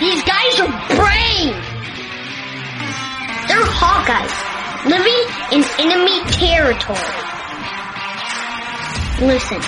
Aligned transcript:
These 0.00 0.22
guys 0.22 0.60
are 0.60 0.68
brave. 0.94 1.56
They're 3.48 3.66
Hawkeyes 3.66 4.30
living 4.86 5.26
in 5.50 5.64
enemy 5.80 6.22
territory. 6.30 6.98
Listen, 9.18 9.58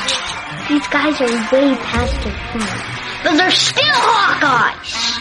these 0.69 0.87
guys 0.87 1.21
are 1.21 1.27
way 1.51 1.75
past 1.83 2.15
their 2.23 2.33
prime, 2.55 2.79
but 3.25 3.35
they're 3.39 3.51
still 3.51 3.83
Hawkeyes. 3.83 5.19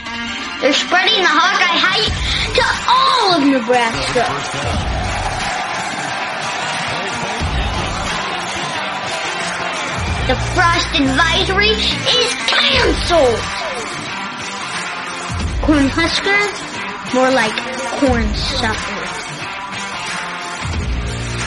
They're 0.61 0.73
spreading 0.73 1.21
the 1.21 1.27
Hawkeye 1.27 1.79
hype 1.81 2.13
to 2.53 2.63
all 2.85 3.33
of 3.33 3.41
Nebraska. 3.49 4.29
The 10.29 10.37
frost 10.53 10.93
advisory 10.93 11.73
is 11.73 12.29
cancelled. 15.69 15.91
Cornhusker, 15.91 17.13
more 17.13 17.29
like 17.31 17.53
corn 17.99 18.33
sucker. 18.33 19.05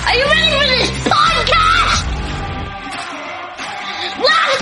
Are 0.06 0.16
you 0.16 0.24
ready 0.24 0.50
for 0.52 0.66
this 0.66 0.90
podcast? 1.08 2.02
Let's 4.20 4.61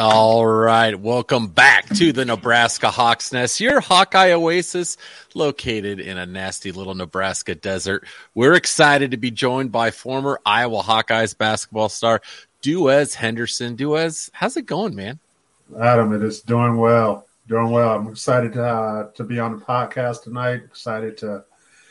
All 0.00 0.46
right, 0.46 0.94
welcome 0.94 1.48
back 1.48 1.88
to 1.96 2.12
the 2.12 2.24
Nebraska 2.24 2.88
Hawks 2.88 3.32
Nest, 3.32 3.58
your 3.58 3.80
Hawkeye 3.80 4.30
oasis 4.30 4.96
located 5.34 5.98
in 5.98 6.16
a 6.16 6.24
nasty 6.24 6.70
little 6.70 6.94
Nebraska 6.94 7.56
desert. 7.56 8.06
We're 8.32 8.52
excited 8.52 9.10
to 9.10 9.16
be 9.16 9.32
joined 9.32 9.72
by 9.72 9.90
former 9.90 10.38
Iowa 10.46 10.84
Hawkeyes 10.84 11.36
basketball 11.36 11.88
star 11.88 12.22
Duez 12.62 13.14
Henderson. 13.14 13.76
Duez, 13.76 14.30
how's 14.32 14.56
it 14.56 14.66
going, 14.66 14.94
man? 14.94 15.18
Adam, 15.80 16.12
it 16.12 16.22
is 16.22 16.42
doing 16.42 16.76
well, 16.76 17.26
doing 17.48 17.70
well. 17.70 17.96
I'm 17.96 18.06
excited 18.06 18.52
to 18.52 18.64
uh, 18.64 19.10
to 19.16 19.24
be 19.24 19.40
on 19.40 19.58
the 19.58 19.64
podcast 19.64 20.22
tonight. 20.22 20.62
Excited 20.62 21.18
to 21.18 21.42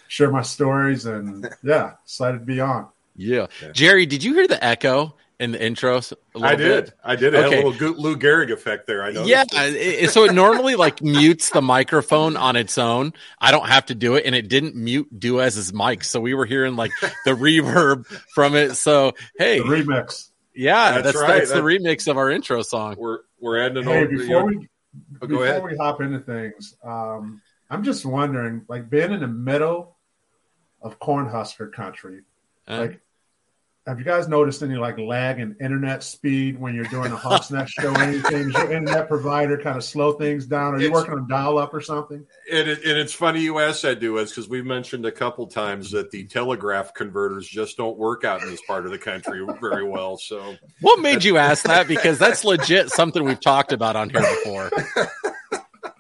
share 0.07 0.31
my 0.31 0.44
stories, 0.44 1.07
and 1.07 1.45
yeah, 1.62 1.95
excited 2.06 2.39
to 2.39 2.45
be 2.45 2.62
on. 2.62 2.88
Yeah, 3.18 3.47
Jerry, 3.74 4.06
did 4.06 4.24
you 4.24 4.34
hear 4.34 4.47
the 4.47 4.63
echo 4.63 5.16
in 5.40 5.52
the 5.52 5.64
intro? 5.64 5.98
a 5.98 6.00
I 6.00 6.40
little 6.40 6.58
did. 6.58 6.86
bit? 6.86 6.94
I 7.03 7.16
did. 7.16 7.34
It 7.34 7.46
Okay. 7.46 7.56
had 7.58 7.64
a 7.66 7.68
little 7.68 7.94
Lou 8.02 8.18
Gehrig 8.18 8.52
effect 8.52 8.88
there. 8.88 9.03
I 9.03 9.12
know. 9.12 9.25
Yeah, 9.25 9.44
it, 9.52 10.09
so 10.09 10.24
it 10.24 10.34
normally 10.34 10.75
like 10.75 11.02
mutes 11.02 11.50
the 11.52 11.62
microphone 11.62 12.36
on 12.38 12.56
its 12.56 12.78
own. 12.78 13.14
I 13.40 13.52
don't 13.52 13.68
have 13.68 13.86
to 13.88 13.96
do 13.96 14.16
it, 14.16 14.25
and 14.25 14.34
it 14.34 14.48
didn't 14.48 14.75
mute 14.75 15.08
Duez's 15.20 15.74
mic, 15.74 16.03
so 16.03 16.20
we 16.20 16.34
were 16.34 16.46
hearing 16.46 16.75
like 16.75 16.92
the 17.25 17.31
reverb 17.31 18.06
from 18.34 18.56
it. 18.56 18.75
So 18.75 19.14
hey, 19.38 19.59
The 19.59 19.66
remix. 19.66 20.30
yeah, 20.56 20.94
That's 20.94 21.03
that's 21.14 21.18
right. 21.18 21.38
that's 21.40 21.52
the 21.52 21.62
remix 21.62 22.08
of 22.09 22.18
our 22.18 22.31
intro 22.31 22.62
song. 22.64 22.96
We're 22.98 23.19
we're 23.40 23.59
adding 23.59 23.78
an 23.78 23.84
Hey, 23.84 24.02
old. 24.02 24.09
before 24.09 24.46
we 24.46 24.68
Oh, 25.22 25.28
go 25.28 25.28
before 25.28 25.46
ahead. 25.46 25.64
we 25.64 25.75
hop 25.78 26.02
into 26.02 26.19
things, 26.19 26.75
um, 26.84 27.40
I'm 27.69 27.84
just 27.84 28.04
wondering, 28.04 28.66
like 28.68 28.90
being 28.90 29.12
in 29.12 29.19
the 29.19 29.28
middle 29.28 29.96
of 30.81 31.00
Cornhusker 31.00 31.72
country, 31.72 32.22
Uh, 32.68 32.78
like. 32.80 33.02
Have 33.88 34.00
you 34.00 34.03
guys 34.03 34.28
noticed 34.28 34.62
any 34.62 34.75
like 34.75 35.00
lag 35.00 35.40
in 35.40 35.56
internet 35.62 36.03
speed 36.03 36.59
when 36.59 36.75
you're 36.75 36.84
doing 36.86 37.09
a 37.09 37.16
Hawks 37.16 37.50
Nest 37.52 37.72
show 37.72 37.94
or 37.94 38.02
anything? 38.02 38.50
Is 38.50 38.53
your 38.53 38.70
internet 38.74 39.08
provider 39.08 39.58
kind 39.58 39.78
of 39.78 39.84
slow 39.86 40.12
things 40.12 40.46
down? 40.46 40.74
Are 40.75 40.80
you 40.80 40.88
It's- 40.88 40.94
working 40.94 41.14
on 41.14 41.30
dial 41.30 41.58
up 41.58 41.74
or 41.74 41.80
something? 41.80 42.25
And, 42.52 42.68
it, 42.68 42.84
and 42.84 42.98
it's 42.98 43.14
funny 43.14 43.40
you 43.40 43.59
asked 43.59 43.84
that, 43.84 44.02
Duez, 44.02 44.28
because 44.30 44.50
we've 44.50 44.66
mentioned 44.66 45.06
a 45.06 45.12
couple 45.12 45.48
times 45.48 45.92
that 45.92 46.12
the 46.12 46.25
telegraph 46.25 46.94
converters 46.94 47.48
just 47.48 47.78
don't 47.78 47.98
work 47.98 48.25
out 48.25 48.44
in 48.44 48.50
this 48.50 48.62
part 48.68 48.86
of 48.86 48.92
the 48.92 48.98
country 48.98 49.46
very 49.62 49.86
well. 49.86 50.18
So 50.18 50.56
what 50.81 51.00
made 51.00 51.24
you 51.24 51.38
ask 51.38 51.64
that? 51.64 51.88
Because 51.88 52.19
that's 52.19 52.44
legit 52.44 52.90
something 52.90 53.24
we've 53.24 53.40
talked 53.40 53.72
about 53.72 53.96
on 53.96 54.09
here 54.09 54.19
before. 54.19 54.69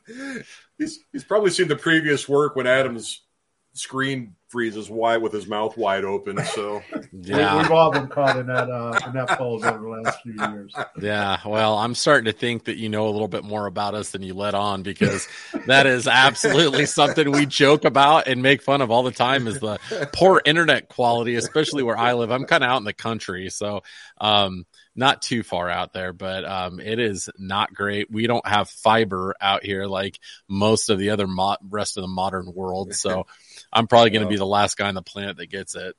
he's 0.77 0.99
he's 1.13 1.23
probably 1.23 1.51
seen 1.51 1.69
the 1.69 1.77
previous 1.77 2.27
work 2.27 2.57
when 2.57 2.67
Adam's 2.67 3.21
screen 3.77 4.35
freezes 4.49 4.89
wide 4.89 5.21
with 5.21 5.33
his 5.33 5.47
mouth 5.47 5.75
wide 5.77 6.05
open. 6.05 6.43
So 6.45 6.81
We, 7.11 7.33
we've 7.33 7.71
all 7.71 7.91
been 7.91 8.07
caught 8.07 8.37
in 8.37 8.47
that 8.47 8.69
uh, 8.69 8.99
in 9.05 9.13
that 9.13 9.29
pose 9.37 9.63
over 9.63 9.79
the 9.79 9.87
last 9.87 10.21
few 10.21 10.33
years. 10.33 10.73
Yeah, 11.01 11.39
well, 11.45 11.77
I'm 11.77 11.95
starting 11.95 12.25
to 12.25 12.37
think 12.37 12.65
that 12.65 12.77
you 12.77 12.89
know 12.89 13.07
a 13.07 13.11
little 13.11 13.27
bit 13.27 13.43
more 13.43 13.65
about 13.65 13.95
us 13.95 14.11
than 14.11 14.21
you 14.21 14.33
let 14.33 14.53
on 14.53 14.83
because 14.83 15.27
that 15.65 15.85
is 15.87 16.07
absolutely 16.07 16.85
something 16.87 17.31
we 17.31 17.45
joke 17.45 17.85
about 17.85 18.27
and 18.27 18.41
make 18.41 18.61
fun 18.61 18.81
of 18.81 18.91
all 18.91 19.03
the 19.03 19.11
time 19.11 19.47
is 19.47 19.59
the 19.59 19.79
poor 20.13 20.41
internet 20.45 20.89
quality, 20.89 21.35
especially 21.35 21.83
where 21.83 21.97
I 21.97 22.13
live. 22.13 22.31
I'm 22.31 22.45
kind 22.45 22.63
of 22.63 22.69
out 22.69 22.77
in 22.77 22.85
the 22.85 22.93
country, 22.93 23.49
so 23.49 23.83
um, 24.19 24.65
not 24.97 25.21
too 25.21 25.43
far 25.43 25.69
out 25.69 25.93
there, 25.93 26.11
but 26.11 26.43
um, 26.43 26.79
it 26.79 26.99
is 26.99 27.29
not 27.37 27.73
great. 27.73 28.11
We 28.11 28.27
don't 28.27 28.45
have 28.45 28.69
fiber 28.69 29.35
out 29.39 29.63
here 29.63 29.85
like 29.85 30.19
most 30.49 30.89
of 30.89 30.97
the 30.97 31.11
other 31.11 31.27
mo- 31.27 31.57
rest 31.69 31.97
of 31.97 32.01
the 32.01 32.07
modern 32.07 32.51
world, 32.53 32.95
so 32.95 33.27
I'm 33.71 33.87
probably 33.87 34.09
going 34.09 34.23
to 34.23 34.29
be 34.29 34.37
the 34.37 34.45
last 34.45 34.75
guy 34.75 34.87
on 34.87 34.95
the 34.95 35.03
planet 35.03 35.37
that 35.37 35.47
gets 35.47 35.75
it. 35.75 35.95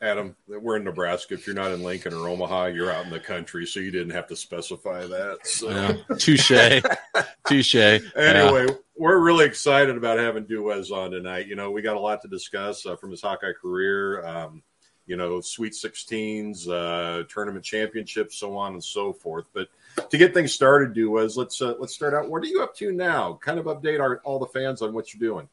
Adam, 0.00 0.34
we're 0.48 0.78
in 0.78 0.84
Nebraska. 0.84 1.34
If 1.34 1.46
you're 1.46 1.54
not 1.54 1.70
in 1.70 1.84
Lincoln 1.84 2.12
or 2.12 2.28
Omaha, 2.28 2.66
you're 2.66 2.90
out 2.90 3.04
in 3.04 3.12
the 3.12 3.20
country, 3.20 3.66
so 3.66 3.78
you 3.78 3.92
didn't 3.92 4.10
have 4.10 4.26
to 4.28 4.36
specify 4.36 5.06
that. 5.06 5.46
So. 5.46 5.70
Yeah. 5.70 6.16
Touche, 6.16 6.82
touche. 7.46 7.74
Anyway, 8.16 8.66
we're 8.96 9.18
really 9.20 9.44
excited 9.44 9.96
about 9.96 10.18
having 10.18 10.44
Duez 10.44 10.90
on 10.90 11.12
tonight. 11.12 11.46
You 11.46 11.54
know, 11.54 11.70
we 11.70 11.82
got 11.82 11.96
a 11.96 12.00
lot 12.00 12.22
to 12.22 12.28
discuss 12.28 12.84
uh, 12.84 12.96
from 12.96 13.12
his 13.12 13.22
Hawkeye 13.22 13.52
career. 13.60 14.26
Um, 14.26 14.64
you 15.06 15.16
know, 15.16 15.40
Sweet 15.40 15.72
16s, 15.72 16.68
uh, 16.68 17.24
tournament 17.28 17.64
championships, 17.64 18.38
so 18.38 18.56
on 18.56 18.74
and 18.74 18.84
so 18.84 19.12
forth. 19.12 19.46
But 19.52 19.68
to 20.10 20.18
get 20.18 20.34
things 20.34 20.52
started, 20.52 20.94
Duez, 20.94 21.36
let's 21.36 21.60
uh, 21.60 21.74
let's 21.78 21.94
start 21.94 22.14
out. 22.14 22.30
What 22.30 22.42
are 22.42 22.46
you 22.46 22.62
up 22.62 22.76
to 22.76 22.92
now? 22.92 23.38
Kind 23.42 23.58
of 23.58 23.66
update 23.66 24.00
our 24.00 24.18
all 24.24 24.38
the 24.38 24.46
fans 24.46 24.82
on 24.82 24.92
what 24.92 25.12
you're 25.12 25.28
doing. 25.28 25.48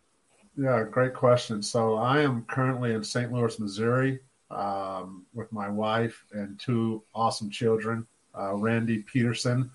Yeah, 0.57 0.83
great 0.83 1.13
question. 1.13 1.61
So 1.61 1.95
I 1.95 2.19
am 2.21 2.43
currently 2.43 2.93
in 2.93 3.03
St. 3.03 3.31
Louis, 3.31 3.59
Missouri, 3.59 4.19
um, 4.51 5.25
with 5.33 5.51
my 5.51 5.69
wife 5.69 6.25
and 6.33 6.59
two 6.59 7.03
awesome 7.15 7.49
children. 7.49 8.05
Uh, 8.37 8.55
Randi 8.55 8.99
Peterson, 8.99 9.71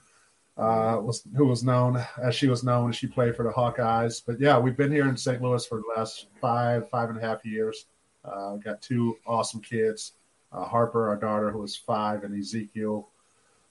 uh, 0.57 0.99
was 1.03 1.27
who 1.37 1.47
was 1.47 1.65
known 1.65 2.05
as 2.23 2.35
she 2.35 2.47
was 2.47 2.63
known. 2.63 2.93
She 2.93 3.07
played 3.07 3.35
for 3.35 3.43
the 3.43 3.51
Hawkeyes. 3.51 4.23
But 4.25 4.41
yeah, 4.41 4.59
we've 4.59 4.77
been 4.77 4.93
here 4.93 5.09
in 5.09 5.17
St. 5.17 5.43
Louis 5.43 5.67
for 5.67 5.79
the 5.79 5.95
last 5.97 6.29
five, 6.41 6.89
five 6.91 7.09
and 7.09 7.19
a 7.19 7.21
half 7.21 7.45
years. 7.45 7.87
Uh, 8.25 8.57
got 8.57 8.81
two 8.81 9.17
awesome 9.27 9.61
kids. 9.61 10.13
Uh, 10.53 10.65
Harper, 10.65 11.09
our 11.09 11.17
daughter, 11.17 11.51
who 11.51 11.63
is 11.65 11.77
five, 11.77 12.25
and 12.25 12.39
Ezekiel, 12.39 13.09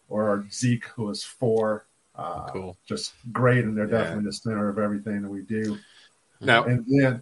or 0.09 0.45
Zeke, 0.51 0.85
who 0.95 1.09
is 1.09 1.23
four. 1.23 1.85
Uh, 2.15 2.45
Cool. 2.51 2.77
Just 2.85 3.13
great, 3.31 3.63
and 3.65 3.75
they're 3.75 3.85
Yeah. 3.89 3.99
definitely 3.99 4.25
the 4.25 4.33
center 4.33 4.69
of 4.69 4.77
everything 4.77 5.21
that 5.23 5.29
we 5.29 5.41
do. 5.41 5.77
Now, 6.41 6.65
And 6.65 6.85
then 6.87 7.21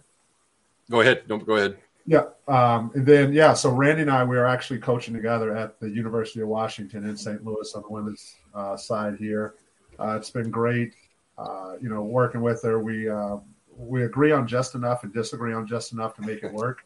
go 0.90 1.02
ahead. 1.02 1.24
Don't 1.28 1.46
go 1.46 1.56
ahead. 1.56 1.78
Yeah. 2.08 2.26
Um, 2.48 2.92
and 2.96 3.06
then, 3.06 3.32
yeah, 3.32 3.54
so 3.54 3.70
Randi 3.72 4.02
and 4.02 4.12
I, 4.12 4.24
we 4.24 4.36
are 4.36 4.48
actually 4.48 4.80
coaching 4.80 5.14
together 5.14 5.56
at 5.56 5.80
the 5.80 5.90
University 5.90 6.42
of 6.42 6.48
Washington 6.48 7.08
in 7.08 7.16
St. 7.16 7.46
Louis 7.46 7.72
on 7.76 7.84
the 7.84 7.90
women's 7.90 8.36
uh, 8.56 8.76
side 8.76 9.16
here. 9.18 9.54
Uh, 10.00 10.16
it's 10.18 10.32
been 10.32 10.50
great, 10.50 10.96
uh, 11.38 11.76
you 11.80 11.88
know, 11.90 12.02
working 12.02 12.42
with 12.42 12.64
her. 12.64 12.80
We, 12.80 13.08
uh, 13.08 13.38
we 13.78 14.04
agree 14.04 14.32
on 14.32 14.48
just 14.48 14.74
enough 14.74 15.04
and 15.04 15.14
disagree 15.14 15.54
on 15.54 15.68
just 15.68 15.94
enough 15.94 16.16
to 16.16 16.24
make 16.24 16.44
it 16.44 16.52
work. 16.52 16.84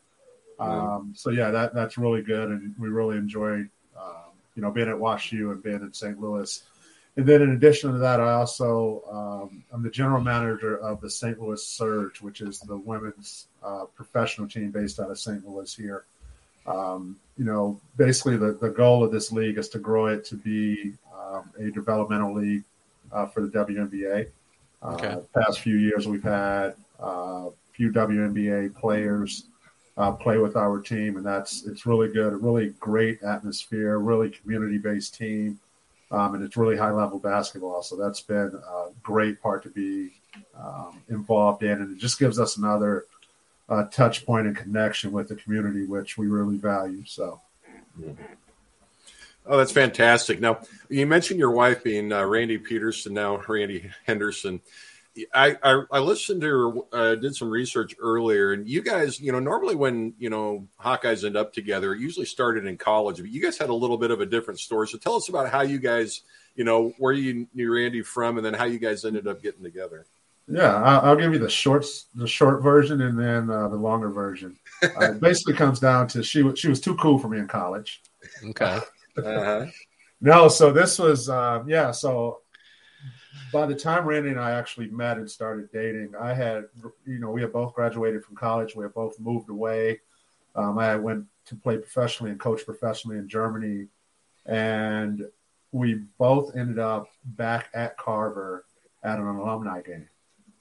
Um, 0.60 1.13
so, 1.16 1.30
yeah, 1.30 1.52
that, 1.52 1.74
that's 1.74 1.98
really 1.98 2.22
good. 2.22 2.50
And 2.50 2.75
we 2.80 2.90
really 2.90 3.18
enjoyed, 3.18 3.69
um, 3.98 4.31
you 4.56 4.62
know, 4.62 4.72
being 4.72 4.90
at 4.90 4.96
WashU 4.96 5.52
and 5.52 5.62
being 5.62 5.81
in 5.81 5.94
St. 5.94 6.19
Louis. 6.19 6.63
And 7.18 7.25
then 7.25 7.42
in 7.42 7.52
addition 7.52 7.92
to 7.94 7.98
that, 8.00 8.19
I 8.19 8.34
also 8.34 9.04
um, 9.10 9.63
I'm 9.72 9.84
the 9.84 9.90
general 9.90 10.22
manager 10.22 10.78
of 10.78 11.00
the 11.00 11.10
St. 11.10 11.40
Louis 11.40 11.66
Surge, 11.66 12.22
which 12.22 12.42
is 12.42 12.60
the 12.60 12.75
women's 12.75 13.48
uh, 13.63 13.86
professional 13.96 14.48
team 14.50 14.72
based 14.72 15.00
out 15.00 15.10
of 15.10 15.18
St. 15.18 15.48
Louis 15.48 15.74
here. 15.74 16.04
Um, 16.68 17.16
you 17.38 17.46
know, 17.46 17.80
basically 17.96 18.38
the, 18.38 18.54
the 18.54 18.69
goal 18.69 19.04
of 19.04 19.12
this 19.12 19.31
league 19.31 19.58
is 19.58 19.69
to 19.69 19.80
grow 19.80 20.08
it 20.08 20.25
to 20.25 20.36
be 20.36 20.94
um, 21.18 21.51
a 21.58 21.72
developmental 21.72 22.34
league 22.34 22.63
uh, 23.12 23.25
for 23.28 23.42
the 23.42 23.48
WNBA. 23.48 24.28
Uh, 24.81 24.94
Okay. 24.94 25.16
Past 25.34 25.62
few 25.62 25.78
years, 25.78 26.08
we've 26.08 26.24
had 26.24 26.75
uh, 27.01 27.48
a 27.48 27.51
few 27.72 27.92
WNBA 27.92 28.75
players 28.75 29.46
uh, 29.98 30.12
play 30.12 30.38
with 30.38 30.56
our 30.56 30.82
team, 30.82 31.18
and 31.18 31.26
that's 31.26 31.66
it's 31.66 31.86
really 31.86 32.10
good. 32.10 32.34
A 32.34 32.38
really 32.38 32.70
great 32.80 33.24
atmosphere, 33.24 34.00
really 34.00 34.30
community 34.30 34.78
based 34.78 35.16
team 35.16 35.60
um, 36.12 36.36
and 36.36 36.44
it's 36.44 36.58
really 36.58 36.78
high 36.78 36.92
level 36.92 37.20
basketball. 37.20 37.82
So 37.82 37.96
that's 37.96 38.22
been 38.22 38.54
a 38.56 38.88
great 39.02 39.42
part 39.42 39.64
to 39.64 39.70
be 39.70 40.12
um, 40.58 41.02
involved 41.10 41.64
in, 41.64 41.72
and 41.72 41.96
it 41.96 42.00
just 42.00 42.20
gives 42.20 42.40
us 42.40 42.58
another 42.58 43.06
uh, 43.68 43.86
touch 43.86 44.26
point 44.26 44.48
and 44.48 44.56
connection 44.56 45.12
with 45.12 45.30
the 45.30 45.36
community, 45.36 45.86
which 45.86 46.18
we 46.18 46.28
really 46.28 46.58
value. 46.58 47.04
So. 47.06 47.42
Oh, 49.48 49.58
that's 49.58 49.72
fantastic. 49.72 50.40
Now, 50.40 50.60
you 50.90 51.06
mentioned 51.06 51.40
your 51.40 51.52
wife 51.52 51.84
being 51.84 52.12
uh, 52.12 52.24
Randi 52.24 52.58
Peterson, 52.58 53.14
now 53.14 53.42
Randi 53.48 53.92
Henderson. 54.06 54.62
I, 55.34 55.56
I, 55.64 55.84
I 55.92 56.00
listened 56.00 56.42
to 56.42 56.48
her, 56.48 56.74
uh, 56.92 57.16
did 57.16 57.36
some 57.36 57.50
research 57.50 57.96
earlier, 58.00 58.54
and 58.54 58.68
you 58.68 58.82
guys, 58.82 59.20
you 59.20 59.32
know, 59.32 59.40
normally 59.40 59.76
when, 59.76 60.14
you 60.18 60.30
know, 60.30 60.68
Hawkeyes 60.82 61.26
end 61.26 61.38
up 61.38 61.54
together, 61.54 61.94
it 61.94 62.02
usually 62.02 62.26
started 62.26 62.66
in 62.66 62.78
college, 62.78 63.18
but 63.18 63.30
you 63.30 63.42
guys 63.42 63.58
had 63.58 63.70
a 63.70 63.74
little 63.74 63.98
bit 63.98 64.12
of 64.12 64.20
a 64.20 64.26
different 64.26 64.60
story. 64.60 64.88
So 64.88 64.98
tell 64.98 65.16
us 65.16 65.30
about 65.30 65.50
how 65.50 65.62
you 65.62 65.80
guys, 65.80 66.22
you 66.56 66.64
know, 66.64 66.94
where 66.98 67.14
you 67.14 67.48
knew 67.54 67.74
Randi 67.74 68.02
from, 68.02 68.38
and 68.38 68.46
then 68.46 68.54
how 68.54 68.66
you 68.66 68.80
guys 68.80 69.06
ended 69.06 69.28
up 69.28 69.42
getting 69.42 69.64
together. 69.64 70.06
Yeah, 70.48 70.76
I'll, 70.76 71.02
I'll 71.02 71.16
give 71.16 71.34
you 71.34 71.40
the 71.40 71.50
shorts, 71.50 72.06
the 72.14 72.28
short 72.28 72.62
version, 72.62 73.02
and 73.02 73.18
then 73.18 73.50
uh, 73.50 73.68
the 73.68 73.78
longer 73.78 74.10
version. 74.10 74.58
Uh, 74.84 75.12
it 75.12 75.20
basically 75.20 75.54
comes 75.56 75.80
down 75.80 76.08
to 76.10 76.24
she 76.24 76.44
was 76.44 76.60
she 76.60 76.68
was 76.68 76.80
too 76.80 76.96
cool 76.98 77.18
for 77.18 77.30
me 77.30 77.40
in 77.40 77.48
college. 77.48 78.02
Okay. 78.50 78.80
Uh-huh. 79.18 79.66
No, 80.22 80.48
so 80.48 80.72
this 80.72 80.98
was 80.98 81.30
uh, 81.30 81.64
yeah. 81.68 81.92
So 81.92 82.42
by 83.52 83.66
the 83.66 83.76
time 83.76 84.06
Randi 84.06 84.30
and 84.30 84.40
I 84.40 84.52
actually 84.52 84.88
met 84.88 85.18
and 85.18 85.30
started 85.30 85.72
dating, 85.72 86.14
I 86.20 86.34
had 86.34 86.66
you 87.06 87.20
know 87.20 87.32
we 87.32 87.42
had 87.42 87.54
both 87.54 87.74
graduated 87.74 88.24
from 88.24 88.36
college. 88.36 88.76
We 88.76 88.84
had 88.84 88.94
both 88.94 89.20
moved 89.20 89.50
away. 89.50 90.02
Um, 90.56 90.78
I 90.78 90.96
went 90.96 91.26
to 91.48 91.56
play 91.56 91.78
professionally 91.78 92.32
and 92.32 92.40
coach 92.40 92.66
professionally 92.66 93.18
in 93.18 93.28
Germany, 93.28 93.88
and 94.46 95.26
we 95.72 96.02
both 96.18 96.56
ended 96.56 96.80
up 96.80 97.08
back 97.24 97.70
at 97.74 97.98
Carver 97.98 98.66
at 99.04 99.20
an 99.20 99.26
alumni 99.26 99.82
game. 99.82 100.08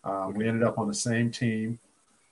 Um, 0.03 0.35
we 0.35 0.47
ended 0.47 0.63
up 0.63 0.79
on 0.79 0.89
the 0.89 0.95
same 0.95 1.31
team. 1.31 1.79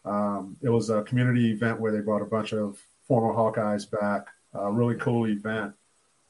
Um, 0.05 0.57
it 0.63 0.69
was 0.69 0.91
a 0.91 1.03
community 1.03 1.53
event 1.53 1.81
where 1.81 1.93
they 1.93 2.01
brought 2.01 2.23
a 2.23 2.27
bunch 2.27 2.53
of 2.53 2.79
former 3.07 3.33
Hawkeyes 3.33 3.91
back. 3.91 4.27
A 4.55 4.71
really 4.71 4.97
cool 4.97 5.29
event. 5.29 5.73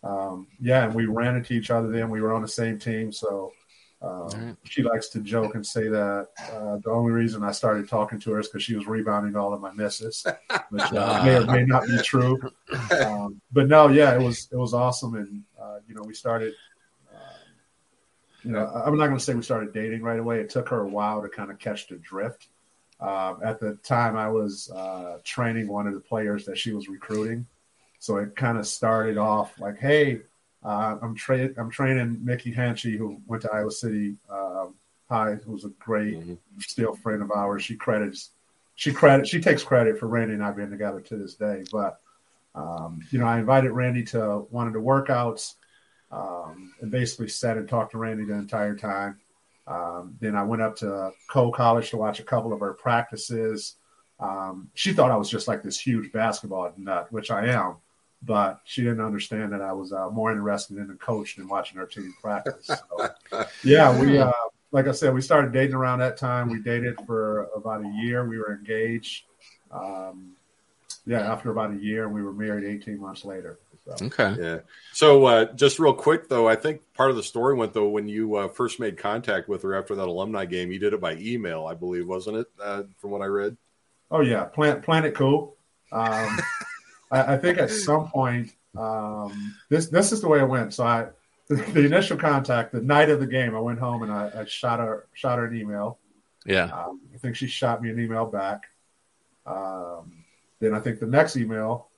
Um, 0.04 0.46
yeah, 0.60 0.84
and 0.84 0.94
we 0.94 1.06
ran 1.06 1.36
into 1.36 1.54
each 1.54 1.70
other 1.70 1.88
then. 1.88 2.10
We 2.10 2.20
were 2.20 2.32
on 2.32 2.42
the 2.42 2.48
same 2.48 2.78
team, 2.78 3.12
so 3.12 3.52
um, 4.02 4.28
right. 4.28 4.56
she 4.64 4.82
likes 4.82 5.08
to 5.10 5.20
joke 5.20 5.54
and 5.54 5.64
say 5.64 5.88
that 5.88 6.28
uh, 6.52 6.78
the 6.78 6.90
only 6.90 7.12
reason 7.12 7.44
I 7.44 7.52
started 7.52 7.88
talking 7.88 8.18
to 8.20 8.32
her 8.32 8.40
is 8.40 8.48
because 8.48 8.64
she 8.64 8.74
was 8.74 8.86
rebounding 8.86 9.36
all 9.36 9.54
of 9.54 9.60
my 9.60 9.72
misses, 9.72 10.26
which 10.70 10.82
uh, 10.92 11.22
may 11.24 11.36
or 11.36 11.46
may 11.46 11.64
not 11.64 11.86
be 11.86 11.98
true. 12.02 12.40
Um, 13.04 13.40
but 13.52 13.68
no, 13.68 13.88
yeah, 13.88 14.14
it 14.14 14.20
was 14.20 14.48
it 14.50 14.56
was 14.56 14.74
awesome, 14.74 15.14
and 15.14 15.42
uh, 15.60 15.78
you 15.86 15.94
know 15.94 16.02
we 16.02 16.14
started. 16.14 16.52
um, 17.12 17.20
You 18.42 18.50
know, 18.50 18.66
I'm 18.66 18.98
not 18.98 19.06
going 19.06 19.18
to 19.18 19.24
say 19.24 19.34
we 19.34 19.42
started 19.42 19.72
dating 19.72 20.02
right 20.02 20.18
away. 20.18 20.40
It 20.40 20.50
took 20.50 20.68
her 20.70 20.80
a 20.80 20.88
while 20.88 21.22
to 21.22 21.28
kind 21.28 21.50
of 21.50 21.60
catch 21.60 21.86
the 21.86 21.96
drift. 21.96 22.48
Um, 22.98 23.38
at 23.44 23.60
the 23.60 23.74
time, 23.84 24.16
I 24.16 24.28
was 24.28 24.70
uh, 24.70 25.18
training 25.22 25.68
one 25.68 25.86
of 25.86 25.94
the 25.94 26.00
players 26.00 26.44
that 26.46 26.58
she 26.58 26.72
was 26.72 26.88
recruiting, 26.88 27.46
so 28.00 28.16
it 28.16 28.34
kind 28.34 28.58
of 28.58 28.66
started 28.66 29.16
off 29.16 29.60
like, 29.60 29.78
"Hey, 29.78 30.22
uh, 30.64 30.96
I'm 31.02 31.14
tra- 31.14 31.50
I'm 31.56 31.70
training 31.70 32.20
Mickey 32.22 32.52
Hanchy, 32.52 32.96
who 32.96 33.20
went 33.26 33.42
to 33.42 33.52
Iowa 33.52 33.70
City 33.70 34.16
um, 34.30 34.74
High, 35.08 35.34
who's 35.46 35.64
a 35.64 35.70
great 35.78 36.18
still 36.58 36.94
friend 36.94 37.22
of 37.22 37.30
ours. 37.30 37.62
She 37.62 37.76
credits 37.76 38.30
she 38.74 38.92
credit 38.92 39.26
she 39.28 39.40
takes 39.40 39.62
credit 39.62 39.98
for 39.98 40.08
Randi 40.08 40.34
and 40.34 40.42
I 40.42 40.50
being 40.50 40.70
together 40.70 41.00
to 41.00 41.16
this 41.16 41.34
day. 41.34 41.64
But 41.70 42.00
um, 42.54 43.00
you 43.10 43.18
know, 43.18 43.26
I 43.26 43.38
invited 43.38 43.72
Randi 43.72 44.02
to 44.04 44.46
one 44.50 44.66
of 44.66 44.72
the 44.72 44.78
workouts 44.78 45.54
um, 46.10 46.74
and 46.80 46.90
basically 46.90 47.28
sat 47.28 47.56
and 47.56 47.68
talked 47.68 47.92
to 47.92 47.98
Randi 47.98 48.24
the 48.24 48.34
entire 48.34 48.76
time. 48.76 49.18
Um, 49.66 50.16
then 50.20 50.34
I 50.34 50.42
went 50.42 50.62
up 50.62 50.76
to 50.76 51.12
Coe 51.30 51.50
College 51.50 51.90
to 51.90 51.96
watch 51.96 52.20
a 52.20 52.24
couple 52.24 52.52
of 52.52 52.60
her 52.60 52.74
practices. 52.74 53.76
Um, 54.20 54.70
she 54.74 54.92
thought 54.92 55.10
I 55.10 55.16
was 55.16 55.30
just 55.30 55.48
like 55.48 55.62
this 55.62 55.78
huge 55.78 56.12
basketball 56.12 56.72
nut, 56.76 57.10
which 57.10 57.30
I 57.30 57.46
am, 57.46 57.76
but 58.24 58.60
she 58.64 58.82
didn't 58.82 59.00
understand 59.00 59.52
that 59.52 59.60
I 59.60 59.72
was 59.72 59.92
uh, 59.92 60.08
more 60.10 60.30
interested 60.30 60.78
in 60.78 60.86
the 60.86 60.94
coach 60.94 61.36
than 61.36 61.48
watching 61.48 61.78
her 61.78 61.86
team 61.86 62.14
practice. 62.20 62.66
So, 62.66 63.44
yeah, 63.64 63.98
we 64.00 64.18
uh, 64.18 64.32
like 64.70 64.86
I 64.86 64.92
said, 64.92 65.12
we 65.12 65.20
started 65.20 65.52
dating 65.52 65.74
around 65.74 65.98
that 66.00 66.16
time. 66.16 66.48
We 66.48 66.60
dated 66.60 66.98
for 67.06 67.48
about 67.54 67.84
a 67.84 67.88
year. 67.88 68.26
We 68.26 68.38
were 68.38 68.52
engaged. 68.54 69.24
Um, 69.70 70.32
yeah, 71.04 71.20
after 71.20 71.50
about 71.50 71.72
a 71.72 71.76
year, 71.76 72.08
we 72.08 72.22
were 72.22 72.32
married 72.32 72.64
18 72.64 73.00
months 73.00 73.24
later. 73.24 73.58
So. 73.84 74.06
Okay. 74.06 74.36
Yeah. 74.38 74.58
So 74.92 75.24
uh, 75.26 75.52
just 75.54 75.80
real 75.80 75.92
quick 75.92 76.28
though, 76.28 76.48
I 76.48 76.54
think 76.54 76.82
part 76.94 77.10
of 77.10 77.16
the 77.16 77.22
story 77.22 77.54
went 77.54 77.72
though 77.72 77.88
when 77.88 78.08
you 78.08 78.36
uh, 78.36 78.48
first 78.48 78.78
made 78.78 78.96
contact 78.96 79.48
with 79.48 79.62
her 79.62 79.74
after 79.74 79.96
that 79.96 80.06
alumni 80.06 80.44
game, 80.44 80.70
you 80.70 80.78
did 80.78 80.92
it 80.92 81.00
by 81.00 81.14
email, 81.16 81.66
I 81.66 81.74
believe, 81.74 82.06
wasn't 82.06 82.36
it? 82.36 82.46
Uh, 82.62 82.84
from 82.98 83.10
what 83.10 83.22
I 83.22 83.26
read. 83.26 83.56
Oh 84.10 84.20
yeah, 84.20 84.44
Planet 84.44 84.84
Planet 84.84 85.14
Cool. 85.14 85.56
Um, 85.90 86.38
I, 87.12 87.34
I 87.34 87.38
think 87.38 87.58
at 87.58 87.70
some 87.70 88.08
point, 88.08 88.52
um, 88.76 89.54
this 89.68 89.86
this 89.88 90.10
is 90.12 90.20
the 90.20 90.28
way 90.28 90.40
it 90.40 90.48
went. 90.48 90.74
So 90.74 90.84
I, 90.84 91.08
the, 91.48 91.84
initial 91.84 92.16
contact, 92.16 92.72
the 92.72 92.80
night 92.80 93.10
of 93.10 93.20
the 93.20 93.26
game, 93.26 93.54
I 93.54 93.60
went 93.60 93.78
home 93.78 94.02
and 94.02 94.10
I, 94.10 94.30
I 94.34 94.44
shot 94.46 94.80
her 94.80 95.06
shot 95.12 95.38
her 95.38 95.46
an 95.46 95.56
email. 95.56 95.98
Yeah. 96.46 96.64
Um, 96.64 97.00
I 97.14 97.18
think 97.18 97.36
she 97.36 97.46
shot 97.46 97.82
me 97.82 97.90
an 97.90 98.00
email 98.00 98.26
back. 98.26 98.62
Um, 99.46 100.24
then 100.60 100.74
I 100.74 100.80
think 100.80 100.98
the 100.98 101.06
next 101.06 101.36
email, 101.36 101.88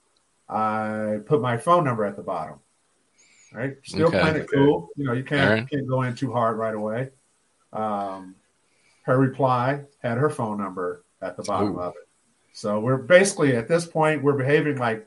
I 0.49 1.21
put 1.25 1.41
my 1.41 1.57
phone 1.57 1.85
number 1.85 2.05
at 2.05 2.17
the 2.17 2.23
bottom. 2.23 2.59
Right, 3.53 3.77
still 3.85 4.09
Okay. 4.09 4.21
Planet 4.21 4.49
Cool. 4.53 4.89
You 4.97 5.05
know, 5.05 5.13
you 5.13 5.23
can't 5.23 5.71
can't 5.71 5.89
go 5.89 6.03
in 6.03 6.17
too 6.17 6.33
hard 6.33 6.59
right 6.59 6.75
away. 6.75 7.11
Um, 7.73 8.35
her 9.03 9.17
reply 9.17 9.83
had 10.03 10.19
her 10.19 10.29
phone 10.29 10.59
number 10.59 11.05
at 11.23 11.37
the 11.37 11.45
bottom 11.45 11.77
Ooh. 11.77 11.81
of 11.81 11.93
it. 11.93 12.09
So 12.55 12.79
we're 12.81 12.97
basically 12.97 13.57
at 13.57 13.69
this 13.69 13.85
point 13.85 14.23
we're 14.23 14.39
behaving 14.39 14.79
like 14.79 15.07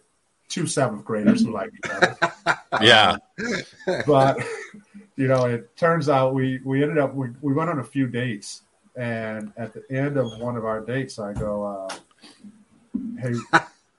two 0.50 0.68
seventh 0.68 1.04
graders 1.06 1.42
who 1.44 1.52
like 1.52 1.72
each 1.74 1.92
other. 1.92 2.18
Yeah. 2.82 3.18
but 4.06 4.38
you 5.16 5.28
know, 5.28 5.46
it 5.46 5.76
turns 5.78 6.10
out 6.10 6.36
we 6.36 6.60
we 6.64 6.84
ended 6.84 6.98
up 7.00 7.16
we, 7.16 7.30
we 7.42 7.54
went 7.54 7.70
on 7.70 7.80
a 7.80 7.84
few 7.84 8.08
dates, 8.08 8.62
and 8.96 9.52
at 9.58 9.74
the 9.74 9.84
end 9.90 10.18
of 10.18 10.38
one 10.40 10.56
of 10.58 10.66
our 10.66 10.82
dates, 10.82 11.18
I 11.18 11.34
go, 11.34 11.64
uh, 11.64 11.96
"Hey, 13.20 13.34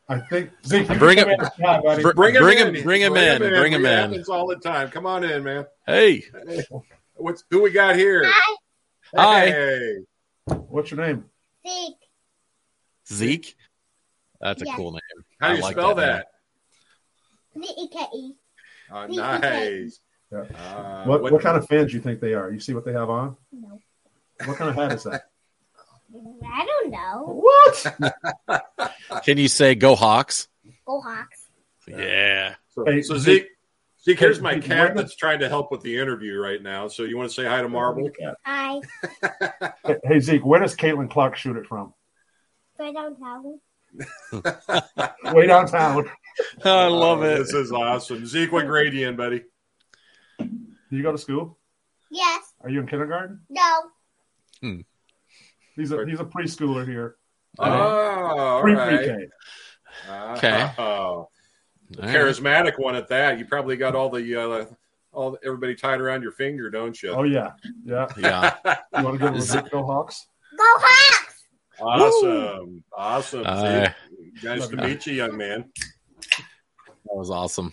I 0.08 0.18
think 0.20 0.50
Zeke, 0.64 0.88
you 0.90 0.96
Bring 0.96 1.18
can 1.18 1.30
him- 1.30 1.38
come 1.38 1.46
in. 1.46 1.64
Yeah, 1.64 1.80
buddy. 1.80 2.02
Bring 2.14 2.34
him, 2.34 2.42
Bring 2.42 2.58
in. 2.58 2.74
him- 2.76 2.84
bring 2.84 3.00
him 3.02 3.16
in. 3.16 3.38
Bring 3.38 3.72
him 3.72 3.84
It 3.84 3.90
in. 3.92 3.98
happens 3.98 4.28
all 4.28 4.46
the 4.46 4.56
time. 4.56 4.90
Come 4.90 5.06
on 5.06 5.24
in, 5.24 5.42
man. 5.42 5.66
Hey. 5.86 6.24
What's 7.14 7.42
who 7.50 7.62
we 7.62 7.70
got 7.70 7.96
here? 7.96 8.30
Hi. 9.16 9.46
Hey. 9.46 9.96
What's 10.46 10.90
your 10.92 11.00
name? 11.04 11.24
Zeke. 11.66 11.94
Zeke. 13.12 13.56
That's 14.40 14.62
a 14.62 14.66
Yes. 14.66 14.76
cool 14.76 14.92
name. 14.92 15.00
How 15.40 15.48
do 15.50 15.56
you 15.56 15.62
like 15.62 15.72
spell 15.74 15.94
that 15.96 16.26
that? 17.56 17.62
Z-E-K-E. 17.66 18.34
Uh, 18.90 19.06
nice. 19.08 20.00
Yeah. 20.30 20.38
Uh, 20.40 21.04
what, 21.04 21.22
what 21.22 21.42
kind 21.42 21.56
of 21.56 21.66
fans 21.66 21.90
do 21.90 21.96
you 21.96 22.02
think 22.02 22.20
they 22.20 22.34
are? 22.34 22.50
You 22.50 22.60
see 22.60 22.74
what 22.74 22.84
they 22.84 22.92
have 22.92 23.10
on? 23.10 23.36
No. 23.52 23.80
What 24.44 24.56
kind 24.56 24.70
of 24.70 24.76
hat 24.76 24.92
is 24.92 25.02
that? 25.04 25.22
I 26.46 26.64
don't 26.66 26.90
know. 26.90 27.42
What? 28.46 28.64
Can 29.24 29.36
you 29.38 29.48
say 29.48 29.74
"Go 29.74 29.94
Hawks"? 29.94 30.48
Go 30.86 31.00
Hawks. 31.00 31.48
Yeah. 31.86 32.54
So, 32.70 32.84
Hey, 32.86 33.02
so 33.02 33.18
Zeke- 33.18 33.42
Zeke, 33.42 33.48
Zeke, 34.04 34.18
here's 34.20 34.40
my 34.40 34.58
cat 34.58 34.94
that's 34.94 35.16
trying 35.16 35.40
to 35.40 35.48
help 35.48 35.70
with 35.70 35.82
the 35.82 35.98
interview 35.98 36.38
right 36.38 36.62
now. 36.62 36.88
So 36.88 37.02
you 37.02 37.18
want 37.18 37.28
to 37.28 37.34
say 37.34 37.44
hi 37.44 37.60
to 37.60 37.68
Marble? 37.68 38.10
Hi. 38.46 38.80
Hey, 39.84 39.96
hey, 40.04 40.20
Zeke, 40.20 40.44
where 40.46 40.60
does 40.60 40.76
Caitlin 40.76 41.10
Clark 41.10 41.36
shoot 41.36 41.56
it 41.56 41.66
from? 41.66 41.92
Go 42.78 42.92
downtown. 42.92 43.60
Way 45.34 45.46
downtown. 45.46 46.08
I 46.64 46.86
love 46.86 47.20
Oh, 47.20 47.22
it. 47.22 47.38
This 47.38 47.52
is 47.52 47.72
awesome. 47.72 48.24
Zeke, 48.26 48.52
what 48.52 48.66
grade 48.66 48.92
you 48.94 49.08
in, 49.08 49.16
buddy? 49.16 49.42
Do 50.38 50.48
you 50.96 51.02
go 51.02 51.10
to 51.12 51.18
school? 51.18 51.58
Yes. 52.10 52.52
Are 52.62 52.70
you 52.70 52.80
in 52.80 52.86
kindergarten? 52.86 53.40
No. 53.50 53.82
He's 55.74 55.92
a 55.92 56.04
he's 56.06 56.20
a 56.20 56.24
preschooler 56.24 56.86
here. 56.86 57.16
Oh, 57.58 57.64
all 57.70 58.62
Pre 58.62 58.74
right. 58.74 58.98
pre-K. 58.98 59.26
Okay. 60.36 60.70
Oh, 60.78 60.82
All 60.84 61.28
right. 61.98 62.08
charismatic 62.14 62.78
one 62.78 62.94
at 62.94 63.08
that. 63.08 63.38
You 63.38 63.44
probably 63.46 63.76
got 63.76 63.94
all 63.94 64.10
the 64.10 64.36
uh, 64.36 64.64
all 65.12 65.36
everybody 65.44 65.74
tied 65.74 66.00
around 66.00 66.22
your 66.22 66.32
finger, 66.32 66.70
don't 66.70 67.00
you? 67.02 67.10
Oh 67.10 67.22
yeah, 67.24 67.52
yeah. 67.84 68.06
Yeah. 68.16 68.54
You 68.96 69.04
want 69.04 69.18
to 69.20 69.26
go 69.26 69.32
to 69.32 69.38
Is- 69.38 69.48
the 69.52 69.62
Go 69.62 69.84
Hawks? 69.84 70.26
Go 70.56 70.64
Hawks. 70.64 71.17
Awesome, 71.80 72.84
awesome. 72.96 73.42
Uh, 73.46 73.88
nice 74.42 74.66
to 74.68 74.76
meet 74.76 75.06
you, 75.06 75.14
young 75.14 75.36
man. 75.36 75.70
That 77.08 77.16
was 77.16 77.30
awesome. 77.30 77.72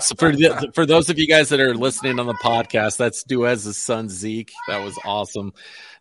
so 0.00 0.14
for 0.16 0.32
the, 0.34 0.70
for 0.74 0.86
those 0.86 1.10
of 1.10 1.18
you 1.18 1.26
guys 1.26 1.50
that 1.50 1.60
are 1.60 1.74
listening 1.74 2.18
on 2.18 2.26
the 2.26 2.34
podcast, 2.34 2.96
that's 2.96 3.24
Duez's 3.24 3.76
son 3.76 4.08
Zeke. 4.08 4.52
That 4.68 4.82
was 4.82 4.98
awesome. 5.04 5.52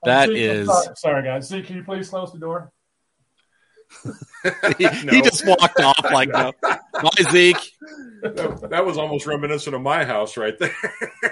That 0.04 0.30
Zeke, 0.30 0.38
is 0.38 0.68
sorry, 0.68 0.96
sorry, 0.96 1.24
guys. 1.24 1.48
Zeke, 1.48 1.66
can 1.66 1.76
you 1.78 1.84
please 1.84 2.10
close 2.10 2.32
the 2.32 2.40
door? 2.40 2.72
he, 4.78 4.88
he 4.88 5.22
just 5.22 5.46
walked 5.46 5.80
off 5.80 6.12
like 6.12 6.30
no. 6.30 6.52
Bye 6.62 7.10
Zeke. 7.32 7.72
That, 8.22 8.68
that 8.70 8.86
was 8.86 8.98
almost 8.98 9.26
reminiscent 9.26 9.76
of 9.76 9.82
my 9.82 10.04
house 10.06 10.38
right 10.38 10.58
there. 10.60 10.76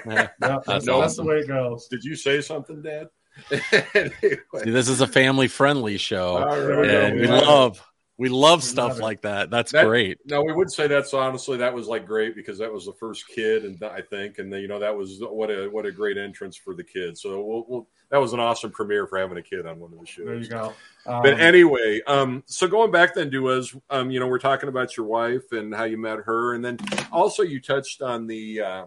Yeah. 0.06 0.12
Yeah, 0.14 0.28
that's, 0.38 0.66
That's 0.66 0.66
that's 0.66 0.88
awesome. 0.88 1.26
the 1.26 1.32
way 1.32 1.38
it 1.38 1.48
goes. 1.48 1.88
Did 1.88 2.04
you 2.04 2.14
say 2.14 2.40
something, 2.40 2.82
Dad? 2.82 3.08
Anyway. 3.50 4.40
See, 4.64 4.70
this 4.70 4.88
is 4.88 5.00
a 5.00 5.06
family 5.06 5.48
friendly 5.48 5.96
show. 5.98 6.36
All 6.38 6.60
right. 6.60 6.88
and 6.90 7.20
we 7.20 7.26
Yeah. 7.26 7.40
love 7.40 7.82
we 8.18 8.30
love 8.30 8.64
stuff 8.64 8.92
love 8.92 8.98
like 9.00 9.20
that. 9.20 9.50
That's 9.50 9.72
That- 9.72 9.84
great. 9.84 10.16
No, 10.24 10.42
we 10.42 10.50
would 10.50 10.70
say 10.70 10.86
that's 10.86 11.12
honestly 11.12 11.58
that 11.58 11.74
was 11.74 11.86
like 11.86 12.06
great 12.06 12.34
because 12.34 12.56
that 12.58 12.72
was 12.72 12.86
the 12.86 12.94
first 12.94 13.28
kid, 13.28 13.64
and 13.66 13.82
I 13.82 14.00
think, 14.00 14.38
and 14.38 14.50
then, 14.50 14.62
you 14.62 14.68
know 14.68 14.78
that 14.78 14.96
was 14.96 15.18
what 15.20 15.50
a 15.50 15.68
what 15.68 15.84
a 15.84 15.92
great 15.92 16.16
entrance 16.16 16.56
for 16.56 16.72
the 16.74 16.82
kid. 16.82 17.18
So 17.18 17.42
we'll, 17.44 17.64
we'll, 17.68 17.88
that 18.08 18.16
was 18.16 18.32
an 18.32 18.40
awesome 18.40 18.70
premiere 18.70 19.06
for 19.06 19.18
having 19.18 19.36
a 19.36 19.42
kid 19.42 19.66
on 19.66 19.78
one 19.78 19.92
of 19.92 20.00
the 20.00 20.06
shows. 20.06 20.24
There 20.24 20.36
you 20.36 20.48
go. 20.48 20.72
Um, 21.04 21.22
But 21.24 21.38
anyway, 21.38 22.00
um, 22.06 22.42
so 22.46 22.66
going 22.66 22.90
back 22.90 23.14
then 23.14 23.30
to 23.32 23.48
us, 23.50 23.76
um, 23.90 24.10
you 24.10 24.18
know, 24.18 24.28
we're 24.28 24.38
talking 24.38 24.70
about 24.70 24.96
your 24.96 25.04
wife 25.04 25.52
and 25.52 25.74
how 25.74 25.84
you 25.84 25.98
met 25.98 26.20
her, 26.20 26.54
and 26.54 26.64
then 26.64 26.78
also 27.12 27.42
you 27.42 27.60
touched 27.60 28.00
on 28.00 28.26
the 28.26 28.62
uh, 28.62 28.84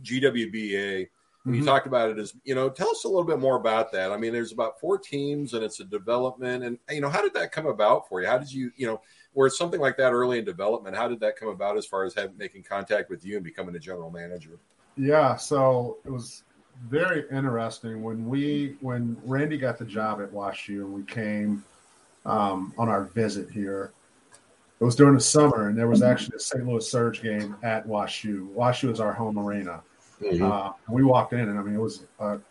GWBA. 0.00 1.08
And 1.44 1.54
You 1.54 1.64
talked 1.64 1.86
about 1.86 2.10
it 2.10 2.18
as 2.18 2.34
you 2.44 2.54
know. 2.54 2.70
Tell 2.70 2.88
us 2.88 3.04
a 3.04 3.08
little 3.08 3.24
bit 3.24 3.38
more 3.38 3.56
about 3.56 3.92
that. 3.92 4.10
I 4.10 4.16
mean, 4.16 4.32
there's 4.32 4.52
about 4.52 4.80
four 4.80 4.96
teams, 4.96 5.52
and 5.52 5.62
it's 5.62 5.78
a 5.80 5.84
development. 5.84 6.64
And 6.64 6.78
you 6.90 7.02
know, 7.02 7.10
how 7.10 7.20
did 7.20 7.34
that 7.34 7.52
come 7.52 7.66
about 7.66 8.08
for 8.08 8.22
you? 8.22 8.26
How 8.26 8.38
did 8.38 8.50
you, 8.50 8.70
you 8.76 8.86
know, 8.86 9.02
where 9.34 9.46
it's 9.46 9.58
something 9.58 9.80
like 9.80 9.98
that 9.98 10.12
early 10.12 10.38
in 10.38 10.44
development? 10.46 10.96
How 10.96 11.06
did 11.06 11.20
that 11.20 11.36
come 11.36 11.48
about 11.48 11.76
as 11.76 11.84
far 11.84 12.04
as 12.04 12.14
having 12.14 12.38
making 12.38 12.62
contact 12.62 13.10
with 13.10 13.26
you 13.26 13.36
and 13.36 13.44
becoming 13.44 13.76
a 13.76 13.78
general 13.78 14.10
manager? 14.10 14.58
Yeah, 14.96 15.36
so 15.36 15.98
it 16.06 16.10
was 16.10 16.44
very 16.88 17.24
interesting 17.30 18.02
when 18.02 18.26
we 18.26 18.76
when 18.80 19.16
Randi 19.24 19.58
got 19.58 19.78
the 19.78 19.84
job 19.84 20.20
at 20.22 20.32
WashU 20.32 20.80
and 20.80 20.92
we 20.92 21.02
came 21.02 21.62
um, 22.24 22.72
on 22.78 22.88
our 22.88 23.04
visit 23.04 23.50
here. 23.50 23.92
It 24.80 24.84
was 24.84 24.96
during 24.96 25.14
the 25.14 25.20
summer, 25.20 25.68
and 25.68 25.78
there 25.78 25.88
was 25.88 26.02
actually 26.02 26.36
a 26.36 26.40
St. 26.40 26.66
Louis 26.66 26.88
Surge 26.90 27.22
game 27.22 27.56
at 27.62 27.86
WashU. 27.86 28.52
WashU 28.54 28.90
is 28.90 28.98
our 28.98 29.12
home 29.12 29.38
arena. 29.38 29.82
Uh, 30.42 30.72
we 30.88 31.04
walked 31.04 31.32
in, 31.32 31.40
and 31.40 31.58
I 31.58 31.62
mean, 31.62 31.74
it 31.74 31.80
was 31.80 32.04
an 32.20 32.42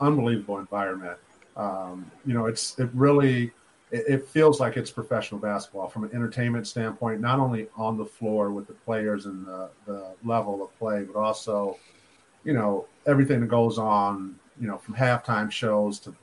unbelievable 0.00 0.58
environment. 0.58 1.18
Um, 1.56 2.10
you 2.24 2.34
know, 2.34 2.46
it's 2.46 2.78
it 2.78 2.90
really 2.92 3.52
it, 3.90 4.04
it 4.08 4.28
feels 4.28 4.60
like 4.60 4.76
it's 4.76 4.90
professional 4.90 5.40
basketball 5.40 5.88
from 5.88 6.04
an 6.04 6.10
entertainment 6.12 6.66
standpoint, 6.66 7.20
not 7.20 7.38
only 7.38 7.68
on 7.76 7.96
the 7.96 8.04
floor 8.04 8.50
with 8.50 8.66
the 8.66 8.72
players 8.72 9.26
and 9.26 9.46
the, 9.46 9.68
the 9.86 10.12
level 10.24 10.62
of 10.62 10.76
play, 10.78 11.04
but 11.04 11.18
also, 11.18 11.78
you 12.44 12.52
know, 12.52 12.86
everything 13.06 13.40
that 13.40 13.46
goes 13.46 13.78
on, 13.78 14.34
you 14.60 14.66
know, 14.66 14.76
from 14.78 14.94
halftime 14.94 15.50
shows 15.50 15.98
to 16.00 16.14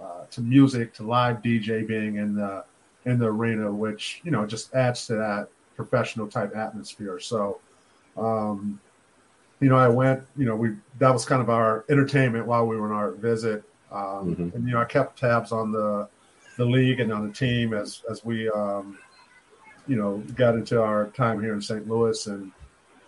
uh, 0.00 0.24
to 0.30 0.40
music 0.40 0.94
to 0.94 1.02
live 1.02 1.42
DJ 1.42 1.86
being 1.86 2.16
in 2.16 2.34
the 2.34 2.64
in 3.04 3.18
the 3.18 3.26
arena, 3.26 3.70
which 3.70 4.20
you 4.24 4.30
know 4.30 4.46
just 4.46 4.74
adds 4.74 5.06
to 5.06 5.14
that 5.14 5.48
professional 5.76 6.26
type 6.26 6.54
atmosphere. 6.56 7.18
So, 7.18 7.58
um, 8.16 8.80
you 9.60 9.68
know, 9.68 9.76
I 9.76 9.88
went. 9.88 10.22
You 10.36 10.46
know, 10.46 10.56
we 10.56 10.74
that 10.98 11.10
was 11.10 11.24
kind 11.24 11.40
of 11.42 11.50
our 11.50 11.84
entertainment 11.88 12.46
while 12.46 12.66
we 12.66 12.76
were 12.76 12.86
on 12.86 12.92
our 12.92 13.10
visit, 13.12 13.62
um, 13.92 14.34
Mhm. 14.36 14.54
and 14.54 14.66
you 14.66 14.72
know, 14.74 14.80
I 14.80 14.84
kept 14.84 15.18
tabs 15.18 15.52
on 15.52 15.72
the 15.72 16.08
the 16.56 16.64
league 16.64 17.00
and 17.00 17.12
on 17.12 17.26
the 17.26 17.32
team 17.32 17.72
as 17.72 18.02
as 18.10 18.24
we 18.24 18.50
um, 18.50 18.98
you 19.86 19.96
know 19.96 20.18
got 20.36 20.54
into 20.54 20.82
our 20.82 21.06
time 21.08 21.40
here 21.40 21.54
in 21.54 21.60
St. 21.62 21.88
Louis. 21.88 22.26
And 22.26 22.52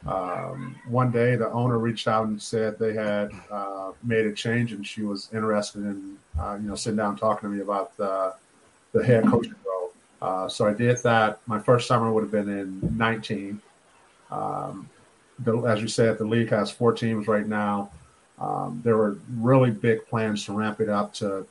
um, 0.06 0.74
one 0.88 1.10
day, 1.10 1.36
the 1.36 1.50
owner 1.50 1.78
reached 1.78 2.08
out 2.08 2.26
and 2.26 2.40
said 2.40 2.78
they 2.78 2.92
had 2.94 3.30
uh, 3.50 3.92
made 4.02 4.26
a 4.26 4.32
change, 4.32 4.72
and 4.72 4.86
she 4.86 5.02
was 5.02 5.28
interested 5.32 5.82
in 5.84 6.16
uh, 6.40 6.58
you 6.60 6.68
know 6.68 6.74
sitting 6.74 6.96
down 6.96 7.16
talking 7.16 7.48
to 7.48 7.54
me 7.54 7.62
about 7.62 7.96
the 7.96 8.34
the 8.92 9.04
head 9.04 9.26
coaching 9.26 9.54
role. 9.66 9.92
Uh, 10.20 10.48
so 10.48 10.66
I 10.66 10.72
did 10.74 10.98
that. 11.02 11.40
My 11.46 11.58
first 11.58 11.88
summer 11.88 12.12
would 12.12 12.22
have 12.22 12.30
been 12.30 12.48
in 12.48 12.96
19. 12.96 13.60
Um, 14.30 14.88
the, 15.44 15.58
as 15.62 15.80
you 15.80 15.88
said, 15.88 16.18
the 16.18 16.24
league 16.24 16.50
has 16.50 16.70
four 16.70 16.92
teams 16.92 17.28
right 17.28 17.46
now. 17.46 17.90
Um, 18.38 18.80
there 18.84 18.96
were 18.96 19.18
really 19.36 19.70
big 19.70 20.06
plans 20.06 20.44
to 20.46 20.52
ramp 20.52 20.80
it 20.80 20.88
up 20.88 21.14
to 21.14 21.46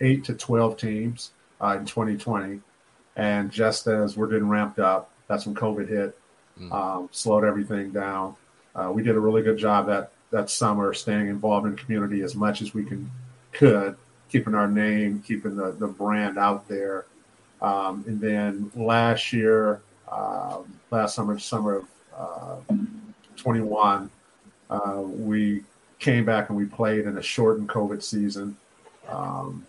eight 0.00 0.24
to 0.24 0.34
12 0.34 0.76
teams 0.76 1.30
uh, 1.60 1.76
in 1.78 1.84
2020. 1.84 2.60
And 3.16 3.50
just 3.50 3.86
as 3.86 4.16
we're 4.16 4.26
getting 4.26 4.48
ramped 4.48 4.78
up, 4.78 5.10
that's 5.28 5.46
when 5.46 5.54
COVID 5.54 5.88
hit, 5.88 6.18
um, 6.72 7.08
slowed 7.12 7.44
everything 7.44 7.90
down. 7.90 8.34
Uh, 8.74 8.90
we 8.92 9.02
did 9.02 9.14
a 9.14 9.20
really 9.20 9.42
good 9.42 9.56
job 9.56 9.86
that, 9.86 10.10
that 10.30 10.50
summer 10.50 10.92
staying 10.92 11.28
involved 11.28 11.66
in 11.66 11.76
the 11.76 11.80
community 11.80 12.22
as 12.22 12.34
much 12.34 12.60
as 12.60 12.74
we 12.74 12.84
can 12.84 13.10
could, 13.52 13.96
keeping 14.28 14.54
our 14.54 14.68
name, 14.68 15.22
keeping 15.24 15.56
the, 15.56 15.70
the 15.72 15.86
brand 15.86 16.38
out 16.38 16.66
there. 16.68 17.06
Um, 17.62 18.04
and 18.08 18.20
then 18.20 18.72
last 18.74 19.32
year, 19.32 19.80
um, 20.10 20.80
last 20.90 21.14
summer, 21.14 21.38
summer 21.38 21.84
of 22.16 22.68
uh, 23.44 23.50
21, 23.50 24.10
uh, 24.70 25.00
we 25.02 25.62
came 25.98 26.24
back 26.24 26.48
and 26.48 26.58
we 26.58 26.66
played 26.66 27.06
in 27.06 27.18
a 27.18 27.22
shortened 27.22 27.68
COVID 27.68 28.02
season, 28.02 28.56
um, 29.08 29.66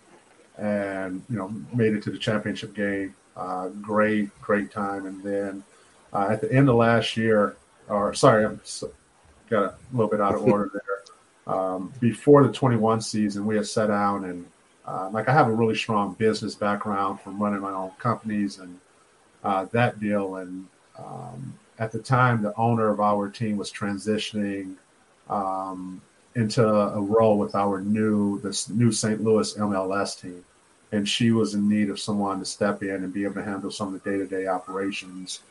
and 0.57 1.21
you 1.29 1.37
know 1.37 1.53
made 1.73 1.93
it 1.93 2.03
to 2.03 2.11
the 2.11 2.17
championship 2.17 2.73
game. 2.73 3.13
Uh, 3.35 3.67
great, 3.81 4.29
great 4.41 4.71
time. 4.71 5.05
And 5.05 5.21
then 5.23 5.63
uh, 6.13 6.27
at 6.29 6.41
the 6.41 6.51
end 6.51 6.69
of 6.69 6.75
last 6.75 7.17
year, 7.17 7.57
or 7.89 8.13
sorry, 8.13 8.45
I'm 8.45 8.59
s- 8.63 8.83
got 9.49 9.63
a 9.63 9.75
little 9.91 10.09
bit 10.09 10.21
out 10.21 10.35
of 10.35 10.43
order 10.43 10.71
there. 10.73 11.53
Um, 11.53 11.93
before 11.99 12.43
the 12.43 12.51
21 12.51 13.01
season, 13.01 13.45
we 13.45 13.55
had 13.55 13.67
sat 13.67 13.87
down 13.87 14.25
and 14.25 14.45
uh, 14.87 15.09
like 15.11 15.27
I 15.27 15.33
have 15.33 15.47
a 15.47 15.51
really 15.51 15.75
strong 15.75 16.13
business 16.13 16.55
background 16.55 17.19
from 17.21 17.41
running 17.41 17.59
my 17.59 17.71
own 17.71 17.91
companies 17.99 18.59
and 18.59 18.79
uh, 19.43 19.65
that 19.65 19.99
deal. 19.99 20.37
And 20.37 20.67
um, 20.97 21.53
at 21.79 21.91
the 21.91 21.99
time, 21.99 22.41
the 22.41 22.55
owner 22.55 22.89
of 22.89 22.99
our 22.99 23.29
team 23.29 23.57
was 23.57 23.71
transitioning 23.71 24.75
um, 25.29 26.01
into 26.35 26.65
a 26.67 27.01
role 27.01 27.37
with 27.37 27.55
our 27.55 27.81
new 27.81 28.39
this 28.41 28.69
new 28.69 28.91
St. 28.91 29.21
Louis 29.23 29.53
MLS 29.55 30.19
team, 30.19 30.43
and 30.91 31.07
she 31.07 31.31
was 31.31 31.53
in 31.53 31.67
need 31.67 31.89
of 31.89 31.99
someone 31.99 32.39
to 32.39 32.45
step 32.45 32.83
in 32.83 32.89
and 32.89 33.13
be 33.13 33.23
able 33.23 33.35
to 33.35 33.43
handle 33.43 33.71
some 33.71 33.93
of 33.93 34.03
the 34.03 34.09
day 34.09 34.17
to 34.17 34.25
day 34.25 34.47
operations. 34.47 35.41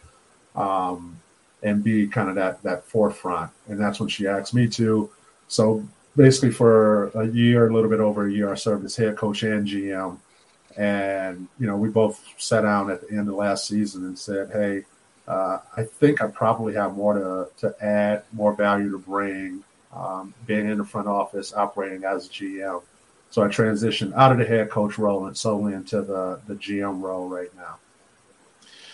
Um, 0.54 1.21
and 1.64 1.83
be 1.83 2.07
kind 2.07 2.28
of 2.28 2.37
that 2.37 2.62
that 2.62 2.85
forefront, 2.85 3.50
and 3.69 3.81
that's 3.81 3.99
when 3.99 4.09
she 4.09 4.28
asked 4.28 4.54
me 4.54 4.69
to. 4.69 5.11
So 5.49 5.85
basically, 6.14 6.52
for 6.52 7.07
a 7.09 7.26
year, 7.26 7.69
a 7.69 7.73
little 7.73 7.90
bit 7.90 8.00
over 8.00 8.26
a 8.26 8.33
year, 8.33 8.52
I 8.52 8.54
served 8.54 8.85
as 8.85 8.95
head 8.95 9.16
coach 9.16 9.43
and 9.43 9.66
GM. 9.66 10.19
And 10.76 11.49
you 11.59 11.66
know, 11.66 11.76
we 11.76 11.88
both 11.88 12.23
sat 12.37 12.62
down 12.62 12.90
at 12.90 13.00
the 13.00 13.16
end 13.16 13.28
of 13.28 13.35
last 13.35 13.66
season 13.66 14.04
and 14.04 14.19
said, 14.19 14.50
"Hey, 14.52 14.85
uh, 15.26 15.59
I 15.76 15.85
think 15.85 16.23
I 16.23 16.26
probably 16.28 16.75
have 16.75 16.95
more 16.97 17.14
to 17.14 17.49
to 17.66 17.85
add, 17.85 18.25
more 18.33 18.54
value 18.54 18.90
to 18.90 18.99
bring, 18.99 19.64
um, 19.95 20.35
being 20.47 20.69
in 20.69 20.78
the 20.78 20.85
front 20.85 21.09
office, 21.09 21.52
operating 21.54 22.04
as 22.04 22.26
a 22.26 22.31
GM." 22.31 22.83
So 23.31 23.43
I 23.43 23.49
transitioned 23.49 24.12
out 24.14 24.33
of 24.33 24.38
the 24.38 24.45
head 24.45 24.71
coach 24.71 24.99
role 24.99 25.26
and 25.26 25.37
solely 25.37 25.73
into 25.75 26.02
the 26.02 26.40
the 26.47 26.54
GM 26.54 27.00
role 27.02 27.28
right 27.28 27.54
now. 27.57 27.78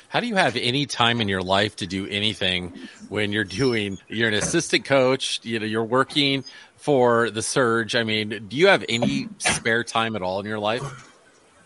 How 0.09 0.19
do 0.19 0.27
you 0.27 0.35
have 0.35 0.57
any 0.57 0.87
time 0.87 1.21
in 1.21 1.29
your 1.29 1.43
life 1.43 1.77
to 1.77 1.87
do 1.87 2.05
anything 2.09 2.73
when 3.09 3.31
you're 3.31 3.45
doing 3.45 3.99
you're 4.09 4.29
an 4.29 4.35
assistant 4.35 4.85
coach, 4.85 5.41
you 5.45 5.61
know, 5.61 5.67
you're 5.67 5.85
working 5.85 6.43
for 6.77 7.31
the 7.31 7.43
Surge. 7.43 7.95
I 7.95 8.03
mean, 8.03 8.47
do 8.49 8.57
you 8.57 8.69
have 8.69 8.85
any 8.89 9.29
spare 9.39 9.85
time 9.85 10.17
at 10.17 10.23
all 10.23 10.41
in 10.41 10.47
your 10.47 10.59
life? 10.59 11.10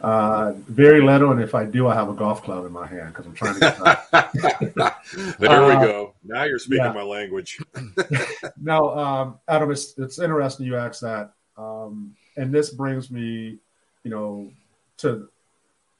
Uh, 0.00 0.52
very 0.68 1.00
little, 1.00 1.32
and 1.32 1.40
if 1.40 1.54
I 1.54 1.64
do, 1.64 1.88
I 1.88 1.94
have 1.94 2.08
a 2.08 2.14
golf 2.14 2.42
club 2.42 2.66
in 2.66 2.72
my 2.72 2.86
hand 2.86 3.08
because 3.08 3.26
I'm 3.26 3.34
trying 3.34 3.54
to 3.54 3.60
get 3.60 3.78
that. 3.78 4.96
there 5.38 5.50
uh, 5.50 5.80
we 5.80 5.86
go. 5.86 6.14
Now 6.24 6.44
you're 6.44 6.58
speaking 6.58 6.84
yeah. 6.84 6.92
my 6.92 7.02
language. 7.02 7.58
now, 8.60 8.98
um, 8.98 9.38
Adam, 9.48 9.70
it's, 9.70 9.96
it's 9.98 10.18
interesting 10.18 10.66
you 10.66 10.76
asked 10.76 11.00
that, 11.00 11.32
um, 11.56 12.14
and 12.36 12.52
this 12.52 12.70
brings 12.70 13.10
me, 13.10 13.58
you 14.02 14.10
know, 14.10 14.50
to 14.98 15.28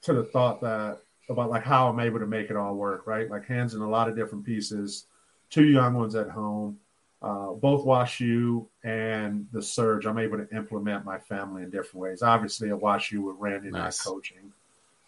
to 0.03 0.13
the 0.13 0.23
thought 0.23 0.61
that 0.61 0.99
about 1.29 1.49
like 1.49 1.63
how 1.63 1.89
I'm 1.89 1.99
able 1.99 2.19
to 2.19 2.27
make 2.27 2.49
it 2.49 2.55
all 2.55 2.75
work, 2.75 3.07
right? 3.07 3.29
Like 3.29 3.45
hands 3.45 3.73
in 3.73 3.81
a 3.81 3.89
lot 3.89 4.07
of 4.07 4.15
different 4.15 4.45
pieces, 4.45 5.05
two 5.49 5.65
young 5.65 5.95
ones 5.95 6.13
at 6.15 6.29
home, 6.29 6.77
uh, 7.21 7.51
both 7.51 7.85
WashU 7.85 8.65
and 8.83 9.47
the 9.51 9.61
Surge. 9.61 10.05
I'm 10.05 10.19
able 10.19 10.37
to 10.37 10.55
implement 10.55 11.05
my 11.05 11.17
family 11.17 11.63
in 11.63 11.69
different 11.69 11.95
ways. 11.95 12.21
Obviously, 12.21 12.69
at 12.69 12.75
WashU 12.75 13.23
with 13.23 13.37
Randi 13.39 13.67
and 13.67 13.77
nice. 13.77 14.05
I 14.05 14.09
coaching, 14.09 14.51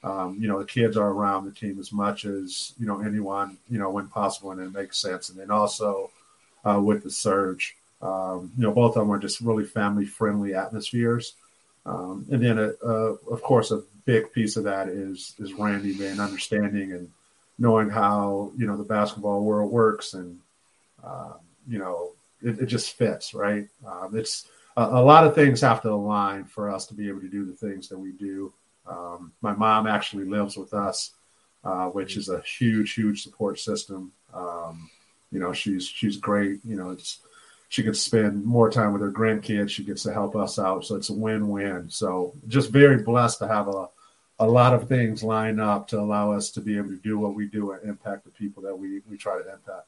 um, 0.04 0.38
you 0.40 0.48
know, 0.48 0.60
the 0.60 0.66
kids 0.66 0.98
are 0.98 1.10
around 1.10 1.46
the 1.46 1.52
team 1.52 1.80
as 1.80 1.92
much 1.92 2.26
as 2.26 2.74
you 2.80 2.86
know 2.86 3.02
anyone, 3.02 3.58
you 3.70 3.80
know, 3.80 3.90
when 3.90 4.08
possible 4.08 4.52
and 4.52 4.62
it 4.62 4.74
makes 4.74 4.98
sense. 4.98 5.30
And 5.30 5.40
then 5.40 5.52
also 5.52 6.12
uh, 6.66 6.80
with 6.82 7.04
the 7.04 7.12
Surge, 7.12 7.76
um, 8.02 8.52
you 8.58 8.64
know, 8.64 8.72
both 8.72 8.96
of 8.96 9.02
them 9.02 9.12
are 9.12 9.20
just 9.20 9.42
really 9.42 9.66
family 9.66 10.06
friendly 10.06 10.54
atmospheres. 10.54 11.34
Um, 11.86 12.26
and 12.32 12.44
then, 12.44 12.60
uh, 12.60 12.72
uh, 12.84 13.16
of 13.32 13.42
course, 13.42 13.72
a 13.72 13.84
big 14.06 14.32
piece 14.34 14.58
of 14.58 14.64
that 14.66 14.88
is 14.88 15.36
is 15.40 15.54
Randi 15.54 15.98
being 15.98 16.20
understanding 16.20 16.94
and 16.94 17.10
knowing 17.58 17.90
how 17.90 18.52
you 18.58 18.68
know 18.68 18.78
the 18.78 18.84
basketball 18.84 19.44
world 19.44 19.72
works, 19.72 20.14
and 20.14 20.40
uh, 21.04 21.34
you 21.68 21.80
know 21.80 22.12
it, 22.42 22.60
it, 22.60 22.66
just 22.66 22.94
fits 22.94 23.34
right. 23.34 23.68
Um, 23.86 24.12
it's 24.16 24.48
a, 24.76 24.84
a, 24.84 25.04
lot 25.04 25.26
of 25.26 25.36
things 25.36 25.62
have 25.62 25.82
to 25.82 25.92
align 25.92 26.46
for 26.46 26.70
us 26.70 26.86
to 26.88 26.94
be 26.94 27.08
able 27.10 27.22
to 27.22 27.30
do 27.30 27.46
the 27.46 27.56
things 27.56 27.90
that 27.90 27.98
we 27.98 28.12
do. 28.12 28.54
Um, 28.88 29.34
my 29.42 29.54
mom 29.54 29.88
actually 29.88 30.26
lives 30.26 30.56
with 30.56 30.74
us, 30.74 31.14
uh, 31.64 31.88
which 31.88 32.16
is 32.16 32.30
a 32.30 32.42
huge, 32.42 32.94
huge 32.94 33.24
support 33.24 33.60
system. 33.60 34.12
Um, 34.34 34.90
you 35.32 35.40
know, 35.40 35.52
she's 35.54 35.88
she's 35.88 36.18
great. 36.18 36.60
You 36.64 36.76
know, 36.76 36.92
it's 36.92 37.20
she 37.70 37.84
gets 37.84 38.04
to 38.04 38.10
spend 38.10 38.46
more 38.46 38.70
time 38.70 38.94
with 38.94 39.02
her 39.02 39.12
grandkids. 39.12 39.70
She 39.70 39.84
gets 39.84 40.04
to 40.04 40.14
help 40.14 40.36
us 40.36 40.58
out, 40.58 40.86
so 40.86 40.96
it's 40.96 41.10
a 41.10 41.14
win-win. 41.14 41.90
So 41.90 42.34
just 42.48 42.70
very 42.70 43.04
blessed 43.04 43.40
to 43.40 43.48
have 43.48 43.68
a 43.68 43.90
a 44.40 44.48
lot 44.48 44.74
of 44.74 44.88
things 44.88 45.24
line 45.24 45.60
up 45.60 45.88
to 45.88 46.00
allow 46.00 46.32
us 46.32 46.52
to 46.52 46.62
be 46.62 46.78
able 46.78 46.90
to 46.90 46.98
do 46.98 47.18
what 47.18 47.34
we 47.34 47.48
do 47.48 47.72
and 47.72 47.84
impact 47.90 48.24
the 48.24 48.30
people 48.32 48.62
that 48.64 48.78
we, 48.78 49.02
we 49.10 49.18
try 49.18 49.34
to 49.36 49.52
impact. 49.52 49.88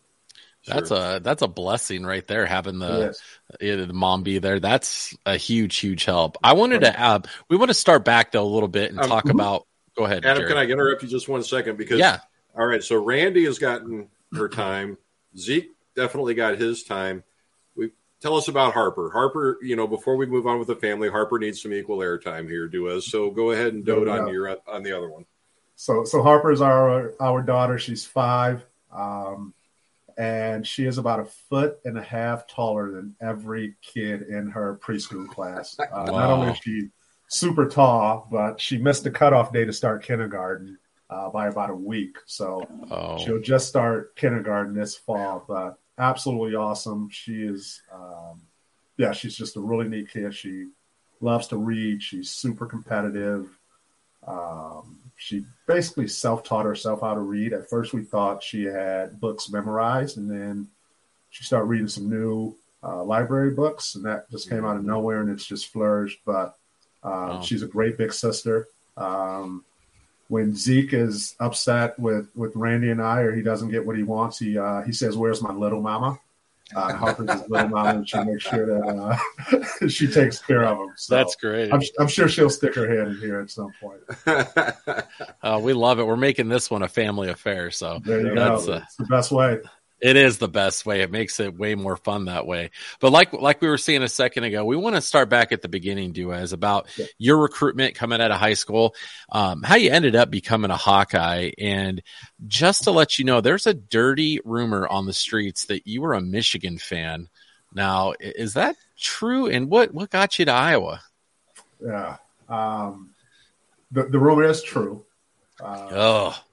That's 0.67 0.91
a 0.91 1.19
that's 1.23 1.41
a 1.41 1.47
blessing 1.47 2.05
right 2.05 2.25
there. 2.27 2.45
Having 2.45 2.79
the 2.79 3.15
the 3.59 3.89
mom 3.93 4.23
be 4.23 4.39
there, 4.39 4.59
that's 4.59 5.15
a 5.25 5.37
huge 5.37 5.77
huge 5.77 6.05
help. 6.05 6.37
I 6.43 6.53
wanted 6.53 6.81
to 6.81 6.99
add. 6.99 7.27
We 7.49 7.57
want 7.57 7.69
to 7.69 7.75
start 7.75 8.05
back 8.05 8.31
though 8.31 8.43
a 8.43 8.45
little 8.45 8.67
bit 8.67 8.91
and 8.91 8.99
um, 8.99 9.07
talk 9.07 9.23
mm-hmm. 9.25 9.39
about. 9.39 9.65
Go 9.97 10.05
ahead, 10.05 10.25
Adam. 10.25 10.37
Jared. 10.37 10.49
Can 10.49 10.57
I 10.57 10.71
interrupt 10.71 11.03
you 11.03 11.09
just 11.09 11.27
one 11.27 11.43
second? 11.43 11.77
Because 11.77 11.99
yeah. 11.99 12.19
All 12.57 12.65
right. 12.65 12.83
So 12.83 13.01
Randi 13.01 13.45
has 13.45 13.57
gotten 13.57 14.09
her 14.33 14.49
time. 14.49 14.97
Zeke 15.37 15.71
definitely 15.95 16.33
got 16.33 16.57
his 16.57 16.83
time 16.83 17.23
We 17.75 17.91
tell 18.21 18.35
us 18.35 18.47
about 18.47 18.73
Harper. 18.73 19.09
Harper, 19.11 19.57
you 19.61 19.75
know, 19.75 19.87
before 19.87 20.15
we 20.15 20.25
move 20.25 20.47
on 20.47 20.59
with 20.59 20.67
the 20.67 20.75
family, 20.75 21.09
Harper 21.09 21.39
needs 21.39 21.61
some 21.61 21.73
equal 21.73 21.99
airtime 21.99 22.49
here, 22.49 22.69
Duez. 22.69 23.03
So 23.03 23.31
go 23.31 23.51
ahead 23.51 23.73
and 23.73 23.85
dote 23.85 24.07
on 24.07 24.27
your 24.27 24.57
on 24.67 24.83
the 24.83 24.95
other 24.95 25.09
one. 25.09 25.25
So 25.75 26.03
so 26.03 26.21
Harper's 26.21 26.61
our 26.61 27.13
our 27.19 27.41
daughter. 27.41 27.79
She's 27.79 28.05
five. 28.05 28.65
Um, 28.91 29.53
and 30.19 30.67
she 30.67 30.85
is 30.85 30.97
about 30.97 31.21
a 31.21 31.25
foot 31.25 31.79
and 31.85 31.97
a 31.97 32.03
half 32.03 32.45
taller 32.45 32.91
than 32.91 33.15
every 33.21 33.75
kid 33.81 34.23
in 34.23 34.49
her 34.49 34.77
preschool 34.83 35.25
class. 35.29 35.79
Uh, 35.79 35.85
wow. 35.91 36.05
Not 36.05 36.29
only 36.29 36.51
is 36.51 36.57
she 36.57 36.89
super 37.29 37.65
tall, 37.69 38.27
but 38.29 38.59
she 38.59 38.77
missed 38.77 39.05
the 39.05 39.11
cutoff 39.11 39.53
day 39.53 39.63
to 39.63 39.71
start 39.71 40.03
kindergarten 40.03 40.77
uh, 41.09 41.29
by 41.29 41.47
about 41.47 41.69
a 41.69 41.75
week. 41.75 42.17
So 42.25 42.67
oh. 42.91 43.17
she'll 43.17 43.39
just 43.39 43.69
start 43.69 44.17
kindergarten 44.17 44.75
this 44.75 44.93
fall. 44.93 45.45
But 45.47 45.79
absolutely 45.97 46.53
awesome. 46.53 47.09
She 47.09 47.43
is, 47.43 47.81
um, 47.93 48.41
yeah, 48.97 49.13
she's 49.13 49.37
just 49.37 49.55
a 49.55 49.61
really 49.61 49.87
neat 49.87 50.11
kid. 50.11 50.35
She 50.35 50.65
loves 51.21 51.47
to 51.47 51.57
read. 51.57 52.03
She's 52.03 52.29
super 52.29 52.65
competitive. 52.65 53.47
Um, 54.27 54.99
she 55.19 55.45
basically 55.67 56.07
self-taught 56.07 56.65
herself 56.65 57.01
how 57.01 57.13
to 57.13 57.19
read. 57.19 57.51
At 57.51 57.69
first, 57.69 57.91
we 57.93 58.03
thought 58.03 58.41
she 58.41 58.63
had 58.63 59.19
books 59.19 59.51
memorized, 59.51 60.17
and 60.17 60.31
then 60.31 60.69
she 61.29 61.43
started 61.43 61.65
reading 61.65 61.89
some 61.89 62.09
new 62.09 62.55
uh, 62.81 63.03
library 63.03 63.51
books, 63.51 63.95
and 63.95 64.05
that 64.05 64.31
just 64.31 64.49
came 64.49 64.63
out 64.63 64.77
of 64.77 64.85
nowhere, 64.85 65.19
and 65.19 65.29
it's 65.29 65.45
just 65.45 65.73
flourished. 65.73 66.21
But 66.25 66.55
uh, 67.03 67.35
wow. 67.35 67.41
she's 67.41 67.63
a 67.63 67.67
great 67.67 67.97
big 67.97 68.13
sister. 68.13 68.69
Um, 68.95 69.65
when 70.29 70.55
Zeke 70.55 70.93
is 70.93 71.35
upset 71.37 71.99
with 71.99 72.29
with 72.33 72.55
Randi 72.55 72.89
and 72.89 73.01
I, 73.01 73.19
or 73.19 73.35
he 73.35 73.41
doesn't 73.41 73.71
get 73.71 73.85
what 73.85 73.97
he 73.97 74.03
wants, 74.03 74.39
he 74.39 74.57
uh, 74.57 74.83
he 74.83 74.93
says, 74.93 75.17
"Where's 75.17 75.41
my 75.41 75.51
little 75.51 75.81
mama?" 75.81 76.17
Uh, 76.75 76.93
Harper's 76.93 77.31
his 77.31 77.49
little 77.49 77.69
mom, 77.69 77.87
and 77.87 78.09
she 78.09 78.23
makes 78.23 78.43
sure 78.43 78.65
that 78.65 79.19
uh, 79.81 79.87
she 79.87 80.07
takes 80.07 80.39
care 80.39 80.63
of 80.65 80.77
him. 80.77 80.93
So 80.95 81.15
That's 81.15 81.35
great. 81.35 81.73
I'm, 81.73 81.81
I'm, 81.99 82.07
sure 82.07 82.27
she'll 82.27 82.49
stick 82.49 82.75
her 82.75 82.87
head 82.87 83.07
in 83.07 83.17
here 83.17 83.39
at 83.39 83.49
some 83.49 83.71
point. 83.79 84.01
Uh, 85.41 85.59
we 85.61 85.71
love 85.71 85.99
it. 85.99 86.03
We're 86.05 86.17
making 86.17 86.49
this 86.49 86.69
one 86.69 86.83
a 86.83 86.87
family 86.87 87.29
affair, 87.29 87.71
so 87.71 87.99
there 88.03 88.19
you 88.19 88.35
that's 88.35 88.65
go. 88.65 88.73
Uh, 88.73 88.81
it's 88.83 88.95
the 88.97 89.05
best 89.05 89.31
way. 89.31 89.59
It 90.01 90.15
is 90.15 90.37
the 90.37 90.47
best 90.47 90.85
way. 90.85 91.01
It 91.01 91.11
makes 91.11 91.39
it 91.39 91.57
way 91.57 91.75
more 91.75 91.97
fun 91.97 92.25
that 92.25 92.47
way. 92.47 92.71
But 93.01 93.11
like 93.11 93.33
like 93.33 93.61
we 93.61 93.67
were 93.67 93.77
saying 93.77 94.01
a 94.01 94.07
second 94.07 94.45
ago, 94.45 94.63
we 94.63 94.77
want 94.77 94.95
to 94.95 95.01
start 95.01 95.29
back 95.29 95.51
at 95.51 95.61
the 95.61 95.67
beginning, 95.67 96.13
Duez, 96.13 96.53
about 96.53 96.87
yeah. 96.97 97.07
your 97.17 97.37
recruitment 97.37 97.95
coming 97.95 98.21
out 98.21 98.31
of 98.31 98.39
high 98.39 98.53
school, 98.53 98.95
um, 99.29 99.61
how 99.61 99.75
you 99.75 99.91
ended 99.91 100.15
up 100.15 100.31
becoming 100.31 100.71
a 100.71 100.77
Hawkeye, 100.77 101.51
and 101.57 102.01
just 102.47 102.85
to 102.85 102.91
let 102.91 103.19
you 103.19 103.25
know, 103.25 103.41
there's 103.41 103.67
a 103.67 103.73
dirty 103.73 104.39
rumor 104.45 104.87
on 104.87 105.05
the 105.05 105.13
streets 105.13 105.65
that 105.65 105.85
you 105.85 106.01
were 106.01 106.13
a 106.13 106.21
Michigan 106.21 106.77
fan. 106.77 107.27
Now, 107.73 108.13
is 108.19 108.53
that 108.53 108.77
true? 108.97 109.47
And 109.47 109.69
what 109.69 109.93
what 109.93 110.09
got 110.09 110.39
you 110.39 110.45
to 110.45 110.51
Iowa? 110.51 111.01
Yeah, 111.85 112.17
um, 112.47 113.09
the 113.91 114.03
the 114.03 114.19
rumor 114.19 114.45
is 114.45 114.63
true. 114.63 115.03
Uh, 115.61 115.89
oh. 115.91 116.43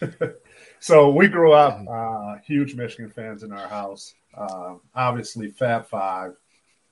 so 0.88 1.10
we 1.10 1.28
grew 1.28 1.52
up 1.52 1.78
uh, 1.86 2.36
huge 2.46 2.74
Michigan 2.74 3.10
fans 3.10 3.42
in 3.42 3.52
our 3.52 3.68
house. 3.68 4.14
Um, 4.34 4.80
obviously, 4.94 5.50
Fab 5.50 5.86
Five. 5.86 6.34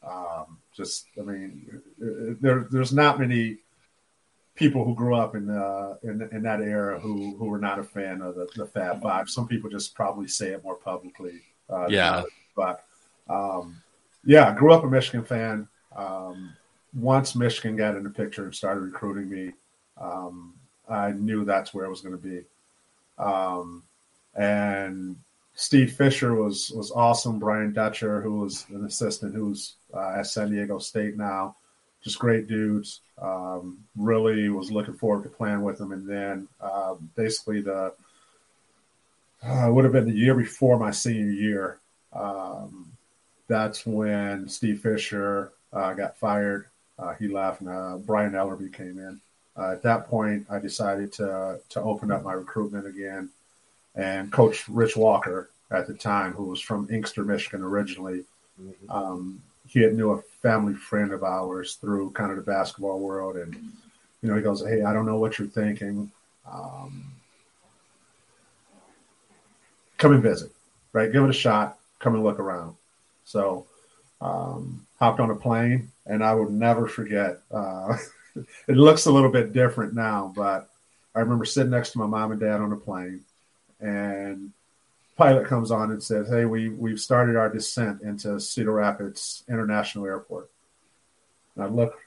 Um, 0.06 0.58
just, 0.74 1.06
I 1.18 1.22
mean, 1.22 1.80
there, 1.98 2.66
there's 2.70 2.92
not 2.92 3.18
many 3.18 3.56
people 4.54 4.84
who 4.84 4.94
grew 4.94 5.14
up 5.14 5.34
in, 5.34 5.48
uh, 5.48 5.94
in 6.02 6.28
in 6.30 6.42
that 6.42 6.60
era 6.60 7.00
who 7.00 7.36
who 7.38 7.46
were 7.46 7.58
not 7.58 7.78
a 7.78 7.82
fan 7.82 8.20
of 8.20 8.34
the, 8.34 8.46
the 8.54 8.66
Fab 8.66 9.00
Five. 9.00 9.30
Some 9.30 9.48
people 9.48 9.70
just 9.70 9.94
probably 9.94 10.28
say 10.28 10.48
it 10.48 10.62
more 10.62 10.76
publicly. 10.76 11.40
Uh, 11.70 11.86
yeah, 11.88 12.22
but 12.54 12.84
um, 13.30 13.82
yeah, 14.26 14.54
grew 14.54 14.74
up 14.74 14.84
a 14.84 14.90
Michigan 14.90 15.24
fan. 15.24 15.68
Um, 15.96 16.54
once 16.92 17.34
Michigan 17.34 17.76
got 17.76 17.96
in 17.96 18.04
the 18.04 18.10
picture 18.10 18.44
and 18.44 18.54
started 18.54 18.80
recruiting 18.80 19.30
me, 19.30 19.52
um, 19.98 20.52
I 20.86 21.12
knew 21.12 21.46
that's 21.46 21.72
where 21.72 21.86
it 21.86 21.90
was 21.90 22.02
going 22.02 22.14
to 22.14 22.22
be. 22.22 22.42
Um, 23.18 23.82
and 24.36 25.16
Steve 25.54 25.92
Fisher 25.92 26.34
was 26.34 26.70
was 26.70 26.92
awesome. 26.92 27.38
Brian 27.38 27.72
Dutcher, 27.72 28.20
who 28.20 28.40
was 28.40 28.66
an 28.68 28.84
assistant, 28.84 29.34
who's 29.34 29.74
uh, 29.94 30.16
at 30.18 30.26
San 30.26 30.50
Diego 30.50 30.78
State 30.78 31.16
now, 31.16 31.56
just 32.04 32.18
great 32.18 32.46
dudes. 32.46 33.00
Um, 33.20 33.78
really 33.96 34.48
was 34.50 34.70
looking 34.70 34.94
forward 34.94 35.22
to 35.24 35.30
playing 35.30 35.62
with 35.62 35.78
them. 35.78 35.92
And 35.92 36.06
then 36.06 36.48
uh, 36.60 36.96
basically 37.16 37.62
the 37.62 37.94
uh, 39.42 39.68
would 39.70 39.84
have 39.84 39.92
been 39.92 40.06
the 40.06 40.12
year 40.12 40.34
before 40.34 40.78
my 40.78 40.90
senior 40.90 41.30
year. 41.30 41.78
Um, 42.12 42.92
that's 43.48 43.86
when 43.86 44.48
Steve 44.48 44.80
Fisher 44.80 45.52
uh, 45.72 45.94
got 45.94 46.16
fired. 46.16 46.66
Uh, 46.98 47.14
he 47.14 47.28
left, 47.28 47.60
and 47.60 47.70
uh, 47.70 47.96
Brian 47.98 48.32
Ellerbe 48.32 48.72
came 48.72 48.98
in. 48.98 49.20
Uh, 49.56 49.72
at 49.72 49.82
that 49.82 50.06
point, 50.06 50.46
I 50.50 50.58
decided 50.58 51.12
to 51.14 51.60
to 51.70 51.82
open 51.82 52.10
up 52.10 52.22
my 52.22 52.32
recruitment 52.32 52.86
again, 52.86 53.30
and 53.96 54.30
Coach 54.30 54.68
Rich 54.68 54.96
Walker 54.96 55.50
at 55.70 55.86
the 55.86 55.94
time, 55.94 56.32
who 56.32 56.44
was 56.44 56.60
from 56.60 56.88
Inkster, 56.90 57.24
Michigan 57.24 57.62
originally, 57.62 58.24
mm-hmm. 58.60 58.90
um, 58.90 59.42
he 59.66 59.80
had 59.80 59.94
knew 59.94 60.12
a 60.12 60.22
family 60.42 60.74
friend 60.74 61.12
of 61.12 61.24
ours 61.24 61.74
through 61.74 62.10
kind 62.10 62.30
of 62.30 62.36
the 62.36 62.42
basketball 62.42 63.00
world, 63.00 63.36
and 63.36 63.54
you 64.22 64.28
know 64.28 64.36
he 64.36 64.42
goes, 64.42 64.64
"Hey, 64.64 64.82
I 64.82 64.92
don't 64.92 65.06
know 65.06 65.18
what 65.18 65.38
you're 65.38 65.48
thinking. 65.48 66.10
Um, 66.50 67.04
come 69.98 70.12
and 70.12 70.22
visit, 70.22 70.52
right? 70.92 71.10
Give 71.10 71.24
it 71.24 71.30
a 71.30 71.34
shot. 71.34 71.78
Come 71.98 72.14
and 72.14 72.22
look 72.22 72.38
around." 72.38 72.76
So 73.24 73.66
um, 74.20 74.86
hopped 74.98 75.20
on 75.20 75.30
a 75.30 75.34
plane, 75.34 75.90
and 76.06 76.22
I 76.22 76.34
would 76.34 76.50
never 76.50 76.86
forget. 76.86 77.40
Uh, 77.50 77.96
it 78.68 78.76
looks 78.76 79.06
a 79.06 79.12
little 79.12 79.30
bit 79.30 79.52
different 79.52 79.94
now, 79.94 80.32
but 80.36 80.68
I 81.14 81.20
remember 81.20 81.44
sitting 81.44 81.70
next 81.70 81.92
to 81.92 81.98
my 81.98 82.06
mom 82.06 82.30
and 82.30 82.40
dad 82.40 82.60
on 82.60 82.72
a 82.72 82.76
plane, 82.76 83.20
and 83.80 84.52
pilot 85.16 85.46
comes 85.46 85.70
on 85.70 85.90
and 85.90 86.02
says, 86.02 86.28
"Hey, 86.28 86.44
we 86.44 86.68
we've 86.68 87.00
started 87.00 87.36
our 87.36 87.48
descent 87.48 88.02
into 88.02 88.38
Cedar 88.40 88.72
Rapids 88.72 89.44
International 89.48 90.06
Airport." 90.06 90.50
And 91.54 91.64
I 91.64 91.68
look 91.68 91.98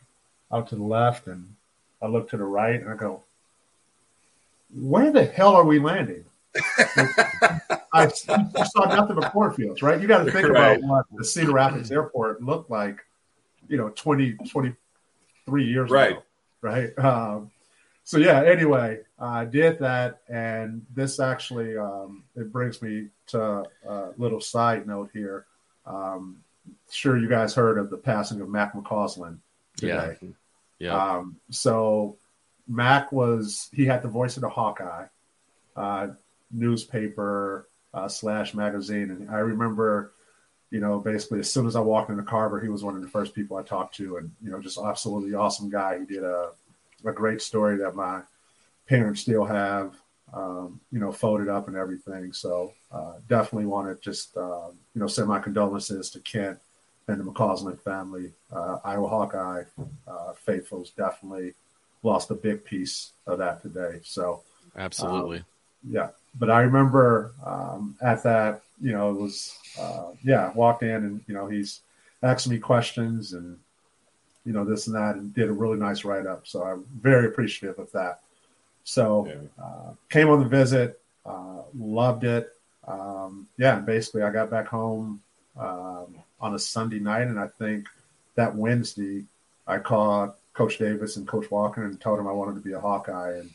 out 0.51 0.67
to 0.69 0.75
the 0.75 0.83
left, 0.83 1.27
and 1.27 1.55
I 2.01 2.07
look 2.07 2.29
to 2.29 2.37
the 2.37 2.45
right, 2.45 2.79
and 2.79 2.89
I 2.89 2.95
go, 2.95 3.23
"Where 4.73 5.11
the 5.11 5.25
hell 5.25 5.55
are 5.55 5.65
we 5.65 5.79
landing?" 5.79 6.25
I 7.93 8.07
saw 8.07 8.85
nothing 8.85 9.15
but 9.15 9.31
cornfields, 9.31 9.81
right? 9.81 9.99
You 10.01 10.07
got 10.07 10.23
to 10.25 10.31
think 10.31 10.47
right. 10.49 10.77
about 10.77 10.87
what 10.87 11.05
the 11.15 11.23
Cedar 11.23 11.51
Rapids 11.53 11.91
Airport 11.91 12.41
looked 12.41 12.69
like, 12.69 13.05
you 13.67 13.77
know, 13.77 13.89
20, 13.89 14.33
23 14.33 15.65
years 15.65 15.89
right. 15.89 16.11
ago, 16.11 16.23
right? 16.61 16.97
Um, 16.99 17.51
so 18.03 18.17
yeah, 18.17 18.43
anyway, 18.43 18.99
I 19.19 19.45
did 19.45 19.79
that, 19.79 20.21
and 20.29 20.85
this 20.95 21.19
actually 21.19 21.77
um, 21.77 22.23
it 22.35 22.51
brings 22.51 22.81
me 22.81 23.07
to 23.27 23.63
a 23.87 24.09
little 24.17 24.39
side 24.39 24.87
note 24.87 25.09
here. 25.13 25.45
Um, 25.85 26.37
sure, 26.89 27.17
you 27.17 27.27
guys 27.27 27.53
heard 27.53 27.77
of 27.77 27.89
the 27.89 27.97
passing 27.97 28.39
of 28.39 28.49
Mac 28.49 28.73
McCausland 28.73 29.39
today. 29.75 30.17
Yeah, 30.21 30.29
yeah. 30.79 31.15
Um, 31.17 31.37
so 31.49 32.17
Mac 32.67 33.11
was 33.11 33.69
he 33.73 33.85
had 33.85 34.01
the 34.03 34.07
voice 34.07 34.37
of 34.37 34.41
the 34.41 34.49
Hawkeye 34.49 35.07
uh, 35.75 36.07
newspaper 36.51 37.67
uh, 37.93 38.07
slash 38.07 38.53
magazine, 38.53 39.11
and 39.11 39.29
I 39.29 39.39
remember, 39.39 40.13
you 40.71 40.79
know, 40.79 40.99
basically 40.99 41.39
as 41.39 41.51
soon 41.51 41.67
as 41.67 41.75
I 41.75 41.81
walked 41.81 42.09
into 42.09 42.23
Carver, 42.23 42.61
he 42.61 42.69
was 42.69 42.85
one 42.85 42.95
of 42.95 43.01
the 43.01 43.09
first 43.09 43.35
people 43.35 43.57
I 43.57 43.63
talked 43.63 43.95
to, 43.95 44.17
and 44.17 44.31
you 44.41 44.51
know, 44.51 44.61
just 44.61 44.77
absolutely 44.77 45.33
awesome 45.33 45.69
guy. 45.69 45.99
He 45.99 46.05
did 46.05 46.23
a 46.23 46.51
a 47.05 47.11
great 47.11 47.41
story 47.41 47.77
that 47.77 47.95
my 47.95 48.21
parents 48.89 49.21
still 49.21 49.45
have, 49.45 49.95
um, 50.33 50.81
you 50.91 50.99
know, 50.99 51.11
folded 51.11 51.47
up 51.47 51.67
and 51.67 51.77
everything. 51.77 52.33
So 52.33 52.73
uh, 52.91 53.13
definitely 53.29 53.67
want 53.67 53.87
to 53.87 54.03
just, 54.03 54.35
uh, 54.35 54.69
you 54.95 55.01
know, 55.01 55.07
send 55.07 55.27
my 55.27 55.39
condolences 55.39 56.09
to 56.11 56.19
Kent 56.21 56.57
and 57.07 57.19
the 57.19 57.23
McCausland 57.23 57.79
family. 57.81 58.33
Uh, 58.51 58.79
Iowa 58.83 59.07
Hawkeye 59.07 59.63
uh, 60.07 60.33
faithfuls 60.33 60.91
definitely 60.97 61.53
lost 62.01 62.31
a 62.31 62.35
big 62.35 62.65
piece 62.65 63.11
of 63.27 63.37
that 63.37 63.61
today. 63.61 63.99
So 64.03 64.41
absolutely, 64.75 65.37
um, 65.39 65.45
yeah. 65.87 66.09
But 66.39 66.49
I 66.49 66.61
remember 66.61 67.33
um, 67.45 67.95
at 68.01 68.23
that, 68.23 68.61
you 68.81 68.91
know, 68.91 69.11
it 69.11 69.19
was, 69.19 69.57
uh, 69.79 70.11
yeah, 70.23 70.51
walked 70.53 70.83
in 70.83 70.89
and 70.89 71.21
you 71.27 71.33
know 71.33 71.47
he's 71.47 71.81
asking 72.23 72.53
me 72.53 72.59
questions 72.59 73.33
and 73.33 73.57
you 74.45 74.53
know, 74.53 74.63
this 74.63 74.87
and 74.87 74.95
that, 74.95 75.15
and 75.15 75.33
did 75.35 75.49
a 75.49 75.51
really 75.51 75.77
nice 75.77 76.03
write 76.03 76.25
up. 76.25 76.47
So 76.47 76.63
I'm 76.63 76.85
very 77.01 77.27
appreciative 77.27 77.77
of 77.77 77.91
that. 77.91 78.21
So 78.83 79.27
yeah. 79.27 79.63
uh, 79.63 79.93
came 80.09 80.29
on 80.29 80.39
the 80.39 80.49
visit, 80.49 80.99
uh, 81.25 81.61
loved 81.77 82.23
it. 82.23 82.49
Um, 82.87 83.47
yeah, 83.57 83.79
basically 83.79 84.23
I 84.23 84.31
got 84.31 84.49
back 84.49 84.67
home 84.67 85.21
um, 85.57 86.15
on 86.39 86.55
a 86.55 86.59
Sunday 86.59 86.99
night, 86.99 87.27
and 87.27 87.39
I 87.39 87.47
think 87.47 87.87
that 88.35 88.55
Wednesday 88.55 89.25
I 89.67 89.77
called 89.79 90.33
Coach 90.53 90.77
Davis 90.77 91.17
and 91.17 91.27
Coach 91.27 91.51
Walker 91.51 91.83
and 91.83 91.99
told 91.99 92.19
them 92.19 92.27
I 92.27 92.31
wanted 92.31 92.55
to 92.55 92.61
be 92.61 92.73
a 92.73 92.79
Hawkeye. 92.79 93.37
And 93.37 93.49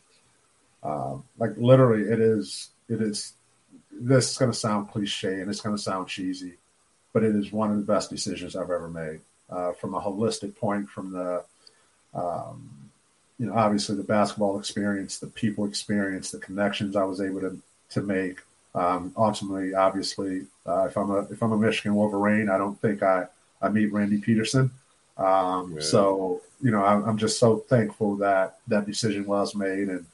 uh, 0.83 1.17
like 1.39 1.53
literally, 1.57 2.03
it 2.03 2.21
is 2.21 2.71
it 2.89 3.01
is. 3.01 3.33
This 3.97 4.33
is 4.33 4.39
going 4.39 4.51
to 4.51 4.57
sound 4.57 4.91
cliche 4.91 5.41
and 5.41 5.49
it's 5.49 5.61
going 5.61 5.77
to 5.77 5.81
sound 5.81 6.09
cheesy, 6.09 6.55
but 7.13 7.23
it 7.23 7.37
is 7.37 7.53
one 7.53 7.71
of 7.71 7.77
the 7.77 7.93
best 7.93 8.11
decisions 8.11 8.57
I've 8.57 8.71
ever 8.71 8.89
made 8.89 9.21
uh, 9.49 9.73
from 9.73 9.95
a 9.95 10.01
holistic 10.01 10.57
point, 10.57 10.89
from 10.89 11.13
the, 11.13 11.45
um, 12.13 12.84
you 13.39 13.47
know, 13.47 13.55
obviously 13.55 13.97
the 13.97 14.05
basketball 14.05 14.59
experience, 14.59 15.19
the 15.19 15.27
people 15.27 15.65
experience, 15.65 16.31
the 16.31 16.39
connections 16.39 16.97
I 16.97 17.05
was 17.05 17.21
able 17.21 17.41
to 17.41 17.59
to 17.91 18.03
make. 18.03 18.41
Um, 18.75 19.13
ultimately, 19.17 19.75
obviously, 19.75 20.47
uh, 20.67 20.87
if 20.87 20.97
I'm 20.97 21.11
a 21.11 21.21
if 21.31 21.43
I'm 21.43 21.53
a 21.53 21.59
Michigan 21.59 21.95
Wolverine, 21.95 22.49
I 22.49 22.59
don't 22.59 22.81
think 22.81 23.03
I 23.03 23.27
I 23.61 23.69
meet 23.69 23.93
Randi 23.93 24.19
Peterson. 24.19 24.71
Um, 25.17 25.75
yeah. 25.75 25.81
So 25.81 26.43
you 26.63 26.71
know, 26.71 26.85
I'm, 26.85 27.05
I'm 27.05 27.19
just 27.19 27.39
so 27.39 27.59
thankful 27.59 28.17
that 28.17 28.59
that 28.69 28.87
decision 28.87 29.27
was 29.27 29.55
made, 29.55 29.89
and 29.89 30.07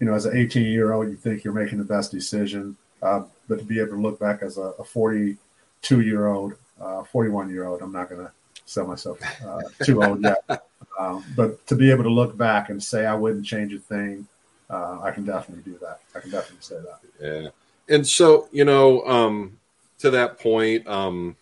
you 0.00 0.06
know, 0.06 0.14
as 0.14 0.26
an 0.26 0.36
18 0.36 0.64
year 0.64 0.92
old, 0.92 1.08
you 1.08 1.16
think 1.16 1.44
you're 1.44 1.52
making 1.52 1.78
the 1.78 1.84
best 1.84 2.10
decision, 2.10 2.76
uh, 3.02 3.22
but 3.48 3.58
to 3.58 3.64
be 3.64 3.78
able 3.78 3.90
to 3.90 4.00
look 4.00 4.18
back 4.18 4.42
as 4.42 4.58
a 4.58 4.72
42 4.82 6.00
year 6.00 6.28
old, 6.28 6.54
uh, 6.80 7.04
41 7.04 7.50
year 7.50 7.66
old, 7.66 7.82
I'm 7.82 7.92
not 7.92 8.08
going 8.08 8.24
to 8.24 8.32
sell 8.64 8.86
myself 8.86 9.20
uh, 9.44 9.60
too 9.84 10.02
old 10.02 10.22
yet. 10.22 10.38
Um, 11.00 11.24
but 11.34 11.66
to 11.68 11.74
be 11.74 11.90
able 11.90 12.04
to 12.04 12.10
look 12.10 12.36
back 12.36 12.68
and 12.68 12.82
say 12.82 13.06
I 13.06 13.14
wouldn't 13.14 13.46
change 13.46 13.72
a 13.72 13.78
thing, 13.78 14.26
uh, 14.68 15.00
I 15.02 15.10
can 15.12 15.24
definitely 15.24 15.72
do 15.72 15.78
that. 15.78 16.00
I 16.14 16.20
can 16.20 16.30
definitely 16.30 16.58
say 16.60 16.76
that. 16.76 17.00
Yeah. 17.20 17.50
And 17.94 18.06
so, 18.06 18.48
you 18.52 18.64
know, 18.66 19.02
um, 19.06 19.58
to 20.00 20.10
that 20.10 20.38
point, 20.38 20.86
um, 20.86 21.36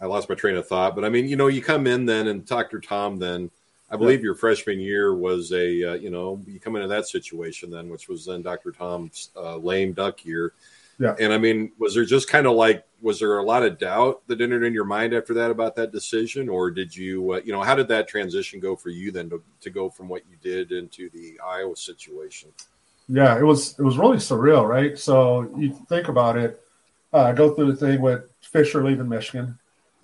I 0.00 0.06
lost 0.06 0.28
my 0.28 0.36
train 0.36 0.56
of 0.56 0.68
thought, 0.68 0.94
but 0.94 1.04
I 1.04 1.08
mean, 1.08 1.26
you 1.26 1.34
know, 1.34 1.48
you 1.48 1.60
come 1.60 1.88
in 1.88 2.06
then 2.06 2.28
and 2.28 2.46
Dr. 2.46 2.80
Tom 2.80 3.18
then, 3.18 3.50
I 3.90 3.96
believe 3.96 4.20
yeah. 4.20 4.24
your 4.24 4.34
freshman 4.34 4.78
year 4.78 5.14
was 5.14 5.50
a, 5.52 5.92
uh, 5.92 5.94
you 5.94 6.10
know, 6.10 6.40
you 6.46 6.60
come 6.60 6.76
into 6.76 6.88
that 6.88 7.08
situation 7.08 7.70
then, 7.70 7.88
which 7.88 8.08
was 8.08 8.26
then 8.26 8.42
Dr. 8.42 8.70
Tom's 8.70 9.30
uh, 9.36 9.56
lame 9.56 9.92
duck 9.92 10.24
year. 10.24 10.52
Yeah. 10.98 11.14
And 11.18 11.32
I 11.32 11.38
mean, 11.38 11.72
was 11.78 11.94
there 11.94 12.04
just 12.04 12.28
kind 12.28 12.46
of 12.46 12.54
like, 12.54 12.84
was 13.00 13.20
there 13.20 13.38
a 13.38 13.42
lot 13.42 13.62
of 13.62 13.78
doubt 13.78 14.26
that 14.26 14.40
entered 14.40 14.64
in 14.64 14.74
your 14.74 14.84
mind 14.84 15.14
after 15.14 15.32
that 15.34 15.50
about 15.50 15.76
that 15.76 15.92
decision? 15.92 16.48
Or 16.48 16.70
did 16.70 16.94
you, 16.94 17.34
uh, 17.34 17.40
you 17.44 17.52
know, 17.52 17.62
how 17.62 17.76
did 17.76 17.86
that 17.88 18.08
transition 18.08 18.58
go 18.58 18.74
for 18.74 18.88
you 18.88 19.12
then 19.12 19.30
to, 19.30 19.42
to 19.60 19.70
go 19.70 19.88
from 19.88 20.08
what 20.08 20.22
you 20.28 20.36
did 20.42 20.72
into 20.72 21.08
the 21.10 21.38
Iowa 21.44 21.76
situation? 21.76 22.50
Yeah, 23.08 23.38
it 23.38 23.44
was, 23.44 23.78
it 23.78 23.82
was 23.82 23.96
really 23.96 24.16
surreal, 24.16 24.68
right? 24.68 24.98
So 24.98 25.48
you 25.56 25.70
think 25.88 26.08
about 26.08 26.36
it, 26.36 26.60
uh, 27.12 27.32
go 27.32 27.54
through 27.54 27.72
the 27.72 27.76
thing 27.76 28.02
with 28.02 28.30
Fisher 28.40 28.84
leaving 28.84 29.08
Michigan 29.08 29.56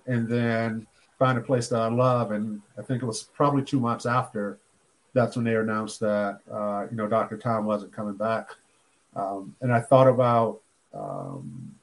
and 0.06 0.28
then 0.28 0.86
find 1.18 1.36
a 1.36 1.40
place 1.42 1.68
that 1.68 1.80
I 1.80 1.88
love. 1.88 2.30
And 2.30 2.62
I 2.78 2.82
think 2.82 3.02
it 3.02 3.06
was 3.06 3.24
probably 3.24 3.62
two 3.62 3.80
months 3.80 4.06
after 4.06 4.58
that's 5.12 5.36
when 5.36 5.44
they 5.44 5.56
announced 5.56 6.00
that, 6.00 6.40
uh, 6.50 6.86
you 6.90 6.96
know, 6.96 7.08
Dr. 7.08 7.36
Tom 7.36 7.64
wasn't 7.64 7.92
coming 7.92 8.14
back. 8.14 8.50
Um, 9.16 9.54
and 9.60 9.72
I 9.72 9.80
thought 9.80 10.08
about, 10.08 10.60
um, 10.94 11.74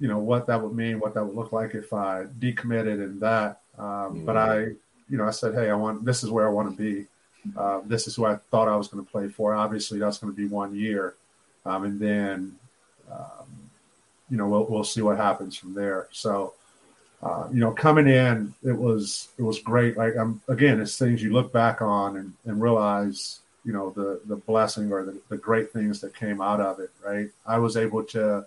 you 0.00 0.08
know 0.08 0.18
what 0.18 0.46
that 0.48 0.60
would 0.60 0.74
mean, 0.74 0.98
what 0.98 1.14
that 1.14 1.24
would 1.24 1.36
look 1.36 1.52
like 1.52 1.74
if 1.74 1.92
I 1.92 2.24
decommitted 2.38 3.02
and 3.02 3.20
that. 3.20 3.60
Um, 3.78 3.86
mm-hmm. 3.86 4.24
But 4.24 4.36
I, 4.36 4.58
you 5.08 5.18
know, 5.18 5.26
I 5.26 5.30
said, 5.30 5.54
hey, 5.54 5.70
I 5.70 5.74
want 5.74 6.04
this 6.04 6.24
is 6.24 6.30
where 6.30 6.46
I 6.46 6.50
want 6.50 6.70
to 6.70 6.76
be. 6.76 7.06
Uh, 7.56 7.80
this 7.84 8.06
is 8.06 8.16
who 8.16 8.24
I 8.24 8.36
thought 8.50 8.68
I 8.68 8.76
was 8.76 8.88
going 8.88 9.04
to 9.04 9.10
play 9.10 9.28
for. 9.28 9.54
Obviously, 9.54 9.98
that's 9.98 10.18
going 10.18 10.32
to 10.32 10.36
be 10.36 10.46
one 10.46 10.74
year, 10.74 11.14
um, 11.66 11.84
and 11.84 12.00
then, 12.00 12.56
um, 13.10 13.46
you 14.30 14.36
know, 14.36 14.48
we'll 14.48 14.64
we'll 14.64 14.84
see 14.84 15.02
what 15.02 15.16
happens 15.16 15.56
from 15.56 15.74
there. 15.74 16.08
So, 16.12 16.54
uh, 17.22 17.48
you 17.52 17.60
know, 17.60 17.72
coming 17.72 18.08
in, 18.08 18.54
it 18.64 18.76
was 18.76 19.28
it 19.38 19.42
was 19.42 19.58
great. 19.58 19.96
Like 19.96 20.16
I'm 20.16 20.40
again, 20.48 20.80
it's 20.80 20.98
things 20.98 21.22
you 21.22 21.32
look 21.32 21.52
back 21.52 21.82
on 21.82 22.16
and, 22.16 22.32
and 22.44 22.62
realize 22.62 23.40
you 23.64 23.72
know 23.72 23.90
the 23.90 24.20
the 24.26 24.36
blessing 24.36 24.92
or 24.92 25.04
the, 25.04 25.20
the 25.28 25.36
great 25.36 25.72
things 25.72 26.00
that 26.00 26.14
came 26.14 26.40
out 26.40 26.60
of 26.60 26.80
it 26.80 26.90
right? 27.04 27.28
I 27.46 27.58
was 27.58 27.76
able 27.76 28.02
to 28.04 28.46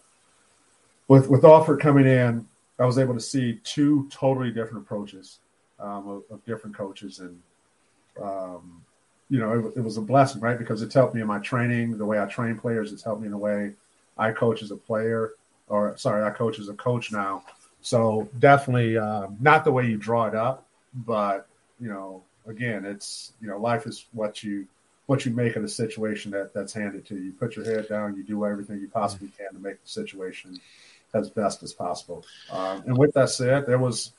with 1.07 1.29
with 1.29 1.45
Alford 1.45 1.79
coming 1.79 2.07
in 2.07 2.45
i 2.79 2.85
was 2.85 2.97
able 2.97 3.13
to 3.13 3.19
see 3.19 3.59
two 3.63 4.07
totally 4.11 4.51
different 4.51 4.79
approaches 4.79 5.39
um, 5.79 6.07
of, 6.07 6.23
of, 6.31 6.45
different 6.45 6.75
coaches 6.75 7.19
and 7.19 7.39
um, 8.21 8.81
you 9.29 9.39
know 9.39 9.67
it, 9.67 9.77
it, 9.77 9.83
was 9.83 9.97
a 9.97 10.01
blessing 10.01 10.41
right? 10.41 10.57
Because 10.57 10.81
it's 10.81 10.93
helped 10.93 11.15
me 11.15 11.21
in 11.21 11.27
my 11.27 11.39
training 11.39 11.97
the 11.97 12.05
way 12.05 12.19
i 12.19 12.25
train 12.25 12.57
players 12.57 12.91
it's 12.91 13.03
helped 13.03 13.21
me 13.21 13.27
in 13.27 13.31
the 13.31 13.37
way 13.37 13.71
i 14.17 14.31
coach 14.31 14.61
as 14.61 14.71
a 14.71 14.77
player 14.77 15.31
or 15.67 15.95
sorry 15.97 16.23
i 16.23 16.29
coach 16.29 16.59
as 16.59 16.69
a 16.69 16.73
coach 16.73 17.11
now. 17.11 17.43
So 17.81 18.27
definitely 18.39 18.97
um, 18.97 19.37
not 19.39 19.63
the 19.63 19.71
way 19.71 19.85
you 19.85 19.97
draw 19.97 20.25
it 20.25 20.35
up 20.35 20.65
but 21.05 21.47
you 21.79 21.89
know 21.89 22.23
again 22.47 22.85
it's 22.85 23.33
you 23.41 23.47
know 23.47 23.57
life 23.57 23.85
is 23.85 24.05
what 24.13 24.43
you 24.43 24.65
what 25.07 25.25
you 25.25 25.31
make 25.31 25.55
of 25.55 25.61
the 25.61 25.69
situation 25.69 26.31
that 26.31 26.53
that's 26.53 26.73
handed 26.73 27.05
to 27.07 27.15
you. 27.15 27.21
You 27.21 27.31
put 27.33 27.55
your 27.55 27.65
head 27.65 27.87
down, 27.87 28.15
you 28.15 28.23
do 28.23 28.45
everything 28.45 28.79
you 28.79 28.87
possibly 28.87 29.29
can 29.37 29.53
to 29.53 29.59
make 29.59 29.81
the 29.81 29.89
situation 29.89 30.59
as 31.13 31.29
best 31.29 31.63
as 31.63 31.73
possible. 31.73 32.25
Um, 32.51 32.83
and 32.85 32.97
with 32.97 33.13
that 33.13 33.29
said, 33.29 33.65
there 33.65 33.79
was 33.79 34.11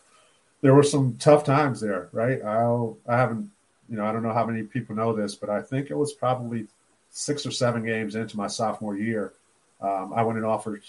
there 0.63 0.75
were 0.75 0.83
some 0.83 1.17
tough 1.19 1.45
times 1.45 1.81
there, 1.81 2.09
right? 2.13 2.43
I'll 2.43 2.97
I 3.07 3.17
haven't 3.17 3.51
you 3.89 3.97
know 3.97 4.05
I 4.05 4.13
don't 4.13 4.23
know 4.23 4.33
how 4.33 4.47
many 4.47 4.63
people 4.63 4.97
know 4.97 5.13
this, 5.13 5.35
but 5.35 5.51
I 5.51 5.61
think 5.63 5.91
it 5.91 5.97
was 5.97 6.13
probably 6.13 6.67
six 7.11 7.47
or 7.47 7.51
seven 7.51 7.85
games 7.85 8.15
into 8.15 8.37
my 8.37 8.47
sophomore 8.47 8.97
year. 8.97 9.33
Um, 9.81 10.13
I 10.15 10.23
went 10.23 10.39
in 10.39 10.45
offered 10.45 10.83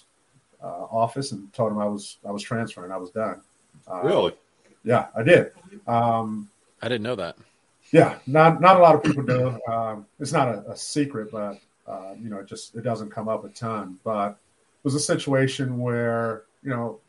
uh, 0.63 0.85
office 0.91 1.31
and 1.31 1.51
told 1.53 1.71
him 1.71 1.79
I 1.79 1.85
was 1.85 2.17
I 2.25 2.31
was 2.31 2.43
transferring. 2.43 2.91
I 2.91 2.97
was 2.97 3.11
done. 3.11 3.41
Uh, 3.89 4.01
really? 4.03 4.33
Yeah, 4.83 5.07
I 5.15 5.23
did. 5.23 5.51
Um, 5.87 6.49
I 6.81 6.87
didn't 6.87 7.03
know 7.03 7.15
that. 7.15 7.37
Yeah, 7.91 8.19
not 8.27 8.59
not 8.59 8.77
a 8.77 8.79
lot 8.79 8.95
of 8.95 9.03
people 9.03 9.23
do. 9.23 9.59
Um, 9.71 10.05
it's 10.19 10.33
not 10.33 10.49
a, 10.49 10.71
a 10.71 10.75
secret, 10.75 11.31
but 11.31 11.59
uh, 11.87 12.13
you 12.21 12.29
know, 12.29 12.39
it 12.39 12.47
just 12.47 12.75
it 12.75 12.81
doesn't 12.81 13.11
come 13.11 13.29
up 13.29 13.45
a 13.45 13.49
ton. 13.49 13.99
But 14.03 14.31
it 14.31 14.83
was 14.83 14.95
a 14.95 14.99
situation 14.99 15.79
where 15.79 16.43
you 16.63 16.69
know 16.69 16.99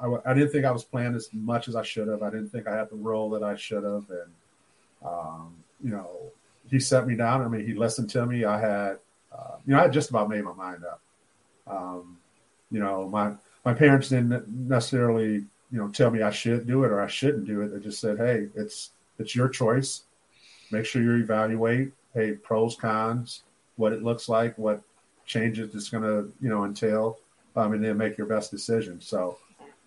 I, 0.00 0.30
I 0.30 0.34
didn't 0.34 0.50
think 0.50 0.64
I 0.64 0.72
was 0.72 0.84
playing 0.84 1.14
as 1.14 1.28
much 1.32 1.68
as 1.68 1.76
I 1.76 1.82
should 1.82 2.08
have. 2.08 2.22
I 2.22 2.30
didn't 2.30 2.48
think 2.48 2.66
I 2.66 2.76
had 2.76 2.90
the 2.90 2.96
role 2.96 3.30
that 3.30 3.42
I 3.42 3.54
should 3.54 3.84
have, 3.84 4.04
and 4.10 4.32
um, 5.04 5.54
you 5.82 5.90
know, 5.90 6.10
he 6.68 6.80
set 6.80 7.06
me 7.06 7.14
down. 7.14 7.42
I 7.42 7.48
mean, 7.48 7.64
he 7.66 7.74
listened 7.74 8.10
to 8.10 8.26
me. 8.26 8.44
I 8.44 8.58
had, 8.58 8.98
uh, 9.32 9.56
you 9.66 9.74
know, 9.74 9.78
I 9.78 9.82
had 9.82 9.92
just 9.92 10.10
about 10.10 10.28
made 10.28 10.42
my 10.42 10.52
mind 10.54 10.82
up. 10.84 11.00
Um, 11.66 12.18
you 12.72 12.80
know, 12.80 13.08
my 13.08 13.34
my 13.64 13.72
parents 13.72 14.08
didn't 14.08 14.48
necessarily, 14.48 15.44
you 15.70 15.78
know, 15.78 15.88
tell 15.88 16.10
me 16.10 16.22
I 16.22 16.30
should 16.30 16.66
do 16.66 16.82
it 16.82 16.90
or 16.90 17.00
I 17.00 17.06
shouldn't 17.06 17.46
do 17.46 17.60
it. 17.60 17.68
They 17.68 17.78
just 17.78 18.00
said, 18.00 18.18
"Hey, 18.18 18.48
it's 18.56 18.90
it's 19.20 19.36
your 19.36 19.48
choice 19.48 20.03
make 20.74 20.86
sure 20.86 21.02
you 21.02 21.14
evaluate, 21.16 21.92
hey, 22.12 22.32
pros, 22.32 22.76
cons, 22.76 23.42
what 23.76 23.92
it 23.92 24.02
looks 24.02 24.28
like, 24.28 24.56
what 24.58 24.82
changes 25.26 25.74
it's 25.74 25.88
going 25.88 26.02
to, 26.02 26.32
you 26.40 26.48
know, 26.48 26.64
entail, 26.64 27.18
um, 27.56 27.72
and 27.72 27.84
then 27.84 27.96
make 27.96 28.18
your 28.18 28.26
best 28.26 28.50
decision. 28.50 29.00
So, 29.00 29.38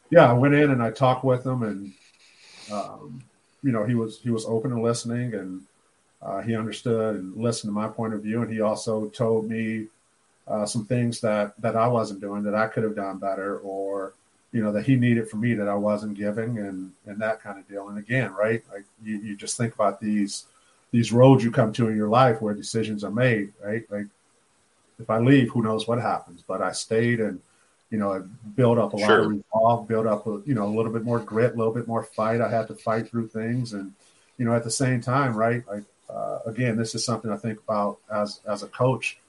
yeah, 0.10 0.30
I 0.30 0.34
went 0.34 0.54
in 0.54 0.72
and 0.72 0.82
I 0.82 0.92
talked 0.92 1.24
with 1.24 1.46
him, 1.46 1.64
and 1.64 1.94
um, 2.72 3.22
you 3.64 3.72
know, 3.72 3.86
he 3.86 3.96
was 3.96 4.20
he 4.20 4.30
was 4.30 4.46
open 4.46 4.72
to 4.72 4.82
listening, 4.82 5.34
and 5.34 5.62
uh, 6.22 6.42
he 6.42 6.56
understood 6.56 7.16
and 7.16 7.36
listened 7.36 7.70
to 7.70 7.74
my 7.74 7.88
point 7.88 8.14
of 8.14 8.24
view, 8.24 8.42
and 8.42 8.52
he 8.52 8.62
also 8.62 9.08
told 9.10 9.50
me 9.50 9.88
uh, 10.48 10.66
some 10.66 10.86
things 10.86 11.20
that 11.22 11.60
that 11.62 11.76
I 11.76 11.88
wasn't 11.88 12.22
doing 12.22 12.44
that 12.44 12.56
I 12.56 12.68
could 12.68 12.84
have 12.84 12.96
done 12.96 13.18
better, 13.18 13.60
or 13.60 14.14
you 14.54 14.64
know 14.64 14.72
that 14.72 14.86
he 14.86 14.96
needed 14.96 15.30
from 15.30 15.42
me 15.42 15.54
that 15.56 15.68
I 15.68 15.76
wasn't 15.76 16.18
giving, 16.18 16.60
and 16.60 16.92
and 17.06 17.20
that 17.20 17.42
kind 17.42 17.60
of 17.60 17.68
deal. 17.68 17.90
And 17.90 17.98
again, 17.98 18.34
right, 18.34 18.64
like 18.72 18.86
you, 19.04 19.18
you 19.18 19.36
just 19.36 19.58
think 19.58 19.74
about 19.76 20.00
these 20.00 20.46
these 20.92 21.12
roads 21.12 21.44
you 21.44 21.52
come 21.52 21.74
to 21.74 21.90
in 21.90 21.98
your 21.98 22.10
life 22.10 22.42
where 22.42 22.54
decisions 22.54 23.04
are 23.04 23.12
made, 23.12 23.54
right? 23.64 23.84
Like 23.90 24.08
if 25.00 25.10
I 25.10 25.20
leave, 25.20 25.50
who 25.50 25.62
knows 25.62 25.88
what 25.88 26.02
happens? 26.02 26.44
But 26.48 26.62
I 26.62 26.72
stayed 26.72 27.20
and 27.20 27.42
you 27.90 27.98
know, 27.98 28.14
I 28.14 28.20
built 28.56 28.78
up 28.78 28.94
a 28.94 28.98
lot 28.98 29.20
of 29.20 29.28
resolve, 29.28 29.88
built 29.88 30.08
up 30.08 30.28
a, 30.28 30.42
you 30.46 30.54
know 30.54 30.66
a 30.66 30.74
little 30.76 30.92
bit 30.92 31.04
more 31.04 31.20
grit, 31.20 31.54
a 31.54 31.58
little 31.58 31.74
bit 31.74 31.88
more 31.88 32.04
fight. 32.04 32.42
I 32.42 32.50
had 32.50 32.68
to 32.68 32.76
fight 32.76 33.10
through 33.10 33.30
things, 33.30 33.74
and 33.74 33.94
you 34.38 34.46
know, 34.46 34.54
at 34.54 34.66
the 34.66 34.72
same 34.72 35.00
time, 35.00 35.36
right? 35.36 35.64
Like 35.68 35.84
uh, 36.10 36.40
again, 36.46 36.76
this 36.76 36.96
is 36.96 37.06
something 37.06 37.32
I 37.32 37.38
think 37.38 37.60
about 37.60 38.00
as 38.12 38.42
as 38.46 38.64
a 38.64 38.68
coach 38.68 39.20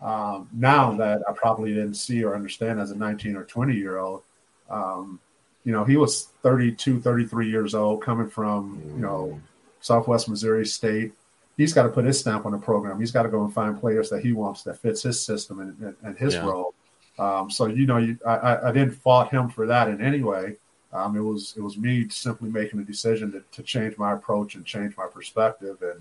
um, 0.00 0.48
now 0.52 0.92
that 0.94 1.22
I 1.28 1.32
probably 1.32 1.74
didn't 1.74 1.94
see 1.94 2.24
or 2.24 2.34
understand 2.34 2.80
as 2.80 2.90
a 2.90 2.96
19 2.96 3.36
or 3.36 3.44
20 3.44 3.74
year 3.74 3.98
old. 3.98 4.22
Um, 4.70 5.20
you 5.64 5.72
know, 5.72 5.84
he 5.84 5.96
was 5.96 6.28
32, 6.42 7.00
33 7.00 7.50
years 7.50 7.74
old, 7.74 8.02
coming 8.02 8.28
from 8.28 8.80
you 8.94 9.02
know 9.02 9.40
Southwest 9.80 10.28
Missouri 10.28 10.66
State. 10.66 11.12
He's 11.56 11.72
got 11.72 11.84
to 11.84 11.88
put 11.88 12.04
his 12.04 12.18
stamp 12.18 12.46
on 12.46 12.52
the 12.52 12.58
program. 12.58 13.00
He's 13.00 13.10
got 13.10 13.24
to 13.24 13.28
go 13.28 13.44
and 13.44 13.52
find 13.52 13.78
players 13.78 14.10
that 14.10 14.22
he 14.22 14.32
wants 14.32 14.62
that 14.62 14.78
fits 14.78 15.02
his 15.02 15.20
system 15.20 15.60
and, 15.60 15.78
and, 15.80 15.96
and 16.02 16.18
his 16.18 16.34
yeah. 16.34 16.46
role. 16.46 16.74
Um, 17.18 17.50
so 17.50 17.66
you 17.66 17.86
know, 17.86 17.96
you, 17.98 18.16
I, 18.24 18.68
I 18.68 18.72
didn't 18.72 18.92
fault 18.92 19.30
him 19.30 19.48
for 19.48 19.66
that 19.66 19.88
in 19.88 20.00
any 20.00 20.22
way. 20.22 20.56
Um, 20.92 21.16
it 21.16 21.20
was 21.20 21.54
it 21.56 21.60
was 21.60 21.76
me 21.76 22.08
simply 22.08 22.48
making 22.48 22.80
a 22.80 22.84
decision 22.84 23.32
to, 23.32 23.42
to 23.52 23.62
change 23.62 23.98
my 23.98 24.12
approach 24.12 24.54
and 24.54 24.64
change 24.64 24.96
my 24.96 25.06
perspective. 25.06 25.82
And 25.82 26.00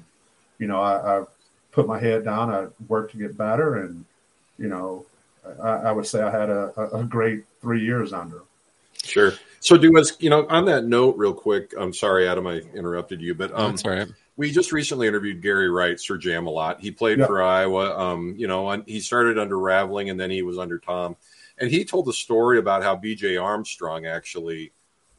you 0.59 0.67
know, 0.67 0.79
I, 0.79 1.19
I 1.19 1.23
put 1.71 1.87
my 1.87 1.99
head 1.99 2.23
down. 2.23 2.51
I 2.51 2.67
worked 2.87 3.11
to 3.11 3.17
get 3.17 3.37
better, 3.37 3.83
and 3.83 4.05
you 4.57 4.67
know, 4.67 5.05
I, 5.61 5.69
I 5.69 5.91
would 5.91 6.05
say 6.05 6.21
I 6.21 6.31
had 6.31 6.49
a, 6.49 6.71
a, 6.93 7.03
great 7.03 7.45
three 7.61 7.83
years 7.83 8.13
under. 8.13 8.43
Sure. 9.03 9.33
So, 9.67 9.77
Duez 9.77 10.21
you 10.21 10.29
know, 10.29 10.47
on 10.49 10.65
that 10.65 10.85
note, 10.85 11.17
real 11.17 11.33
quick. 11.33 11.73
I'm 11.77 11.93
sorry, 11.93 12.27
Adam, 12.27 12.47
I 12.47 12.61
interrupted 12.73 13.21
you, 13.21 13.35
but 13.35 13.51
um, 13.53 13.71
that's 13.71 13.85
right 13.85 14.07
we 14.37 14.51
just 14.51 14.71
recently 14.71 15.07
interviewed 15.07 15.41
Gerry 15.41 15.69
Wright, 15.69 15.99
Sir 15.99 16.15
Jam 16.15 16.45
a 16.45 16.51
lot. 16.51 16.79
He 16.79 16.91
played 16.91 17.17
yep. 17.17 17.27
for 17.27 17.41
Iowa. 17.41 17.97
Um, 17.97 18.35
you 18.37 18.47
know, 18.47 18.83
he 18.85 18.99
started 18.99 19.39
under 19.39 19.59
Raveling 19.59 20.11
and 20.11 20.19
then 20.19 20.29
he 20.29 20.43
was 20.43 20.59
under 20.59 20.77
Tom. 20.77 21.17
And 21.57 21.71
he 21.71 21.83
told 21.83 22.05
the 22.05 22.13
story 22.13 22.59
about 22.59 22.83
how 22.83 22.95
BJ 22.95 23.43
Armstrong 23.43 24.05
actually 24.05 24.71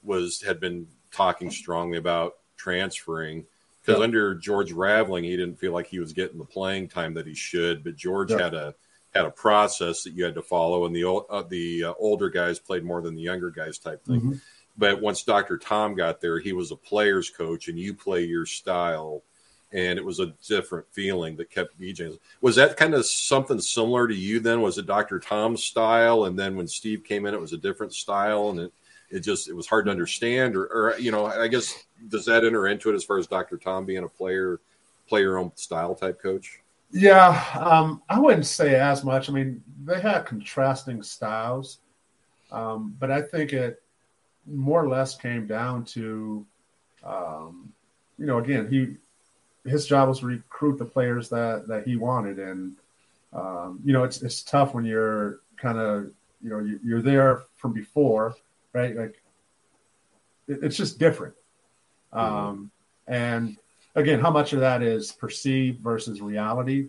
was 0.04 0.40
had 0.40 0.61
been 0.61 0.87
talking 1.11 1.50
strongly 1.50 1.98
about 1.98 2.37
transferring 2.56 3.44
because 3.80 3.98
yep. 3.98 4.04
under 4.04 4.37
George 4.37 4.70
Raveling, 4.70 5.24
he 5.24 5.37
didn't 5.37 5.58
feel 5.58 5.72
like 5.72 5.88
he 5.88 5.98
was 5.98 6.12
getting 6.12 6.38
the 6.38 6.44
playing 6.44 6.88
time 6.88 7.12
that 7.14 7.26
he 7.26 7.34
should. 7.34 7.82
But 7.82 7.96
George 7.96 8.30
yep. 8.30 8.40
had 8.40 8.54
a 8.54 8.74
had 9.14 9.25
a 9.25 9.31
process 9.31 10.03
that 10.03 10.12
you 10.12 10.25
had 10.25 10.35
to 10.35 10.42
follow, 10.42 10.87
and 10.87 10.94
the 10.94 11.09
uh, 11.09 11.42
the 11.42 11.85
uh, 11.85 11.94
older 11.99 12.29
guys 12.29 12.59
played 12.59 12.85
more 12.85 13.01
than 13.01 13.14
the 13.14 13.23
younger 13.23 13.51
guys 13.51 13.79
type 13.79 14.05
thing. 14.05 14.21
Mm-hmm. 14.21 14.33
But 14.77 15.01
once 15.01 15.25
Dr. 15.25 15.59
Tom 15.59 15.94
got 15.94 16.21
there, 16.21 16.38
he 16.38 16.53
was 16.53 16.71
a 16.71 16.77
player's 16.77 17.31
coach, 17.31 17.68
and 17.68 17.79
you 17.79 17.94
play 17.94 18.25
your 18.25 18.47
style, 18.47 19.23
and 19.73 19.99
it 19.99 20.05
was 20.05 20.21
a 20.21 20.35
different 20.47 20.87
feeling 20.92 21.37
that 21.37 21.51
kept 21.51 21.81
BJ. 21.81 22.16
Was 22.40 22.57
that 22.57 22.77
kind 22.77 22.94
of 22.94 23.05
something 23.05 23.61
similar 23.61 24.07
to 24.07 24.14
you? 24.14 24.38
Then 24.38 24.61
was 24.61 24.79
it 24.79 24.87
Dr. 24.87 25.18
Tom's 25.18 25.64
style, 25.64 26.25
and 26.25 26.38
then 26.38 26.57
when 26.57 26.68
Steve 26.68 27.03
came 27.03 27.27
in, 27.27 27.35
it 27.35 27.40
was 27.40 27.53
a 27.53 27.59
different 27.59 27.92
style, 27.92 28.51
and 28.51 28.61
it 28.61 28.73
it 29.11 29.21
just 29.21 29.49
it 29.49 29.55
was 29.55 29.66
hard 29.66 29.87
to 29.87 29.90
understand, 29.90 30.55
or, 30.55 30.64
or 30.66 30.99
you 30.99 31.11
know, 31.11 31.27
I 31.27 31.49
guess 31.49 31.85
does 32.09 32.27
that 32.27 32.44
enter 32.44 32.66
into 32.66 32.90
it 32.90 32.94
as 32.94 33.05
far 33.05 33.18
as 33.18 33.27
Dr. 33.27 33.57
Tom 33.57 33.85
being 33.85 34.05
a 34.05 34.09
player, 34.09 34.61
player 35.09 35.38
own 35.38 35.53
style 35.57 35.94
type 35.94 36.23
coach? 36.23 36.61
Yeah, 36.90 37.44
um, 37.55 38.03
I 38.09 38.18
wouldn't 38.18 38.46
say 38.46 38.77
as 38.77 39.05
much. 39.05 39.29
I 39.29 39.33
mean, 39.33 39.62
they 39.85 40.01
had 40.01 40.24
contrasting 40.24 41.03
styles, 41.03 41.79
um, 42.51 42.96
but 42.98 43.11
I 43.11 43.20
think 43.20 43.53
it 43.53 43.83
more 44.46 44.83
or 44.83 44.88
less 44.88 45.14
came 45.14 45.46
down 45.46 45.85
to, 45.85 46.46
um, 47.05 47.72
you 48.18 48.27
know, 48.27 48.38
again, 48.38 48.68
he 48.68 48.96
his 49.68 49.87
job 49.87 50.09
was 50.09 50.20
to 50.20 50.27
recruit 50.27 50.79
the 50.79 50.85
players 50.85 51.29
that 51.29 51.66
that 51.68 51.87
he 51.87 51.96
wanted, 51.96 52.38
and 52.38 52.77
um, 53.35 53.81
you 53.85 53.92
know, 53.92 54.05
it's 54.05 54.22
it's 54.22 54.42
tough 54.42 54.72
when 54.72 54.85
you're 54.85 55.40
kind 55.57 55.79
of 55.79 56.11
you 56.42 56.51
know 56.51 56.61
you, 56.61 56.96
are 56.96 57.03
there 57.03 57.42
from 57.57 57.72
before, 57.74 58.35
right? 58.72 58.96
Like 58.96 59.22
it, 60.46 60.61
it's 60.62 60.77
just 60.77 60.98
different, 60.98 61.35
mm-hmm. 62.14 62.35
um, 62.35 62.70
and 63.07 63.59
again, 63.98 64.20
how 64.20 64.30
much 64.30 64.52
of 64.52 64.61
that 64.61 64.82
is 64.82 65.12
perceived 65.12 65.80
versus 65.80 66.20
reality? 66.20 66.88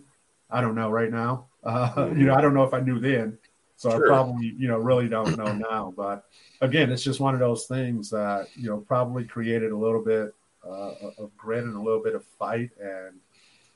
I 0.50 0.60
don't 0.60 0.74
know 0.74 0.90
right 0.90 1.10
now. 1.10 1.46
Uh, 1.62 1.92
mm-hmm. 1.92 2.20
You 2.20 2.26
know, 2.26 2.34
I 2.34 2.40
don't 2.40 2.54
know 2.54 2.64
if 2.64 2.74
I 2.74 2.80
knew 2.80 2.98
then, 2.98 3.38
so 3.76 3.90
sure. 3.90 4.06
I 4.06 4.08
probably 4.08 4.54
you 4.56 4.68
know 4.68 4.78
really 4.78 5.08
don't 5.08 5.36
know 5.36 5.52
now, 5.52 5.92
but 5.96 6.24
again, 6.60 6.90
it's 6.90 7.02
just 7.02 7.20
one 7.20 7.34
of 7.34 7.40
those 7.40 7.66
things 7.66 8.10
that 8.10 8.48
you 8.54 8.68
know 8.68 8.78
probably 8.78 9.24
created 9.24 9.72
a 9.72 9.76
little 9.76 10.02
bit 10.02 10.34
uh, 10.66 10.92
of 11.18 11.36
grit 11.36 11.64
and 11.64 11.76
a 11.76 11.80
little 11.80 12.02
bit 12.02 12.14
of 12.14 12.24
fight, 12.38 12.70
and 12.80 13.14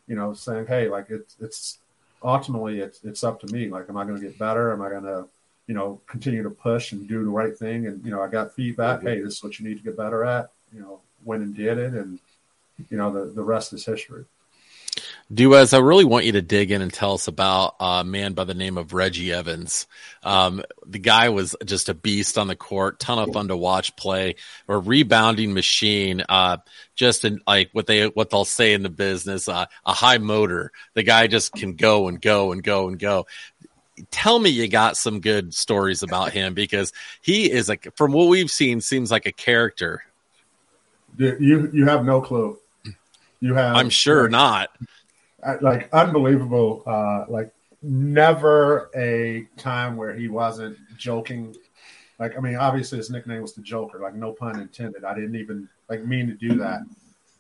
you 0.06 0.16
know, 0.16 0.34
saying, 0.34 0.66
hey, 0.66 0.88
like 0.88 1.06
it's 1.10 1.36
it's 1.40 1.78
ultimately 2.22 2.80
it's 2.80 3.02
it's 3.04 3.24
up 3.24 3.40
to 3.40 3.52
me. 3.52 3.68
Like, 3.68 3.88
am 3.88 3.96
I 3.96 4.04
going 4.04 4.20
to 4.20 4.26
get 4.26 4.38
better? 4.38 4.72
Am 4.72 4.82
I 4.82 4.88
going 4.88 5.04
to 5.04 5.26
you 5.66 5.74
know 5.74 6.00
continue 6.06 6.42
to 6.42 6.50
push 6.50 6.92
and 6.92 7.08
do 7.08 7.24
the 7.24 7.30
right 7.30 7.56
thing? 7.56 7.86
And 7.86 8.04
you 8.04 8.10
know, 8.10 8.22
I 8.22 8.28
got 8.28 8.54
feedback. 8.54 8.98
Mm-hmm. 8.98 9.08
Hey, 9.08 9.20
this 9.20 9.34
is 9.34 9.44
what 9.44 9.58
you 9.58 9.68
need 9.68 9.78
to 9.78 9.84
get 9.84 9.96
better 9.96 10.24
at. 10.24 10.50
You 10.72 10.80
know, 10.80 11.00
went 11.24 11.42
and 11.42 11.56
did 11.56 11.78
it, 11.78 11.92
and 11.94 12.18
you 12.90 12.96
know, 12.96 13.12
the 13.12 13.32
the 13.32 13.42
rest 13.42 13.72
is 13.72 13.84
history. 13.84 14.24
Duez, 15.32 15.72
I 15.72 15.78
really 15.78 16.04
want 16.04 16.26
you 16.26 16.32
to 16.32 16.42
dig 16.42 16.70
in 16.70 16.82
and 16.82 16.92
tell 16.92 17.14
us 17.14 17.28
about 17.28 17.76
a 17.80 18.04
man 18.04 18.34
by 18.34 18.44
the 18.44 18.54
name 18.54 18.76
of 18.76 18.92
Reggie 18.92 19.32
Evans. 19.32 19.86
Um, 20.22 20.62
the 20.86 20.98
guy 20.98 21.30
was 21.30 21.56
just 21.64 21.88
a 21.88 21.94
beast 21.94 22.36
on 22.36 22.46
the 22.46 22.54
court, 22.54 23.00
ton 23.00 23.18
of 23.18 23.32
fun 23.32 23.48
to 23.48 23.56
watch 23.56 23.96
play, 23.96 24.36
a 24.68 24.76
rebounding 24.76 25.54
machine. 25.54 26.22
Uh, 26.28 26.58
just 26.94 27.24
in 27.24 27.40
like 27.46 27.70
what 27.72 27.86
they 27.86 28.06
what 28.06 28.30
they'll 28.30 28.44
say 28.44 28.74
in 28.74 28.82
the 28.82 28.90
business, 28.90 29.48
uh, 29.48 29.66
a 29.86 29.92
high 29.92 30.18
motor. 30.18 30.72
The 30.92 31.02
guy 31.02 31.26
just 31.26 31.52
can 31.54 31.74
go 31.74 32.08
and 32.08 32.20
go 32.20 32.52
and 32.52 32.62
go 32.62 32.88
and 32.88 32.98
go. 32.98 33.26
Tell 34.10 34.38
me 34.38 34.50
you 34.50 34.68
got 34.68 34.96
some 34.96 35.20
good 35.20 35.54
stories 35.54 36.02
about 36.02 36.32
him 36.32 36.52
because 36.54 36.92
he 37.22 37.50
is 37.50 37.68
like 37.68 37.96
from 37.96 38.12
what 38.12 38.28
we've 38.28 38.50
seen 38.50 38.80
seems 38.80 39.10
like 39.10 39.26
a 39.26 39.32
character. 39.32 40.04
You 41.16 41.70
you 41.72 41.86
have 41.86 42.04
no 42.04 42.20
clue. 42.20 42.58
You 43.44 43.54
have. 43.54 43.76
I'm 43.76 43.90
sure 43.90 44.26
not 44.26 44.70
like 45.60 45.90
unbelievable. 45.92 46.82
Uh, 46.86 47.26
like 47.28 47.52
never 47.82 48.90
a 48.96 49.46
time 49.58 49.96
where 49.96 50.14
he 50.14 50.28
wasn't 50.28 50.78
joking. 50.96 51.54
Like 52.18 52.38
I 52.38 52.40
mean, 52.40 52.56
obviously 52.56 52.96
his 52.96 53.10
nickname 53.10 53.42
was 53.42 53.52
the 53.52 53.60
Joker. 53.60 53.98
Like 53.98 54.14
no 54.14 54.32
pun 54.32 54.58
intended. 54.58 55.04
I 55.04 55.14
didn't 55.14 55.36
even 55.36 55.68
like 55.90 56.06
mean 56.06 56.26
to 56.28 56.32
do 56.32 56.56
that, 56.56 56.80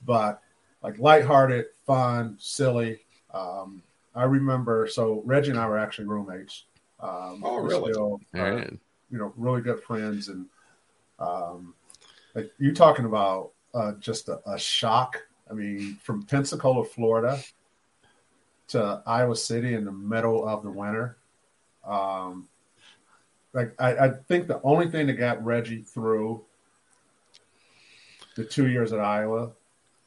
but 0.04 0.42
like 0.82 0.98
lighthearted, 0.98 1.66
fun, 1.86 2.36
silly. 2.38 3.00
Um, 3.32 3.82
I 4.14 4.24
remember. 4.24 4.86
So 4.86 5.22
Reggie 5.24 5.52
and 5.52 5.58
I 5.58 5.66
were 5.66 5.78
actually 5.78 6.06
roommates. 6.06 6.64
Um, 7.00 7.40
oh, 7.42 7.56
really? 7.56 7.92
Still, 7.92 8.20
uh, 8.36 8.60
you 9.10 9.18
know, 9.18 9.32
really 9.38 9.62
good 9.62 9.82
friends, 9.82 10.28
and 10.28 10.44
um, 11.18 11.72
like 12.34 12.50
you 12.58 12.74
talking 12.74 13.06
about 13.06 13.52
uh, 13.72 13.92
just 14.00 14.28
a, 14.28 14.40
a 14.46 14.58
shock. 14.58 15.22
I 15.50 15.54
mean, 15.54 15.98
from 16.02 16.22
Pensacola, 16.22 16.84
Florida, 16.84 17.40
to 18.68 19.02
Iowa 19.06 19.36
City 19.36 19.74
in 19.74 19.84
the 19.84 19.92
middle 19.92 20.46
of 20.46 20.62
the 20.62 20.70
winter. 20.70 21.16
Um, 21.86 22.48
like 23.52 23.74
I, 23.78 23.96
I 23.96 24.08
think 24.10 24.48
the 24.48 24.60
only 24.62 24.88
thing 24.90 25.06
that 25.06 25.14
got 25.14 25.44
Reggie 25.44 25.82
through 25.82 26.44
the 28.36 28.44
two 28.44 28.68
years 28.68 28.92
at 28.92 29.00
Iowa 29.00 29.52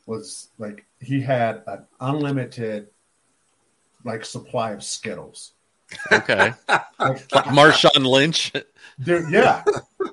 was 0.06 0.50
like 0.58 0.86
he 1.00 1.22
had 1.22 1.64
an 1.68 1.86
unlimited 2.00 2.88
like 4.04 4.26
supply 4.26 4.72
of 4.72 4.84
Skittles. 4.84 5.54
Okay, 6.12 6.54
like, 6.68 6.92
like 7.00 7.46
Marshawn 7.46 8.06
Lynch. 8.06 8.52
Dude, 9.00 9.32
yeah, 9.32 9.64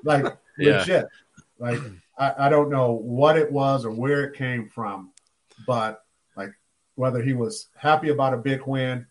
like 0.03 0.37
yeah. 0.57 0.79
legit. 0.79 1.07
Like 1.59 1.79
I, 2.17 2.33
I 2.45 2.49
don't 2.49 2.69
know 2.69 2.91
what 2.91 3.37
it 3.37 3.51
was 3.51 3.85
or 3.85 3.91
where 3.91 4.23
it 4.23 4.37
came 4.37 4.69
from, 4.69 5.11
but 5.65 6.03
like 6.35 6.51
whether 6.95 7.21
he 7.21 7.33
was 7.33 7.67
happy 7.75 8.09
about 8.09 8.33
a 8.33 8.37
big 8.37 8.61
win, 8.65 9.05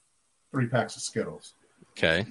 three 0.50 0.66
packs 0.66 0.96
of 0.96 1.02
Skittles. 1.02 1.54
Okay. 1.92 2.26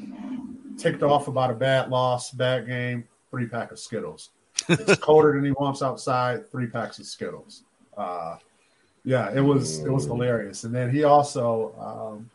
Ticked 0.78 1.04
off 1.04 1.28
about 1.28 1.52
a 1.52 1.54
bad 1.54 1.90
loss, 1.90 2.32
bad 2.32 2.68
game, 2.68 3.08
three 3.30 3.48
pack 3.48 3.72
of 3.72 3.80
Skittles. 3.80 4.32
It's 4.70 4.98
colder 4.98 5.34
than 5.34 5.46
he 5.46 5.52
wants 5.52 5.82
outside, 5.82 6.50
three 6.52 6.68
packs 6.68 7.00
of 7.00 7.06
Skittles. 7.06 7.64
Uh, 7.98 8.38
Yeah, 9.06 9.34
it 9.34 9.42
was 9.42 9.80
it 9.80 9.92
was 9.92 10.06
hilarious. 10.06 10.64
And 10.64 10.74
then 10.74 10.90
he 10.90 11.04
also, 11.04 11.74
um, 11.78 12.30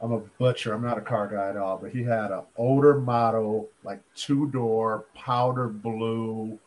I'm 0.00 0.12
a 0.12 0.18
butcher. 0.38 0.72
I'm 0.72 0.82
not 0.82 0.98
a 0.98 1.02
car 1.02 1.28
guy 1.28 1.50
at 1.50 1.56
all, 1.56 1.78
but 1.78 1.90
he 1.90 2.02
had 2.02 2.30
an 2.30 2.42
older 2.56 2.98
model, 3.00 3.68
like 3.84 4.00
two 4.14 4.48
door 4.50 5.04
powder 5.14 5.68
blue 5.68 6.58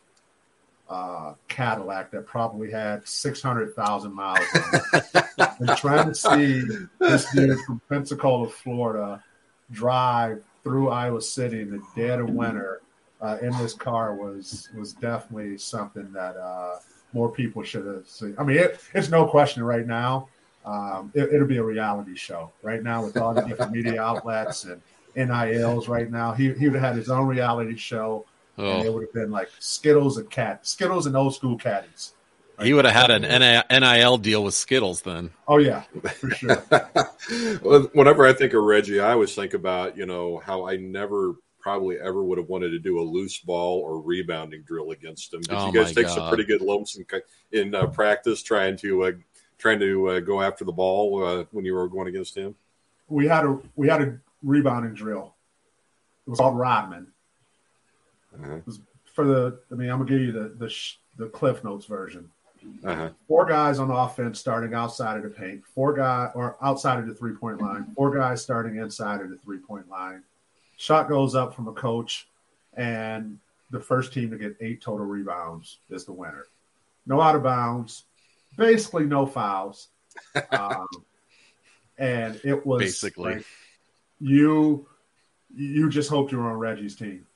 uh, 0.90 1.34
Cadillac 1.48 2.10
that 2.10 2.26
probably 2.26 2.70
had 2.70 3.06
600,000 3.06 4.12
miles. 4.12 4.44
On 4.54 4.80
it. 4.92 5.24
and 5.60 5.76
trying 5.76 6.08
to 6.08 6.14
see 6.14 6.64
this 6.98 7.30
dude 7.32 7.58
from 7.60 7.80
Pensacola, 7.88 8.48
Florida, 8.48 9.22
drive 9.70 10.42
through 10.64 10.90
Iowa 10.90 11.22
City 11.22 11.62
in 11.62 11.70
the 11.70 11.82
dead 11.96 12.20
of 12.20 12.30
winter 12.30 12.82
uh, 13.20 13.38
in 13.42 13.50
this 13.58 13.74
car 13.74 14.14
was 14.14 14.68
was 14.76 14.92
definitely 14.94 15.58
something 15.58 16.10
that 16.12 16.36
uh, 16.36 16.76
more 17.12 17.30
people 17.30 17.62
should 17.62 17.86
have 17.86 18.08
seen. 18.08 18.34
I 18.38 18.44
mean, 18.44 18.58
it, 18.58 18.80
it's 18.94 19.10
no 19.10 19.26
question 19.26 19.62
right 19.62 19.86
now. 19.86 20.28
Um, 20.64 21.10
it, 21.14 21.32
will 21.32 21.46
be 21.46 21.56
a 21.56 21.62
reality 21.62 22.14
show 22.14 22.50
right 22.62 22.82
now 22.82 23.02
with 23.02 23.16
all 23.16 23.32
the 23.32 23.40
different 23.42 23.72
media 23.72 24.00
outlets 24.02 24.64
and 24.64 24.82
NILs 25.16 25.88
right 25.88 26.10
now. 26.10 26.32
He, 26.32 26.52
he 26.52 26.68
would 26.68 26.74
have 26.74 26.82
had 26.82 26.96
his 26.96 27.08
own 27.08 27.26
reality 27.26 27.76
show. 27.76 28.26
Oh. 28.60 28.78
And 28.78 28.86
it 28.86 28.92
would 28.92 29.02
have 29.02 29.12
been 29.12 29.30
like 29.30 29.48
Skittles 29.58 30.18
and 30.18 30.28
cat 30.30 30.66
Skittles 30.66 31.06
and 31.06 31.16
old 31.16 31.34
school 31.34 31.56
caddies. 31.56 32.12
Right? 32.58 32.66
He 32.66 32.74
would 32.74 32.84
have 32.84 32.94
had 32.94 33.10
an 33.10 33.62
NIL 33.70 34.18
deal 34.18 34.44
with 34.44 34.52
Skittles 34.52 35.00
then. 35.00 35.30
Oh 35.48 35.56
yeah, 35.56 35.84
for 36.12 36.30
sure. 36.30 36.56
Whenever 37.94 38.26
I 38.26 38.34
think 38.34 38.52
of 38.52 38.62
Reggie, 38.62 39.00
I 39.00 39.12
always 39.12 39.34
think 39.34 39.54
about 39.54 39.96
you 39.96 40.04
know 40.04 40.42
how 40.44 40.68
I 40.68 40.76
never 40.76 41.36
probably 41.58 41.98
ever 41.98 42.22
would 42.22 42.38
have 42.38 42.48
wanted 42.48 42.70
to 42.70 42.78
do 42.78 43.00
a 43.00 43.02
loose 43.02 43.38
ball 43.38 43.80
or 43.80 44.00
rebounding 44.00 44.62
drill 44.62 44.90
against 44.90 45.32
him. 45.32 45.40
Did 45.40 45.52
oh 45.52 45.66
you 45.66 45.72
guys 45.72 45.94
take 45.94 46.06
God. 46.06 46.14
some 46.14 46.28
pretty 46.28 46.44
good 46.44 46.60
lumps 46.60 46.98
in, 46.98 47.06
in 47.52 47.74
uh, 47.74 47.86
practice 47.86 48.42
trying 48.42 48.76
to 48.78 49.04
uh, 49.04 49.12
trying 49.58 49.78
to 49.80 50.08
uh, 50.08 50.20
go 50.20 50.42
after 50.42 50.64
the 50.64 50.72
ball 50.72 51.24
uh, 51.24 51.44
when 51.52 51.64
you 51.64 51.74
were 51.74 51.88
going 51.88 52.08
against 52.08 52.36
him? 52.36 52.54
We 53.08 53.26
had 53.26 53.46
a 53.46 53.58
we 53.74 53.88
had 53.88 54.02
a 54.02 54.18
rebounding 54.42 54.94
drill. 54.94 55.34
It 56.26 56.30
was 56.30 56.38
called 56.38 56.58
Rodman. 56.58 57.08
Uh-huh. 58.34 58.58
for 59.14 59.24
the. 59.24 59.58
I 59.70 59.74
mean, 59.74 59.90
I'm 59.90 59.98
gonna 59.98 60.10
give 60.10 60.20
you 60.20 60.32
the 60.32 60.54
the, 60.56 60.74
the 61.16 61.28
Cliff 61.30 61.64
Notes 61.64 61.86
version. 61.86 62.30
Uh-huh. 62.84 63.10
Four 63.26 63.46
guys 63.46 63.78
on 63.78 63.90
offense 63.90 64.38
starting 64.38 64.74
outside 64.74 65.16
of 65.16 65.22
the 65.22 65.30
paint. 65.30 65.62
Four 65.74 65.94
guy 65.94 66.30
or 66.34 66.56
outside 66.62 66.98
of 66.98 67.06
the 67.06 67.14
three 67.14 67.34
point 67.34 67.60
line. 67.60 67.86
Four 67.96 68.16
guys 68.16 68.42
starting 68.42 68.76
inside 68.76 69.20
of 69.20 69.30
the 69.30 69.38
three 69.38 69.58
point 69.58 69.88
line 69.88 70.22
Shot 70.80 71.10
goes 71.10 71.34
up 71.34 71.54
from 71.54 71.68
a 71.68 71.74
coach, 71.74 72.26
and 72.72 73.38
the 73.70 73.80
first 73.80 74.14
team 74.14 74.30
to 74.30 74.38
get 74.38 74.56
eight 74.62 74.80
total 74.80 75.04
rebounds 75.04 75.76
is 75.90 76.06
the 76.06 76.12
winner. 76.12 76.46
No 77.04 77.20
out 77.20 77.36
of 77.36 77.42
bounds, 77.42 78.04
basically 78.56 79.04
no 79.04 79.26
fouls. 79.26 79.88
Um, 80.52 80.86
and 81.98 82.40
it 82.44 82.66
was 82.66 82.82
basically 82.82 83.34
like, 83.36 83.44
you 84.20 84.86
you 85.54 85.88
just 85.90 86.08
hoped 86.08 86.32
you 86.32 86.38
were 86.38 86.50
on 86.50 86.58
Reggie's 86.58 86.96
team. 86.96 87.26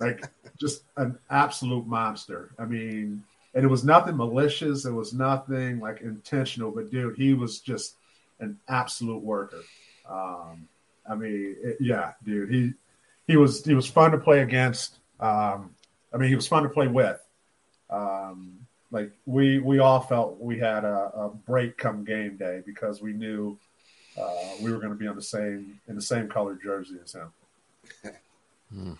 Like 0.00 0.24
just 0.58 0.82
an 0.96 1.18
absolute 1.30 1.86
monster. 1.86 2.50
I 2.58 2.64
mean, 2.64 3.22
and 3.54 3.64
it 3.64 3.68
was 3.68 3.84
nothing 3.84 4.16
malicious, 4.16 4.84
it 4.84 4.92
was 4.92 5.12
nothing 5.12 5.80
like 5.80 6.00
intentional, 6.00 6.70
but 6.70 6.90
dude, 6.90 7.16
he 7.16 7.34
was 7.34 7.60
just 7.60 7.96
an 8.40 8.58
absolute 8.68 9.22
worker. 9.22 9.62
Um, 10.08 10.68
I 11.08 11.14
mean, 11.14 11.56
it, 11.62 11.76
yeah, 11.80 12.12
dude, 12.24 12.50
he 12.50 12.72
he 13.26 13.36
was 13.36 13.64
he 13.64 13.74
was 13.74 13.86
fun 13.86 14.12
to 14.12 14.18
play 14.18 14.40
against. 14.40 14.98
Um, 15.18 15.74
I 16.12 16.16
mean, 16.16 16.28
he 16.28 16.36
was 16.36 16.48
fun 16.48 16.62
to 16.62 16.68
play 16.68 16.88
with. 16.88 17.20
Um, 17.90 18.66
like 18.90 19.12
we 19.26 19.58
we 19.58 19.78
all 19.78 20.00
felt 20.00 20.40
we 20.40 20.58
had 20.58 20.84
a, 20.84 21.10
a 21.14 21.28
break 21.28 21.76
come 21.76 22.04
game 22.04 22.36
day 22.36 22.62
because 22.64 23.00
we 23.00 23.12
knew 23.12 23.58
uh, 24.20 24.50
we 24.62 24.72
were 24.72 24.78
going 24.78 24.90
to 24.90 24.98
be 24.98 25.06
on 25.06 25.16
the 25.16 25.22
same 25.22 25.80
in 25.88 25.94
the 25.94 26.02
same 26.02 26.28
colored 26.28 26.60
jersey 26.62 26.96
as 27.02 27.12
him. 27.12 27.32
Hmm. 28.72 28.92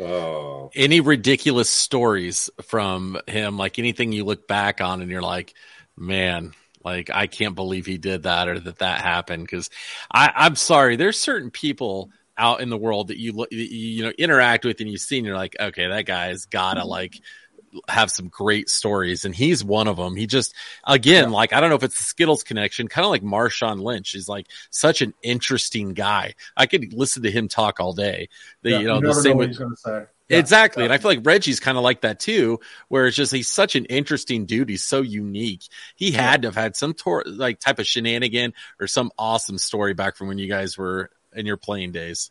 Oh. 0.00 0.70
Any 0.74 1.00
ridiculous 1.00 1.68
stories 1.70 2.50
from 2.62 3.18
him? 3.26 3.58
Like 3.58 3.78
anything 3.78 4.12
you 4.12 4.24
look 4.24 4.48
back 4.48 4.80
on 4.80 5.02
and 5.02 5.10
you're 5.10 5.22
like, 5.22 5.54
man, 5.96 6.52
like 6.84 7.10
I 7.10 7.26
can't 7.26 7.54
believe 7.54 7.86
he 7.86 7.98
did 7.98 8.24
that 8.24 8.48
or 8.48 8.58
that 8.58 8.78
that 8.78 9.00
happened 9.00 9.44
because 9.44 9.70
I'm 10.10 10.56
sorry. 10.56 10.96
There's 10.96 11.18
certain 11.18 11.50
people 11.50 12.10
out 12.38 12.60
in 12.60 12.70
the 12.70 12.78
world 12.78 13.08
that 13.08 13.18
you 13.18 13.46
you, 13.50 13.58
you 13.58 14.02
know 14.04 14.12
interact 14.18 14.64
with 14.64 14.80
and 14.80 14.90
you 14.90 14.96
see 14.96 15.18
and 15.18 15.26
you're 15.26 15.36
like, 15.36 15.56
okay, 15.60 15.88
that 15.88 16.06
guy's 16.06 16.46
gotta 16.46 16.80
mm-hmm. 16.80 16.88
Have 17.88 18.10
some 18.10 18.28
great 18.28 18.68
stories, 18.68 19.24
and 19.24 19.34
he's 19.34 19.64
one 19.64 19.88
of 19.88 19.96
them. 19.96 20.16
He 20.16 20.26
just, 20.26 20.54
again, 20.84 21.30
yeah. 21.30 21.36
like 21.36 21.52
I 21.52 21.60
don't 21.60 21.70
know 21.70 21.76
if 21.76 21.82
it's 21.82 21.98
the 21.98 22.04
Skittles 22.04 22.42
connection, 22.42 22.88
kind 22.88 23.04
of 23.04 23.10
like 23.10 23.22
Marshawn 23.22 23.80
Lynch. 23.80 24.10
He's 24.10 24.28
like 24.28 24.46
such 24.70 25.02
an 25.02 25.14
interesting 25.22 25.94
guy. 25.94 26.34
I 26.56 26.66
could 26.66 26.92
listen 26.92 27.22
to 27.22 27.30
him 27.30 27.48
talk 27.48 27.80
all 27.80 27.92
day. 27.92 28.28
The, 28.62 28.70
yeah, 28.70 28.78
you 28.78 28.86
know, 28.86 28.96
you 28.96 29.02
the 29.02 29.14
same 29.14 29.38
know 29.38 29.46
with, 29.46 30.08
yeah, 30.32 30.38
exactly. 30.38 30.84
And 30.84 30.92
I 30.92 30.98
feel 30.98 31.10
like 31.10 31.26
Reggie's 31.26 31.60
kind 31.60 31.76
of 31.76 31.84
like 31.84 32.02
that 32.02 32.18
too, 32.18 32.60
where 32.88 33.06
it's 33.06 33.16
just 33.16 33.32
he's 33.32 33.48
such 33.48 33.76
an 33.76 33.84
interesting 33.86 34.46
dude. 34.46 34.68
He's 34.68 34.84
so 34.84 35.02
unique. 35.02 35.62
He 35.96 36.10
had 36.12 36.42
to 36.42 36.48
have 36.48 36.56
had 36.56 36.76
some 36.76 36.94
tor- 36.94 37.24
like 37.26 37.60
type 37.60 37.78
of 37.78 37.86
shenanigan 37.86 38.54
or 38.80 38.86
some 38.86 39.10
awesome 39.18 39.58
story 39.58 39.94
back 39.94 40.16
from 40.16 40.28
when 40.28 40.38
you 40.38 40.48
guys 40.48 40.78
were 40.78 41.10
in 41.34 41.44
your 41.44 41.56
playing 41.56 41.92
days. 41.92 42.30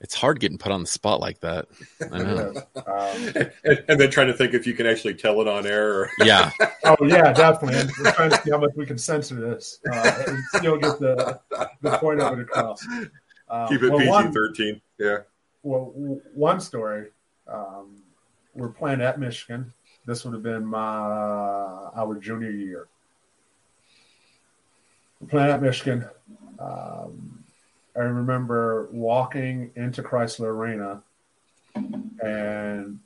It's 0.00 0.14
hard 0.14 0.38
getting 0.38 0.58
put 0.58 0.70
on 0.70 0.80
the 0.80 0.86
spot 0.86 1.20
like 1.20 1.40
that. 1.40 1.66
I 2.12 2.18
know. 2.18 2.52
um, 2.76 2.82
and, 3.64 3.84
and, 3.88 4.00
then 4.00 4.10
trying 4.10 4.28
to 4.28 4.32
think 4.32 4.54
if 4.54 4.66
you 4.66 4.74
can 4.74 4.86
actually 4.86 5.14
tell 5.14 5.40
it 5.40 5.48
on 5.48 5.66
air. 5.66 6.02
Or... 6.02 6.10
Yeah. 6.20 6.50
oh 6.84 6.96
yeah, 7.04 7.32
definitely. 7.32 7.92
we're 7.98 8.12
trying 8.12 8.30
to 8.30 8.40
see 8.42 8.50
how 8.50 8.58
much 8.58 8.70
we 8.76 8.86
can 8.86 8.98
censor 8.98 9.34
this 9.34 9.80
uh, 9.92 10.22
and 10.28 10.38
still 10.54 10.76
get 10.76 11.00
the 11.00 11.40
the 11.80 11.98
point 11.98 12.20
of 12.20 12.38
it 12.38 12.42
across. 12.42 12.86
Um, 13.48 13.68
Keep 13.68 13.82
it 13.82 13.90
well, 13.90 14.22
PG 14.22 14.32
thirteen. 14.32 14.80
Yeah. 14.98 15.18
Well, 15.62 15.92
one 16.34 16.60
story. 16.60 17.08
Um, 17.48 18.02
we're 18.54 18.68
playing 18.68 19.00
at 19.00 19.18
Michigan. 19.18 19.72
This 20.06 20.24
would 20.24 20.34
have 20.34 20.42
been 20.42 20.64
my 20.64 20.78
our 20.78 22.18
junior 22.20 22.50
year. 22.50 22.88
We're 25.20 25.28
playing 25.28 25.50
at 25.50 25.60
Michigan. 25.60 26.06
Um, 26.58 27.37
I 27.98 28.02
remember 28.02 28.88
walking 28.92 29.72
into 29.74 30.04
Crisler 30.04 30.50
Arena 30.50 31.02
and 31.74 33.00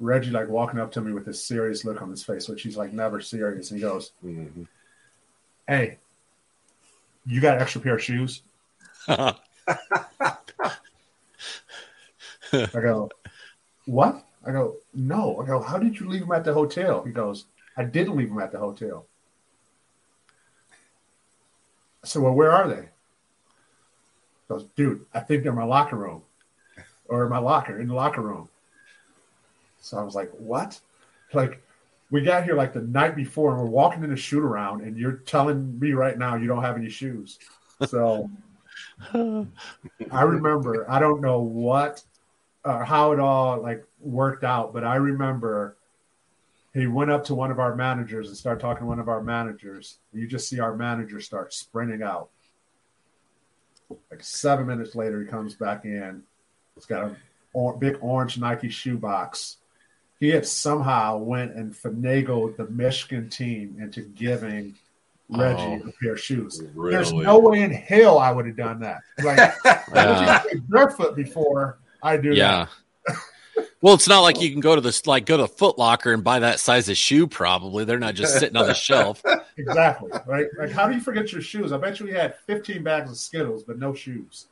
Reggie 0.00 0.32
like 0.32 0.48
walking 0.48 0.80
up 0.80 0.90
to 0.92 1.00
me 1.00 1.12
with 1.12 1.24
this 1.24 1.44
serious 1.44 1.84
look 1.84 2.02
on 2.02 2.10
his 2.10 2.24
face, 2.24 2.48
which 2.48 2.62
he's 2.62 2.76
like 2.76 2.92
never 2.92 3.20
serious. 3.20 3.70
And 3.70 3.78
he 3.78 3.86
goes, 3.86 4.10
mm-hmm. 4.24 4.64
Hey, 5.68 5.98
you 7.24 7.40
got 7.40 7.56
an 7.56 7.62
extra 7.62 7.80
pair 7.80 7.94
of 7.94 8.02
shoes? 8.02 8.42
I 9.08 9.36
go, 12.72 13.10
What? 13.86 14.26
I 14.44 14.50
go, 14.50 14.76
No. 14.92 15.40
I 15.40 15.46
go, 15.46 15.60
How 15.60 15.78
did 15.78 16.00
you 16.00 16.08
leave 16.08 16.22
them 16.22 16.32
at 16.32 16.44
the 16.44 16.52
hotel? 16.52 17.04
He 17.04 17.12
goes, 17.12 17.44
I 17.76 17.84
didn't 17.84 18.16
leave 18.16 18.30
them 18.30 18.40
at 18.40 18.50
the 18.50 18.58
hotel. 18.58 19.06
I 22.02 22.06
said, 22.08 22.20
Well, 22.20 22.34
where 22.34 22.50
are 22.50 22.66
they? 22.66 22.88
Goes, 24.48 24.64
dude, 24.76 25.06
I 25.12 25.20
think 25.20 25.42
they're 25.42 25.52
in 25.52 25.58
my 25.58 25.64
locker 25.64 25.96
room 25.96 26.22
or 27.08 27.28
my 27.28 27.38
locker 27.38 27.80
in 27.80 27.88
the 27.88 27.94
locker 27.94 28.20
room. 28.20 28.48
So 29.80 29.98
I 29.98 30.02
was 30.02 30.14
like, 30.14 30.30
what? 30.38 30.80
like 31.34 31.62
we 32.10 32.22
got 32.22 32.44
here 32.44 32.54
like 32.54 32.72
the 32.72 32.82
night 32.82 33.16
before 33.16 33.52
and 33.52 33.60
we're 33.60 33.66
walking 33.66 34.04
in 34.04 34.12
a 34.12 34.16
shoot 34.16 34.42
around 34.42 34.82
and 34.82 34.96
you're 34.96 35.12
telling 35.12 35.78
me 35.78 35.92
right 35.92 36.18
now 36.18 36.36
you 36.36 36.46
don't 36.46 36.62
have 36.62 36.76
any 36.76 36.90
shoes. 36.90 37.38
So 37.88 38.30
I 39.14 40.22
remember, 40.22 40.88
I 40.90 40.98
don't 40.98 41.20
know 41.20 41.40
what 41.40 42.02
uh, 42.64 42.84
how 42.84 43.12
it 43.12 43.20
all 43.20 43.60
like 43.60 43.84
worked 44.00 44.44
out, 44.44 44.72
but 44.72 44.84
I 44.84 44.96
remember 44.96 45.76
he 46.72 46.86
went 46.86 47.10
up 47.10 47.24
to 47.24 47.34
one 47.34 47.50
of 47.50 47.58
our 47.58 47.74
managers 47.74 48.28
and 48.28 48.36
started 48.36 48.60
talking 48.60 48.82
to 48.82 48.86
one 48.86 48.98
of 48.98 49.08
our 49.08 49.22
managers. 49.22 49.98
You 50.12 50.26
just 50.26 50.48
see 50.48 50.60
our 50.60 50.76
manager 50.76 51.20
start 51.20 51.52
sprinting 51.52 52.02
out. 52.02 52.30
Like 54.10 54.22
seven 54.22 54.66
minutes 54.66 54.94
later, 54.94 55.20
he 55.20 55.26
comes 55.26 55.54
back 55.54 55.84
in. 55.84 56.22
He's 56.74 56.86
got 56.86 57.04
a 57.04 57.16
or, 57.52 57.76
big 57.76 57.98
orange 58.00 58.38
Nike 58.38 58.68
shoebox. 58.68 59.58
He 60.20 60.28
had 60.30 60.46
somehow 60.46 61.18
went 61.18 61.54
and 61.54 61.72
finagled 61.74 62.56
the 62.56 62.66
Michigan 62.66 63.28
team 63.28 63.76
into 63.80 64.00
giving 64.02 64.74
Reggie 65.28 65.62
Oh, 65.84 65.88
a 65.88 65.92
pair 66.02 66.12
of 66.12 66.20
shoes. 66.20 66.62
really? 66.74 66.92
There's 66.96 67.12
no 67.12 67.38
way 67.38 67.62
in 67.62 67.72
hell 67.72 68.18
I 68.18 68.30
would 68.30 68.46
have 68.46 68.56
done 68.56 68.80
that. 68.80 69.00
Like 69.22 69.54
Yeah. 69.94 70.42
Barefoot 70.68 71.14
before 71.16 71.78
I 72.02 72.16
do 72.16 72.32
Yeah. 72.32 72.66
that. 73.06 73.16
Well, 73.84 73.92
it's 73.92 74.08
not 74.08 74.20
like 74.20 74.40
you 74.40 74.50
can 74.50 74.60
go 74.60 74.74
to 74.74 74.80
this 74.80 75.06
like 75.06 75.26
go 75.26 75.36
to 75.36 75.46
Foot 75.46 75.76
Locker 75.76 76.14
and 76.14 76.24
buy 76.24 76.38
that 76.38 76.58
size 76.58 76.88
of 76.88 76.96
shoe. 76.96 77.26
Probably 77.26 77.84
they're 77.84 77.98
not 77.98 78.14
just 78.14 78.38
sitting 78.38 78.56
on 78.56 78.66
the 78.66 78.72
shelf. 78.72 79.22
Exactly. 79.56 80.10
Right. 80.26 80.46
Like, 80.58 80.72
how 80.72 80.88
do 80.88 80.94
you 80.94 81.00
forget 81.00 81.30
your 81.30 81.40
shoes? 81.40 81.70
I 81.70 81.76
bet 81.76 82.00
you 82.00 82.06
we 82.06 82.12
had 82.12 82.34
15 82.48 82.82
bags 82.82 83.08
of 83.08 83.16
Skittles, 83.16 83.62
but 83.62 83.78
no 83.78 83.94
shoes. 83.94 84.46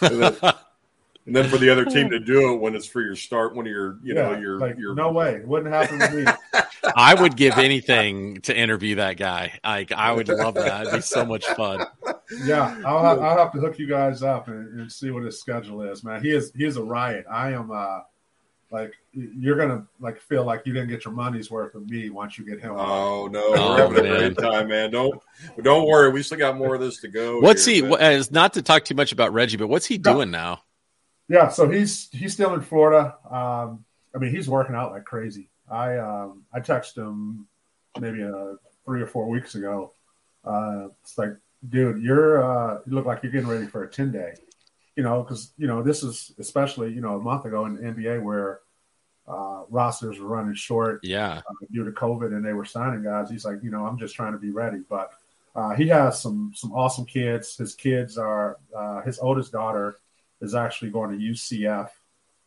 And 0.00 0.20
then, 0.20 0.36
and 1.26 1.36
then 1.36 1.48
for 1.48 1.58
the 1.58 1.70
other 1.70 1.84
team 1.84 2.10
to 2.10 2.18
do 2.18 2.52
it 2.52 2.56
when 2.56 2.74
it's 2.74 2.86
for 2.86 3.00
your 3.02 3.14
start, 3.14 3.54
one 3.54 3.66
of 3.66 3.70
your, 3.70 3.98
you 4.02 4.14
know, 4.14 4.32
Yeah, 4.32 4.40
your, 4.40 4.58
like, 4.58 4.76
your 4.76 4.96
no 4.96 5.12
way. 5.12 5.34
It 5.36 5.46
wouldn't 5.46 5.72
happen 5.72 6.00
to 6.00 6.10
me. 6.10 6.24
I 6.96 7.14
would 7.14 7.36
give 7.36 7.56
anything 7.56 8.40
to 8.42 8.56
interview 8.56 8.96
that 8.96 9.16
guy. 9.16 9.60
I 9.62 9.86
I 9.96 10.10
would 10.10 10.26
love 10.26 10.54
that. 10.54 10.88
It'd 10.88 10.94
be 10.94 11.00
so 11.02 11.24
much 11.24 11.46
fun. 11.46 11.86
Yeah, 12.44 12.76
I'll 12.84 13.04
have, 13.04 13.20
I'll 13.20 13.38
have 13.38 13.52
to 13.52 13.60
hook 13.60 13.78
you 13.78 13.86
guys 13.86 14.24
up 14.24 14.48
and, 14.48 14.80
and 14.80 14.90
see 14.90 15.12
what 15.12 15.22
his 15.22 15.38
schedule 15.38 15.82
is, 15.82 16.02
man. 16.02 16.20
He 16.20 16.30
is 16.30 16.50
he 16.56 16.64
is 16.64 16.76
a 16.78 16.82
riot. 16.82 17.26
I 17.30 17.52
am 17.52 17.70
uh 17.70 18.00
like 18.72 18.94
you're 19.12 19.56
gonna 19.56 19.86
like 20.00 20.18
feel 20.20 20.44
like 20.44 20.62
you 20.64 20.72
didn't 20.72 20.88
get 20.88 21.04
your 21.04 21.12
money's 21.14 21.50
worth 21.50 21.74
of 21.74 21.88
me 21.88 22.08
once 22.10 22.38
you 22.38 22.44
get 22.44 22.58
him. 22.58 22.72
Oh 22.74 23.28
no, 23.30 23.42
Oh, 23.54 23.70
we're 23.70 23.78
having 23.78 24.06
a 24.06 24.18
great 24.18 24.38
time, 24.38 24.68
man. 24.68 24.90
Don't 24.90 25.20
don't 25.62 25.86
worry, 25.86 26.10
we 26.10 26.22
still 26.22 26.38
got 26.38 26.56
more 26.56 26.74
of 26.74 26.80
this 26.80 27.00
to 27.02 27.08
go. 27.08 27.38
What's 27.38 27.64
here, 27.66 27.84
he? 27.84 27.90
but- 27.90 28.00
as 28.00 28.30
not 28.30 28.54
to 28.54 28.62
talk 28.62 28.84
too 28.84 28.94
much 28.94 29.12
about 29.12 29.32
Reggie, 29.32 29.58
but 29.58 29.68
what's 29.68 29.86
he 29.86 29.98
doing 29.98 30.30
now? 30.30 30.62
Yeah, 31.28 31.48
so 31.50 31.68
he's 31.70 32.08
he's 32.12 32.32
still 32.32 32.54
in 32.54 32.62
Florida. 32.62 33.14
Um, 33.30 33.84
I 34.14 34.18
mean, 34.18 34.30
he's 34.34 34.48
working 34.48 34.74
out 34.74 34.92
like 34.92 35.04
crazy. 35.04 35.48
I 35.70 35.98
um, 35.98 36.44
I 36.52 36.60
texted 36.60 36.98
him 36.98 37.46
maybe 38.00 38.22
uh, 38.22 38.54
three 38.84 39.02
or 39.02 39.06
four 39.06 39.28
weeks 39.28 39.54
ago. 39.54 39.92
Uh, 40.44 40.88
it's 41.02 41.16
like, 41.18 41.34
dude, 41.68 42.02
you're 42.02 42.42
uh, 42.42 42.78
you 42.86 42.92
look 42.94 43.06
like 43.06 43.22
you're 43.22 43.32
getting 43.32 43.48
ready 43.48 43.66
for 43.66 43.84
a 43.84 43.88
ten 43.88 44.10
day. 44.10 44.34
You 44.96 45.02
know, 45.02 45.22
because 45.22 45.52
you 45.56 45.66
know 45.66 45.82
this 45.82 46.02
is 46.02 46.32
especially 46.38 46.92
you 46.92 47.00
know 47.00 47.16
a 47.16 47.20
month 47.20 47.44
ago 47.44 47.66
in 47.66 47.76
the 47.76 47.82
NBA 47.82 48.22
where 48.22 48.60
uh, 49.26 49.62
rosters 49.68 50.18
were 50.18 50.26
running 50.26 50.54
short 50.54 51.00
Yeah, 51.02 51.38
uh, 51.38 51.66
due 51.72 51.84
to 51.84 51.92
COVID 51.92 52.34
and 52.34 52.44
they 52.44 52.52
were 52.52 52.64
signing 52.64 53.02
guys. 53.02 53.30
He's 53.30 53.44
like, 53.44 53.62
you 53.62 53.70
know, 53.70 53.86
I'm 53.86 53.98
just 53.98 54.14
trying 54.14 54.32
to 54.32 54.38
be 54.38 54.50
ready. 54.50 54.80
But 54.88 55.12
uh, 55.54 55.74
he 55.74 55.88
has 55.88 56.20
some 56.20 56.52
some 56.54 56.72
awesome 56.72 57.06
kids. 57.06 57.56
His 57.56 57.74
kids 57.74 58.18
are 58.18 58.58
uh, 58.76 59.02
his 59.02 59.18
oldest 59.18 59.52
daughter 59.52 59.96
is 60.40 60.54
actually 60.54 60.90
going 60.90 61.10
to 61.10 61.24
UCF, 61.24 61.88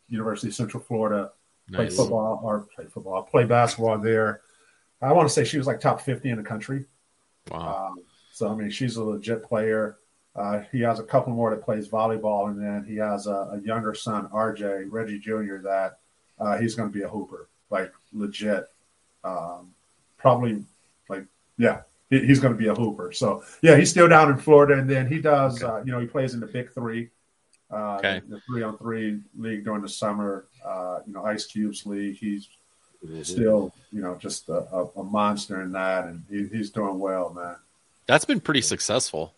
University 0.08 0.48
of 0.48 0.54
Central 0.54 0.82
Florida, 0.82 1.32
play 1.72 1.88
football 1.88 2.40
or 2.42 2.66
play 2.74 2.84
football, 2.86 3.22
play 3.22 3.44
basketball 3.44 3.98
there. 3.98 4.42
I 5.00 5.12
want 5.12 5.28
to 5.28 5.32
say 5.32 5.44
she 5.44 5.58
was 5.58 5.66
like 5.66 5.80
top 5.80 6.00
50 6.00 6.30
in 6.30 6.36
the 6.36 6.42
country. 6.42 6.86
wow. 7.50 7.88
Um, 7.88 8.02
so 8.32 8.50
I 8.50 8.54
mean, 8.54 8.70
she's 8.70 8.96
a 8.96 9.04
legit 9.04 9.44
player. 9.44 9.98
Uh, 10.36 10.60
he 10.70 10.80
has 10.82 10.98
a 11.00 11.02
couple 11.02 11.32
more 11.32 11.50
that 11.50 11.62
plays 11.64 11.88
volleyball, 11.88 12.48
and 12.50 12.60
then 12.62 12.84
he 12.86 12.96
has 12.96 13.26
a, 13.26 13.30
a 13.54 13.60
younger 13.64 13.94
son, 13.94 14.28
RJ 14.28 14.86
Reggie 14.90 15.18
Jr. 15.18 15.56
That 15.62 15.98
uh, 16.38 16.58
he's 16.58 16.74
going 16.74 16.90
to 16.90 16.92
be 16.92 17.02
a 17.02 17.08
hooper, 17.08 17.48
like 17.70 17.92
legit. 18.12 18.66
Um, 19.24 19.72
probably, 20.18 20.62
like 21.08 21.24
yeah, 21.56 21.82
he, 22.10 22.20
he's 22.20 22.38
going 22.38 22.52
to 22.52 22.58
be 22.58 22.68
a 22.68 22.74
hooper. 22.74 23.12
So 23.12 23.44
yeah, 23.62 23.76
he's 23.76 23.90
still 23.90 24.08
down 24.08 24.30
in 24.30 24.36
Florida, 24.36 24.74
and 24.78 24.88
then 24.90 25.06
he 25.06 25.20
does. 25.20 25.62
Uh, 25.62 25.82
you 25.84 25.90
know, 25.92 26.00
he 26.00 26.06
plays 26.06 26.34
in 26.34 26.40
the 26.40 26.46
Big 26.46 26.70
Three, 26.72 27.08
uh, 27.72 27.96
Okay. 27.96 28.20
the 28.28 28.40
three 28.40 28.62
on 28.62 28.76
three 28.76 29.20
league 29.38 29.64
during 29.64 29.80
the 29.82 29.88
summer. 29.88 30.44
Uh, 30.64 30.98
you 31.06 31.14
know, 31.14 31.24
Ice 31.24 31.46
Cubes 31.46 31.86
league. 31.86 32.16
He's 32.18 32.48
still, 33.22 33.72
you 33.92 34.02
know, 34.02 34.16
just 34.16 34.48
a, 34.48 34.52
a, 34.74 34.86
a 34.96 35.04
monster 35.04 35.62
in 35.62 35.72
that, 35.72 36.06
and 36.06 36.24
he, 36.28 36.46
he's 36.54 36.70
doing 36.70 36.98
well, 36.98 37.32
man. 37.32 37.56
That's 38.06 38.24
been 38.24 38.40
pretty 38.40 38.62
successful. 38.62 39.32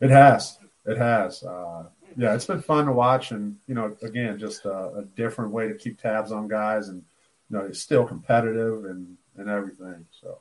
It 0.00 0.10
has. 0.10 0.58
It 0.86 0.98
has. 0.98 1.42
Uh, 1.42 1.84
yeah, 2.16 2.34
it's 2.34 2.46
been 2.46 2.62
fun 2.62 2.86
to 2.86 2.92
watch, 2.92 3.30
and 3.30 3.56
you 3.66 3.74
know, 3.74 3.96
again, 4.02 4.38
just 4.38 4.64
a, 4.64 4.92
a 4.94 5.04
different 5.16 5.52
way 5.52 5.68
to 5.68 5.74
keep 5.74 6.00
tabs 6.00 6.32
on 6.32 6.48
guys, 6.48 6.88
and 6.88 7.02
you 7.50 7.56
know, 7.56 7.64
it's 7.64 7.80
still 7.80 8.04
competitive 8.04 8.86
and 8.86 9.16
and 9.36 9.48
everything. 9.48 10.04
So 10.20 10.38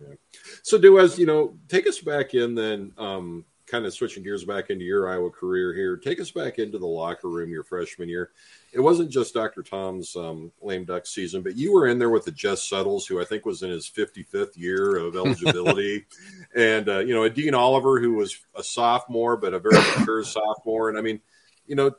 Yeah. 0.00 0.14
So, 0.62 0.78
do 0.78 0.98
as 0.98 1.18
you 1.18 1.26
know, 1.26 1.54
take 1.68 1.86
us 1.86 1.98
back 1.98 2.34
in 2.34 2.54
then, 2.54 2.92
um, 2.96 3.44
kind 3.66 3.84
of 3.84 3.92
switching 3.92 4.22
gears 4.22 4.44
back 4.44 4.70
into 4.70 4.84
your 4.84 5.08
Iowa 5.08 5.30
career 5.30 5.74
here. 5.74 5.96
Take 5.96 6.20
us 6.20 6.30
back 6.30 6.58
into 6.58 6.78
the 6.78 6.86
locker 6.86 7.28
room 7.28 7.50
your 7.50 7.64
freshman 7.64 8.08
year. 8.08 8.30
It 8.72 8.80
wasn't 8.80 9.10
just 9.10 9.34
Dr. 9.34 9.62
Tom's 9.62 10.14
um, 10.16 10.52
lame 10.62 10.84
duck 10.84 11.06
season, 11.06 11.42
but 11.42 11.56
you 11.56 11.72
were 11.72 11.86
in 11.86 11.98
there 11.98 12.10
with 12.10 12.24
the 12.24 12.30
Jess 12.30 12.62
Settles, 12.62 13.06
who 13.06 13.20
I 13.20 13.24
think 13.24 13.44
was 13.44 13.62
in 13.62 13.70
his 13.70 13.90
55th 13.90 14.56
year 14.56 14.96
of 14.96 15.16
eligibility, 15.16 16.06
and 16.54 16.88
uh, 16.88 16.98
you 17.00 17.14
know, 17.14 17.24
a 17.24 17.30
Dean 17.30 17.54
Oliver 17.54 18.00
who 18.00 18.14
was 18.14 18.38
a 18.54 18.62
sophomore 18.62 19.36
but 19.36 19.54
a 19.54 19.58
very 19.58 19.78
mature 19.98 20.24
sophomore. 20.24 20.88
And 20.88 20.98
I 20.98 21.02
mean, 21.02 21.20
you 21.66 21.74
know, 21.74 21.92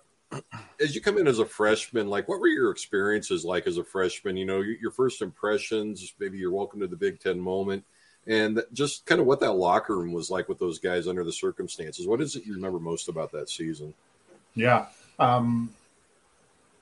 as 0.79 0.93
you 0.93 1.01
come 1.01 1.17
in 1.17 1.27
as 1.27 1.39
a 1.39 1.45
freshman, 1.45 2.09
like 2.09 2.27
what 2.27 2.39
were 2.39 2.47
your 2.47 2.71
experiences 2.71 3.45
like 3.45 3.67
as 3.67 3.77
a 3.77 3.83
freshman? 3.83 4.37
You 4.37 4.45
know, 4.45 4.61
your, 4.61 4.77
your 4.77 4.91
first 4.91 5.21
impressions, 5.21 6.13
maybe 6.19 6.37
your 6.37 6.51
welcome 6.51 6.79
to 6.81 6.87
the 6.87 6.95
Big 6.95 7.19
Ten 7.19 7.39
moment, 7.39 7.83
and 8.27 8.61
just 8.73 9.05
kind 9.05 9.21
of 9.21 9.27
what 9.27 9.39
that 9.39 9.53
locker 9.53 9.97
room 9.97 10.11
was 10.11 10.29
like 10.29 10.49
with 10.49 10.59
those 10.59 10.79
guys 10.79 11.07
under 11.07 11.23
the 11.23 11.31
circumstances. 11.31 12.05
What 12.07 12.21
is 12.21 12.35
it 12.35 12.45
you 12.45 12.53
remember 12.53 12.79
most 12.79 13.07
about 13.09 13.31
that 13.31 13.49
season? 13.49 13.93
yeah, 14.55 14.85
um, 15.19 15.69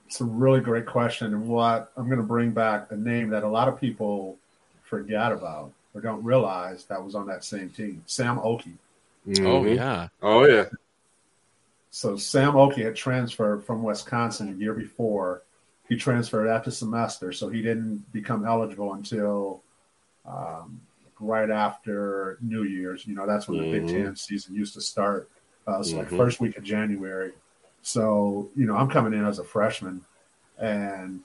it's 0.08 0.22
a 0.22 0.26
really 0.26 0.62
great 0.62 0.86
question, 0.86 1.34
and 1.34 1.48
what 1.48 1.92
I'm 1.98 2.06
going 2.06 2.18
to 2.18 2.24
bring 2.24 2.52
back 2.52 2.92
a 2.92 2.96
name 2.98 3.30
that 3.30 3.44
a 3.44 3.48
lot 3.48 3.68
of 3.68 3.80
people 3.80 4.38
forget 4.84 5.32
about 5.32 5.72
or 5.94 6.02
don't 6.02 6.24
realize 6.24 6.86
that 6.86 7.04
was 7.04 7.16
on 7.16 7.28
that 7.28 7.44
same 7.44 7.70
team, 7.70 8.04
Sam 8.06 8.40
Okey. 8.40 8.74
Oh 9.28 9.64
Mhm. 9.64 9.76
yeah. 9.76 10.08
Oh 10.22 10.46
yeah. 10.46 10.66
So 11.92 12.18
Sam 12.18 12.56
Okey 12.56 12.84
had 12.84 12.96
transferred 12.96 13.64
from 13.64 13.82
Wisconsin 13.82 14.52
the 14.54 14.64
year 14.64 14.74
before. 14.74 15.42
He 15.88 15.96
transferred 15.96 16.48
after 16.48 16.70
semester, 16.72 17.32
so 17.32 17.50
he 17.50 17.62
didn't 17.62 18.12
become 18.12 18.46
eligible 18.46 18.94
until 18.94 19.62
um, 20.26 20.82
right 21.20 21.50
after 21.50 22.38
New 22.42 22.64
Year's. 22.64 23.06
You 23.08 23.16
know, 23.16 23.26
that's 23.26 23.48
when 23.48 23.58
the 23.58 23.64
Big 23.64 23.84
Mhm. 23.84 23.94
Ten 23.94 24.16
season 24.16 24.56
used 24.56 24.74
to 24.76 24.82
start. 24.82 25.30
Uh, 25.68 25.82
so 25.82 25.98
like 25.98 26.10
Mhm. 26.10 26.18
first 26.18 26.40
week 26.40 26.58
of 26.58 26.64
January. 26.64 27.32
So 27.82 28.50
you 28.56 28.66
know, 28.66 28.76
I'm 28.76 28.90
coming 28.90 29.14
in 29.14 29.26
as 29.26 29.40
a 29.40 29.44
freshman, 29.44 30.02
and 30.58 31.22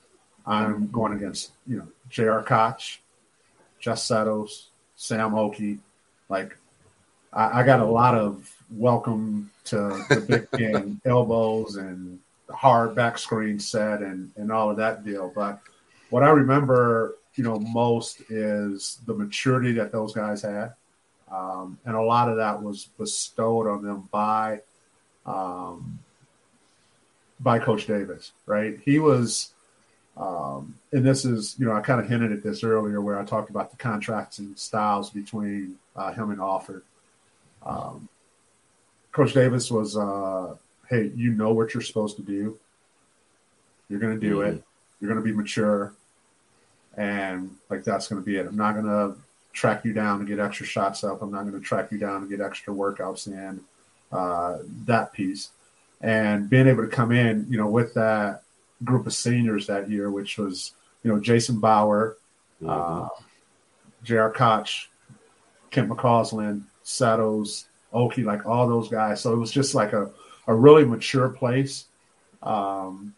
I'm 0.46 0.90
going 0.90 1.12
against 1.12 1.52
you 1.66 1.78
know 1.78 1.88
J.R. 2.08 2.42
Koch, 2.42 3.00
Jess 3.78 4.04
Settles, 4.04 4.70
Sam 4.96 5.34
Okey. 5.34 5.78
Like 6.28 6.56
I, 7.32 7.60
I 7.60 7.62
got 7.64 7.80
a 7.80 7.84
lot 7.84 8.14
of 8.14 8.54
welcome 8.70 9.50
to 9.64 9.76
the 10.08 10.24
Big 10.26 10.50
Ten 10.56 11.00
elbows 11.04 11.76
and 11.76 12.18
hard 12.50 12.94
back 12.94 13.18
screen 13.18 13.58
set 13.58 14.02
and 14.02 14.30
and 14.36 14.50
all 14.50 14.70
of 14.70 14.76
that 14.78 15.04
deal. 15.04 15.30
But 15.34 15.60
what 16.10 16.22
I 16.22 16.30
remember, 16.30 17.14
you 17.34 17.44
know, 17.44 17.58
most 17.58 18.22
is 18.30 18.98
the 19.06 19.14
maturity 19.14 19.72
that 19.72 19.92
those 19.92 20.12
guys 20.12 20.42
had, 20.42 20.74
um, 21.30 21.78
and 21.84 21.96
a 21.96 22.02
lot 22.02 22.28
of 22.28 22.36
that 22.36 22.62
was 22.62 22.88
bestowed 22.98 23.66
on 23.66 23.82
them 23.82 24.08
by 24.10 24.60
um, 25.26 25.98
by 27.38 27.58
Coach 27.58 27.86
Davis. 27.86 28.32
Right? 28.46 28.78
He 28.84 28.98
was. 28.98 29.52
Um, 30.16 30.74
and 30.92 31.06
this 31.06 31.24
is, 31.24 31.54
you 31.58 31.64
know, 31.64 31.72
I 31.72 31.80
kind 31.80 31.98
of 31.98 32.06
hinted 32.06 32.30
at 32.32 32.42
this 32.42 32.62
earlier 32.62 33.00
where 33.00 33.18
I 33.18 33.24
talked 33.24 33.48
about 33.48 33.70
the 33.70 33.78
contracts 33.78 34.38
and 34.38 34.58
styles 34.58 35.08
between 35.08 35.76
uh, 35.96 36.12
him 36.12 36.30
and 36.30 36.40
Alford. 36.40 36.82
Um, 37.64 38.08
Coach 39.12 39.32
Davis 39.32 39.70
was, 39.70 39.96
uh, 39.96 40.56
hey, 40.88 41.10
you 41.14 41.32
know 41.32 41.54
what 41.54 41.72
you're 41.72 41.82
supposed 41.82 42.16
to 42.16 42.22
do. 42.22 42.58
You're 43.88 44.00
going 44.00 44.18
to 44.18 44.20
do 44.20 44.42
it. 44.42 44.62
You're 45.00 45.10
going 45.10 45.24
to 45.24 45.24
be 45.24 45.34
mature. 45.34 45.94
And 46.96 47.56
like 47.68 47.84
that's 47.84 48.08
going 48.08 48.20
to 48.20 48.26
be 48.26 48.36
it. 48.36 48.46
I'm 48.46 48.56
not 48.56 48.72
going 48.74 48.86
to 48.86 49.16
track 49.52 49.84
you 49.84 49.92
down 49.92 50.18
to 50.20 50.24
get 50.24 50.38
extra 50.38 50.66
shots 50.66 51.04
up. 51.04 51.22
I'm 51.22 51.30
not 51.30 51.42
going 51.42 51.54
to 51.54 51.60
track 51.60 51.92
you 51.92 51.98
down 51.98 52.22
to 52.22 52.28
get 52.28 52.44
extra 52.44 52.74
workouts 52.74 53.26
in. 53.26 53.60
Uh, 54.12 54.58
that 54.86 55.12
piece. 55.12 55.50
And 56.00 56.50
being 56.50 56.66
able 56.66 56.82
to 56.82 56.88
come 56.88 57.12
in, 57.12 57.46
you 57.48 57.56
know, 57.56 57.68
with 57.68 57.94
that 57.94 58.42
group 58.82 59.06
of 59.06 59.12
seniors 59.12 59.68
that 59.68 59.88
year, 59.88 60.10
which 60.10 60.36
was, 60.36 60.72
you 61.04 61.12
know, 61.12 61.20
Jason 61.20 61.60
Bauer, 61.60 62.16
uh, 62.66 63.08
J.R. 64.02 64.32
Koch, 64.32 64.88
Kent 65.70 65.90
McCausland, 65.90 66.62
Settles, 66.82 67.66
Okey, 67.92 68.24
like 68.24 68.46
all 68.46 68.66
those 68.66 68.88
guys. 68.88 69.20
So 69.20 69.32
it 69.32 69.36
was 69.36 69.52
just 69.52 69.76
like 69.76 69.92
a, 69.92 70.10
a 70.48 70.54
really 70.54 70.84
mature 70.84 71.28
place, 71.28 71.84
um, 72.42 73.14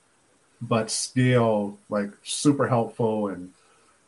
but 0.61 0.91
still 0.91 1.79
like 1.89 2.11
super 2.23 2.69
helpful 2.69 3.29
and, 3.29 3.51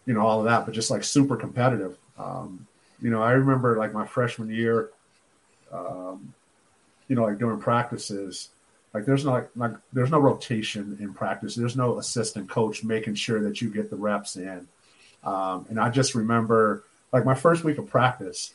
you 0.06 0.14
know, 0.14 0.26
all 0.26 0.40
of 0.40 0.46
that, 0.46 0.66
but 0.66 0.74
just 0.74 0.90
like 0.90 1.04
super 1.04 1.36
competitive. 1.36 1.96
Um, 2.18 2.66
you 3.00 3.10
know, 3.10 3.22
I 3.22 3.32
remember 3.32 3.76
like 3.76 3.92
my 3.92 4.06
freshman 4.06 4.50
year, 4.50 4.90
um, 5.72 6.32
you 7.08 7.16
know, 7.16 7.24
like 7.24 7.38
doing 7.38 7.58
practices, 7.58 8.50
like 8.94 9.04
there's 9.04 9.24
no 9.24 9.32
like, 9.32 9.50
like 9.56 9.72
there's 9.92 10.10
no 10.10 10.20
rotation 10.20 10.96
in 11.00 11.12
practice. 11.12 11.54
There's 11.54 11.76
no 11.76 11.98
assistant 11.98 12.48
coach 12.48 12.84
making 12.84 13.16
sure 13.16 13.42
that 13.42 13.60
you 13.60 13.68
get 13.68 13.90
the 13.90 13.96
reps 13.96 14.36
in. 14.36 14.68
Um, 15.24 15.66
and 15.68 15.80
I 15.80 15.90
just 15.90 16.14
remember 16.14 16.84
like 17.12 17.24
my 17.24 17.34
first 17.34 17.64
week 17.64 17.78
of 17.78 17.88
practice, 17.88 18.54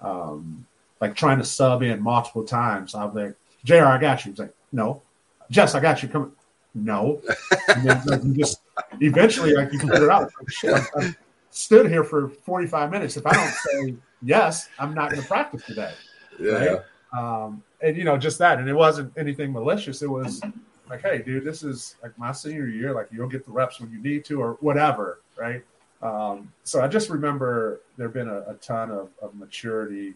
um, 0.00 0.66
like 1.00 1.14
trying 1.14 1.38
to 1.38 1.44
sub 1.44 1.82
in 1.82 2.02
multiple 2.02 2.44
times. 2.44 2.94
I 2.94 3.04
was 3.04 3.14
like, 3.14 3.34
JR, 3.64 3.84
I 3.84 3.98
got 3.98 4.24
you. 4.24 4.32
He's 4.32 4.38
like, 4.38 4.54
no. 4.72 5.02
Jess, 5.50 5.74
I 5.74 5.80
got 5.80 6.02
you. 6.02 6.08
Come. 6.08 6.32
No. 6.74 7.20
And 7.68 7.88
then 7.88 8.02
like, 8.06 8.24
you 8.24 8.34
just 8.34 8.60
eventually 9.00 9.54
like 9.54 9.72
you 9.72 9.78
can 9.78 9.88
figure 9.88 10.06
it 10.06 10.10
out. 10.10 10.30
I, 10.64 10.86
I 10.96 11.14
stood 11.50 11.90
here 11.90 12.04
for 12.04 12.28
45 12.28 12.90
minutes. 12.90 13.16
If 13.16 13.26
I 13.26 13.32
don't 13.32 13.52
say 13.52 13.96
yes, 14.22 14.68
I'm 14.78 14.94
not 14.94 15.10
going 15.10 15.22
to 15.22 15.28
practice 15.28 15.64
today. 15.64 15.92
Yeah. 16.38 16.52
Right? 16.52 16.80
Um, 17.16 17.62
and 17.80 17.96
you 17.96 18.04
know, 18.04 18.16
just 18.16 18.38
that. 18.38 18.58
And 18.58 18.68
it 18.68 18.74
wasn't 18.74 19.12
anything 19.16 19.52
malicious. 19.52 20.02
It 20.02 20.10
was 20.10 20.40
like, 20.88 21.02
hey, 21.02 21.22
dude, 21.24 21.44
this 21.44 21.62
is 21.62 21.96
like 22.02 22.16
my 22.18 22.32
senior 22.32 22.66
year. 22.66 22.94
Like 22.94 23.08
you'll 23.10 23.28
get 23.28 23.44
the 23.44 23.52
reps 23.52 23.80
when 23.80 23.90
you 23.90 23.98
need 23.98 24.24
to, 24.26 24.40
or 24.40 24.52
whatever, 24.60 25.20
right? 25.38 25.62
Um, 26.02 26.52
so 26.64 26.82
I 26.82 26.88
just 26.88 27.08
remember 27.08 27.80
there 27.96 28.08
been 28.08 28.28
a, 28.28 28.40
a 28.40 28.54
ton 28.60 28.90
of, 28.90 29.08
of 29.22 29.34
maturity, 29.34 30.14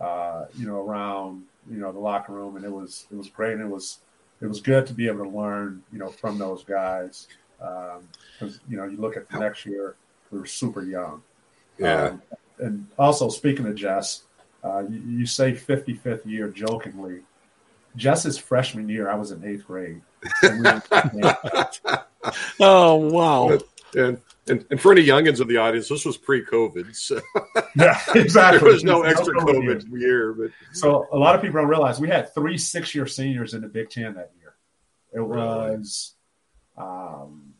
uh, 0.00 0.46
you 0.56 0.66
know, 0.66 0.80
around 0.80 1.44
you 1.70 1.78
know 1.78 1.92
the 1.92 1.98
locker 1.98 2.32
room, 2.32 2.56
and 2.56 2.64
it 2.64 2.70
was 2.70 3.06
it 3.10 3.16
was 3.16 3.28
great. 3.28 3.52
And 3.52 3.62
it 3.62 3.68
was 3.68 3.98
it 4.40 4.46
was 4.46 4.60
good 4.60 4.86
to 4.86 4.92
be 4.92 5.06
able 5.06 5.24
to 5.24 5.30
learn, 5.30 5.82
you 5.92 5.98
know, 5.98 6.08
from 6.08 6.38
those 6.38 6.64
guys. 6.64 7.28
Because 7.58 8.60
you 8.68 8.76
know, 8.76 8.84
you 8.84 8.96
look 8.96 9.16
at 9.16 9.28
the 9.28 9.38
next 9.38 9.64
year, 9.66 9.96
we 10.30 10.38
were 10.38 10.46
super 10.46 10.82
young. 10.82 11.22
Yeah. 11.78 12.04
Um, 12.04 12.22
and 12.58 12.86
also, 12.98 13.28
speaking 13.28 13.66
of 13.66 13.74
Jess, 13.74 14.24
uh, 14.62 14.84
you, 14.88 15.00
you 15.00 15.26
say 15.26 15.52
55th 15.52 16.24
year 16.24 16.48
jokingly. 16.48 17.20
Jess's 17.96 18.38
freshman 18.38 18.88
year, 18.88 19.08
I 19.10 19.14
was 19.14 19.30
in 19.30 19.44
eighth 19.44 19.66
grade. 19.66 20.00
oh 22.60 22.94
wow! 22.96 23.50
And, 23.94 24.20
and 24.48 24.64
and 24.70 24.80
for 24.80 24.90
any 24.92 25.06
youngins 25.06 25.40
in 25.40 25.46
the 25.48 25.58
audience, 25.58 25.88
this 25.88 26.04
was 26.04 26.16
pre-COVID, 26.16 26.94
so 26.96 27.20
yeah, 27.76 28.00
exactly. 28.14 28.58
there 28.58 28.72
was 28.72 28.82
no 28.82 29.02
extra 29.02 29.34
No 29.34 29.44
COVID 29.44 29.84
COVID 29.84 30.00
year, 30.00 30.32
but 30.32 30.50
So 30.72 31.06
a 31.12 31.18
lot 31.18 31.34
of 31.34 31.42
people 31.42 31.60
don't 31.60 31.68
realize 31.68 32.00
we 32.00 32.08
had 32.08 32.34
three 32.34 32.58
six-year 32.58 33.06
seniors 33.06 33.54
in 33.54 33.60
the 33.60 33.68
Big 33.68 33.90
Ten 33.90 34.14
that 34.14 34.32
year. 34.40 34.54
It 35.12 35.20
was 35.20 36.13
um, 36.76 37.54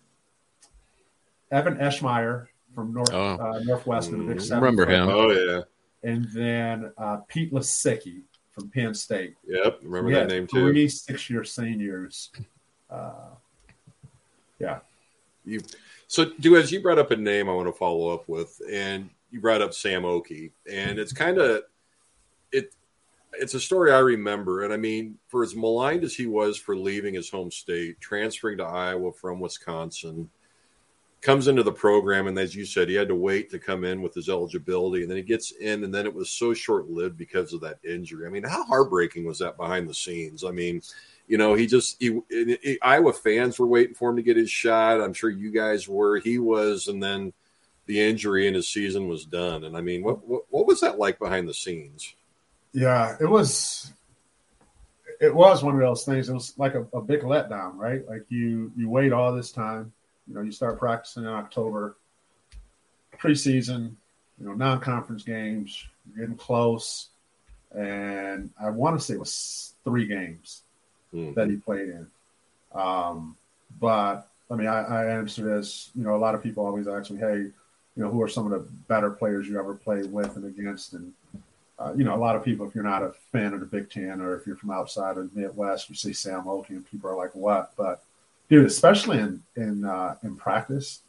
Evan 1.51 1.77
Eschmeyer 1.77 2.47
from 2.75 2.93
North 2.93 3.13
Oh. 3.13 3.35
uh, 3.37 3.61
Northwestern, 3.65 4.27
the 4.27 4.35
Big 4.35 4.41
Seven. 4.43 4.63
remember 4.65 4.87
him. 4.87 5.09
oh 5.09 5.31
yeah, 5.31 5.61
and 6.03 6.25
then 6.33 6.93
uh, 6.99 7.19
Pete 7.29 7.53
Lisicki 7.53 8.23
from 8.53 8.69
Penn 8.71 8.95
State. 8.95 9.35
yep, 9.47 9.79
remember 9.83 10.09
We 10.09 10.13
that 10.15 10.21
had 10.21 10.29
name 10.31 10.47
too. 10.47 10.71
Three 10.73 10.89
six-year 10.89 11.45
seniors. 11.45 12.31
Uh, 12.91 13.31
yeah, 14.59 14.79
You 15.45 15.61
so 16.07 16.27
Duez 16.27 16.71
you 16.73 16.81
brought 16.81 16.99
up 16.99 17.11
a 17.11 17.17
name 17.17 17.49
I 17.49 17.53
want 17.53 17.69
to 17.69 17.73
follow 17.73 18.09
up 18.15 18.29
with, 18.29 18.61
and 18.71 19.11
you 19.31 19.41
brought 19.41 19.61
up 19.63 19.75
Sam 19.75 20.05
Okey, 20.05 20.53
and 20.71 20.99
it's 20.99 21.13
kind 21.13 21.39
of 21.39 21.63
it. 22.53 22.73
It's 23.39 23.55
a 23.55 23.61
story 23.61 23.93
I 23.93 23.99
remember, 23.99 24.63
and 24.63 24.73
I 24.73 24.77
mean, 24.77 25.19
for 25.29 25.43
as 25.43 25.55
maligned 25.55 26.05
as 26.05 26.15
he 26.15 26.27
was 26.27 26.57
for 26.57 26.77
leaving 26.77 27.15
his 27.15 27.31
home 27.31 27.51
state, 27.51 28.01
transferring 28.01 28.59
to 28.59 28.65
Iowa 28.65 29.13
from 29.13 29.41
Wisconsin, 29.41 30.31
comes 31.21 31.49
into 31.49 31.63
the 31.63 31.73
program, 31.73 32.27
and 32.27 32.39
as 32.39 32.55
you 32.55 32.67
said, 32.67 32.89
he 32.89 32.95
had 32.95 33.09
to 33.09 33.15
wait 33.15 33.51
to 33.51 33.59
come 33.59 33.83
in 33.83 34.03
with 34.03 34.15
his 34.15 34.29
eligibility, 34.29 35.03
and 35.03 35.11
then 35.11 35.17
he 35.17 35.23
gets 35.23 35.53
in, 35.53 35.83
and 35.83 35.93
then 35.95 36.05
it 36.07 36.15
was 36.15 36.31
so 36.31 36.53
short 36.53 36.91
lived 36.91 37.17
because 37.17 37.53
of 37.53 37.61
that 37.63 37.79
injury. 37.83 38.27
I 38.27 38.31
mean, 38.31 38.43
how 38.45 38.63
heartbreaking 38.65 39.25
was 39.25 39.39
that 39.39 39.57
behind 39.57 39.89
the 39.89 39.95
scenes? 39.95 40.45
I 40.45 40.51
mean, 40.51 40.83
you 41.27 41.39
know, 41.39 41.55
he 41.55 41.67
just 41.67 41.97
he, 41.99 42.21
he- 42.29 42.59
he- 42.63 42.83
Iowa 42.83 43.13
fans 43.15 43.59
were 43.59 43.67
waiting 43.67 43.95
for 43.95 44.11
him 44.11 44.17
to 44.17 44.23
get 44.23 44.37
his 44.37 44.51
shot. 44.51 45.01
I'm 45.01 45.15
sure 45.15 45.31
you 45.31 45.51
guys 45.51 45.89
were. 45.89 46.19
He 46.19 46.39
was, 46.39 46.89
and 46.89 47.03
then 47.03 47.33
the 47.87 48.01
injury 48.01 48.47
and 48.47 48.57
his 48.57 48.69
season 48.69 49.09
was 49.09 49.25
done. 49.25 49.65
And 49.65 49.77
I 49.77 49.81
mean, 49.81 50.03
what 50.03 50.27
what, 50.29 50.43
what 50.51 50.67
was 50.67 50.81
that 50.83 50.99
like 50.99 51.19
behind 51.19 51.49
the 51.49 51.55
scenes? 51.55 52.15
Yeah. 52.75 53.17
It 53.21 53.27
was. 53.27 53.91
It 55.21 55.35
was 55.35 55.63
one 55.63 55.75
of 55.75 55.81
those 55.81 56.05
things. 56.05 56.29
It 56.29 56.35
was 56.35 56.53
like 56.59 56.75
a, 56.75 56.85
a 56.93 57.01
big 57.01 57.21
letdown, 57.23 57.77
right? 57.77 58.07
Like 58.07 58.25
you 58.29 58.73
you 58.77 58.91
wait 58.91 59.13
all 59.13 59.35
this 59.35 59.51
time. 59.53 59.93
You 60.29 60.35
know, 60.35 60.43
you 60.43 60.51
start 60.53 60.79
practicing 60.79 61.23
in 61.23 61.29
October, 61.31 61.97
preseason. 63.19 63.93
You 64.41 64.47
know, 64.49 64.55
non-conference 64.55 65.23
games. 65.23 65.87
You're 66.09 66.27
getting 66.27 66.37
close, 66.37 67.09
and 67.73 68.51
I 68.61 68.71
want 68.71 68.99
to 68.99 69.05
say 69.05 69.15
it 69.15 69.21
was 69.21 69.75
three 69.85 70.07
games 70.07 70.63
Hmm. 71.13 71.33
that 71.35 71.49
he 71.49 71.57
played 71.57 71.89
in. 71.91 72.07
Um, 72.75 73.37
but 73.81 74.29
I 74.51 74.57
mean, 74.57 74.67
I, 74.67 74.81
I 74.83 75.05
answer 75.17 75.45
this. 75.45 75.91
You 75.95 76.03
know, 76.03 76.17
a 76.17 76.19
lot 76.19 76.35
of 76.35 76.43
people 76.43 76.67
always 76.67 76.89
ask 76.89 77.11
me, 77.13 77.19
"Hey, 77.21 77.37
you 77.37 77.53
know, 77.97 78.11
who 78.11 78.21
are 78.21 78.29
some 78.29 78.45
of 78.45 78.51
the 78.51 78.69
better 78.89 79.11
players 79.11 79.47
you 79.47 79.59
ever 79.59 79.75
played 79.75 80.13
with 80.13 80.35
and 80.37 80.45
against?" 80.45 80.93
And 80.95 81.13
uh, 81.85 81.93
you 81.95 82.05
know, 82.05 82.15
a 82.15 82.17
lot 82.17 82.35
of 82.35 82.45
people, 82.45 82.67
if 82.67 82.75
you're 82.75 82.83
not 82.85 83.03
a 83.03 83.13
fan 83.31 83.53
of 83.53 83.61
the 83.61 83.67
Big 83.67 83.91
Ten 83.91 84.21
or 84.21 84.37
if 84.37 84.47
you're 84.47 84.57
from 84.57 84.71
outside 84.71 85.19
of 85.19 85.33
the 85.35 85.41
Midwest, 85.41 85.91
you 85.91 85.95
see 85.95 86.15
Sam 86.15 86.49
Okey, 86.49 86.75
and 86.75 86.91
people 86.91 87.11
are 87.11 87.17
like, 87.17 87.35
"What?" 87.35 87.73
But 87.77 88.03
dude, 88.49 88.67
especially 88.67 89.19
in 89.19 89.43
in 89.57 89.85
uh, 89.85 90.17
in 90.23 90.37
practice, 90.37 91.01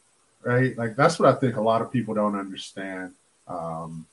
right? 0.43 0.78
Like 0.78 0.95
that's 0.95 1.17
what 1.17 1.34
I 1.34 1.38
think 1.38 1.55
a 1.55 1.61
lot 1.61 1.82
of 1.82 1.91
people 1.91 2.13
don't 2.13 2.38
understand. 2.38 3.13
Um, 3.47 4.05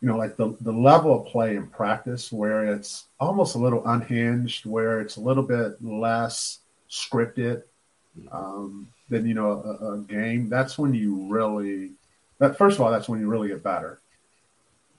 you 0.00 0.08
know, 0.08 0.16
like 0.16 0.36
the 0.36 0.56
the 0.60 0.72
level 0.72 1.20
of 1.20 1.26
play 1.26 1.56
in 1.56 1.66
practice 1.66 2.32
where 2.32 2.72
it's 2.72 3.04
almost 3.20 3.54
a 3.54 3.58
little 3.58 3.86
unhinged, 3.86 4.64
where 4.64 5.00
it's 5.00 5.16
a 5.16 5.20
little 5.20 5.42
bit 5.42 5.82
less 5.82 6.60
scripted 6.90 7.64
um, 8.32 8.88
than 9.10 9.26
you 9.26 9.34
know 9.34 9.78
a, 9.80 9.92
a 9.92 9.98
game. 9.98 10.48
That's 10.48 10.78
when 10.78 10.94
you 10.94 11.26
really 11.28 11.90
that 12.38 12.56
first 12.56 12.76
of 12.76 12.82
all, 12.82 12.90
that's 12.90 13.08
when 13.08 13.20
you 13.20 13.28
really 13.28 13.48
get 13.48 13.62
better, 13.62 14.00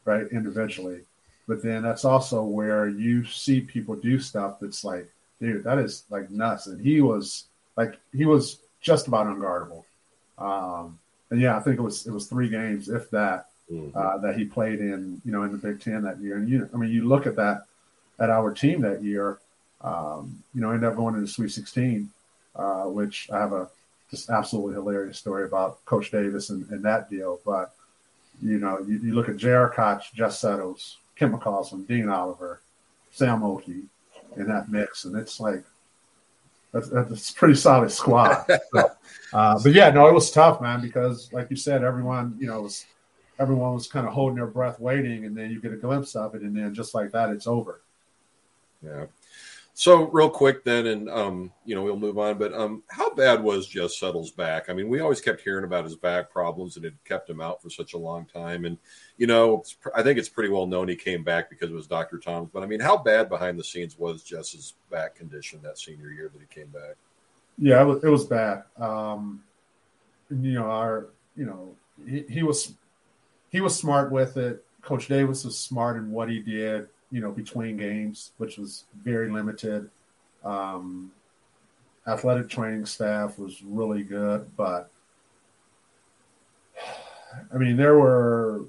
right? 0.05 0.27
Individually, 0.31 1.01
but 1.47 1.63
then 1.63 1.81
that's 1.81 2.05
also 2.05 2.43
where 2.43 2.87
you 2.87 3.25
see 3.25 3.61
people 3.61 3.95
do 3.95 4.19
stuff 4.19 4.59
that's 4.59 4.83
like, 4.83 5.09
dude, 5.39 5.63
that 5.63 5.79
is 5.79 6.03
like 6.09 6.29
nuts. 6.29 6.67
And 6.67 6.79
he 6.79 7.01
was 7.01 7.45
like, 7.75 7.97
he 8.13 8.25
was 8.25 8.59
just 8.81 9.07
about 9.07 9.27
unguardable. 9.27 9.83
Um, 10.37 10.99
and 11.31 11.41
yeah, 11.41 11.57
I 11.57 11.59
think 11.59 11.77
it 11.77 11.81
was 11.81 12.07
it 12.07 12.11
was 12.11 12.27
three 12.27 12.49
games, 12.49 12.89
if 12.89 13.09
that, 13.11 13.47
uh, 13.95 14.17
that 14.19 14.37
he 14.37 14.45
played 14.45 14.79
in, 14.79 15.21
you 15.25 15.31
know, 15.31 15.43
in 15.43 15.51
the 15.51 15.57
Big 15.57 15.81
Ten 15.81 16.03
that 16.03 16.19
year. 16.19 16.37
And 16.37 16.49
you, 16.49 16.69
I 16.73 16.77
mean, 16.77 16.91
you 16.91 17.07
look 17.07 17.27
at 17.27 17.35
that 17.35 17.65
at 18.19 18.29
our 18.29 18.53
team 18.53 18.81
that 18.81 19.03
year, 19.03 19.39
um, 19.81 20.43
you 20.53 20.61
know, 20.61 20.71
ended 20.71 20.89
up 20.89 20.95
going 20.95 21.15
into 21.15 21.25
the 21.25 21.31
Sweet 21.31 21.51
16, 21.51 22.09
uh, 22.55 22.83
which 22.83 23.29
I 23.31 23.39
have 23.39 23.53
a 23.53 23.69
just 24.09 24.29
absolutely 24.29 24.73
hilarious 24.73 25.19
story 25.19 25.45
about 25.45 25.83
Coach 25.85 26.11
Davis 26.11 26.49
and, 26.49 26.67
and 26.69 26.83
that 26.83 27.09
deal. 27.09 27.39
But 27.45 27.73
you 28.41 28.57
know, 28.59 28.79
you, 28.79 28.99
you 28.99 29.13
look 29.13 29.29
at 29.29 29.37
J.R. 29.37 29.69
Koch, 29.69 30.13
Jess 30.13 30.39
Settles, 30.39 30.97
Kim 31.15 31.33
McCausland, 31.33 31.87
Dean 31.87 32.09
Oliver, 32.09 32.61
Sam 33.11 33.43
Okey 33.43 33.83
in 34.37 34.47
that 34.47 34.69
mix, 34.69 35.05
and 35.05 35.15
it's 35.17 35.39
like 35.39 35.63
that's, 36.71 36.89
that's 36.89 37.31
a 37.31 37.33
pretty 37.33 37.55
solid 37.55 37.91
squad. 37.91 38.45
So, 39.31 39.37
uh, 39.37 39.59
but 39.61 39.73
yeah, 39.73 39.89
no, 39.91 40.07
it 40.07 40.13
was 40.13 40.31
tough, 40.31 40.59
man, 40.59 40.81
because 40.81 41.31
like 41.31 41.51
you 41.51 41.55
said, 41.55 41.83
everyone, 41.83 42.35
you 42.39 42.47
know, 42.47 42.61
was 42.61 42.85
everyone 43.39 43.73
was 43.73 43.87
kind 43.87 44.07
of 44.07 44.13
holding 44.13 44.35
their 44.35 44.47
breath, 44.47 44.79
waiting, 44.79 45.25
and 45.25 45.37
then 45.37 45.51
you 45.51 45.61
get 45.61 45.71
a 45.71 45.77
glimpse 45.77 46.15
of 46.15 46.33
it, 46.33 46.41
and 46.41 46.55
then 46.55 46.73
just 46.73 46.95
like 46.95 47.11
that, 47.11 47.29
it's 47.29 47.45
over. 47.45 47.81
Yeah. 48.83 49.05
So 49.79 50.09
real 50.09 50.29
quick 50.29 50.65
then, 50.65 50.87
and 50.87 51.09
um, 51.09 51.53
you 51.63 51.73
know 51.73 51.83
we'll 51.83 51.97
move 51.97 52.17
on. 52.17 52.37
But 52.37 52.53
um, 52.53 52.83
how 52.89 53.15
bad 53.15 53.41
was 53.41 53.65
Jess 53.65 53.97
Settle's 53.97 54.29
back? 54.29 54.69
I 54.69 54.73
mean, 54.73 54.89
we 54.89 54.99
always 54.99 55.21
kept 55.21 55.39
hearing 55.39 55.63
about 55.63 55.85
his 55.85 55.95
back 55.95 56.29
problems, 56.29 56.75
and 56.75 56.83
it 56.83 56.95
kept 57.05 57.29
him 57.29 57.39
out 57.39 57.61
for 57.61 57.69
such 57.69 57.93
a 57.93 57.97
long 57.97 58.25
time. 58.25 58.65
And 58.65 58.77
you 59.17 59.25
know, 59.25 59.63
I 59.95 60.03
think 60.03 60.19
it's 60.19 60.27
pretty 60.27 60.49
well 60.49 60.67
known 60.67 60.89
he 60.89 60.97
came 60.97 61.23
back 61.23 61.49
because 61.49 61.69
it 61.69 61.75
was 61.75 61.87
Dr. 61.87 62.17
Thomas. 62.17 62.49
But 62.51 62.61
I 62.61 62.65
mean, 62.65 62.81
how 62.81 62.97
bad 62.97 63.29
behind 63.29 63.57
the 63.57 63.63
scenes 63.63 63.97
was 63.97 64.21
Jess's 64.21 64.73
back 64.91 65.15
condition 65.15 65.61
that 65.63 65.79
senior 65.79 66.11
year 66.11 66.29
that 66.33 66.41
he 66.41 66.47
came 66.53 66.67
back? 66.71 66.97
Yeah, 67.57 67.81
it 67.81 67.85
was, 67.85 68.03
it 68.03 68.09
was 68.09 68.25
bad. 68.25 68.63
Um, 68.77 69.41
you 70.29 70.55
know, 70.55 70.65
our, 70.65 71.07
you 71.37 71.45
know, 71.45 71.73
he, 72.05 72.25
he 72.29 72.43
was, 72.43 72.73
he 73.49 73.61
was 73.61 73.77
smart 73.77 74.11
with 74.11 74.35
it. 74.35 74.61
Coach 74.81 75.07
Davis 75.07 75.45
was 75.45 75.57
smart 75.57 75.95
in 75.95 76.11
what 76.11 76.29
he 76.29 76.39
did, 76.39 76.89
you 77.11 77.21
know, 77.21 77.31
between 77.31 77.77
games, 77.77 78.31
which 78.37 78.57
was 78.57 78.85
very 79.03 79.31
limited. 79.31 79.89
Um, 80.43 81.11
athletic 82.07 82.49
training 82.49 82.85
staff 82.85 83.37
was 83.37 83.61
really 83.63 84.03
good, 84.03 84.49
but 84.55 84.89
I 87.53 87.57
mean, 87.57 87.77
there 87.77 87.97
were 87.97 88.65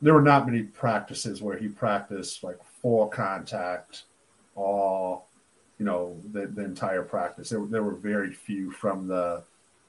there 0.00 0.14
were 0.14 0.22
not 0.22 0.46
many 0.46 0.64
practices 0.64 1.40
where 1.40 1.56
he 1.56 1.68
practiced 1.68 2.42
like 2.42 2.58
full 2.80 3.06
contact, 3.06 4.02
all 4.56 5.28
you 5.78 5.86
know, 5.86 6.16
the, 6.32 6.46
the 6.46 6.64
entire 6.64 7.02
practice. 7.02 7.50
There, 7.50 7.64
there 7.66 7.82
were 7.82 7.94
very 7.94 8.32
few 8.32 8.70
from 8.70 9.08
the 9.08 9.42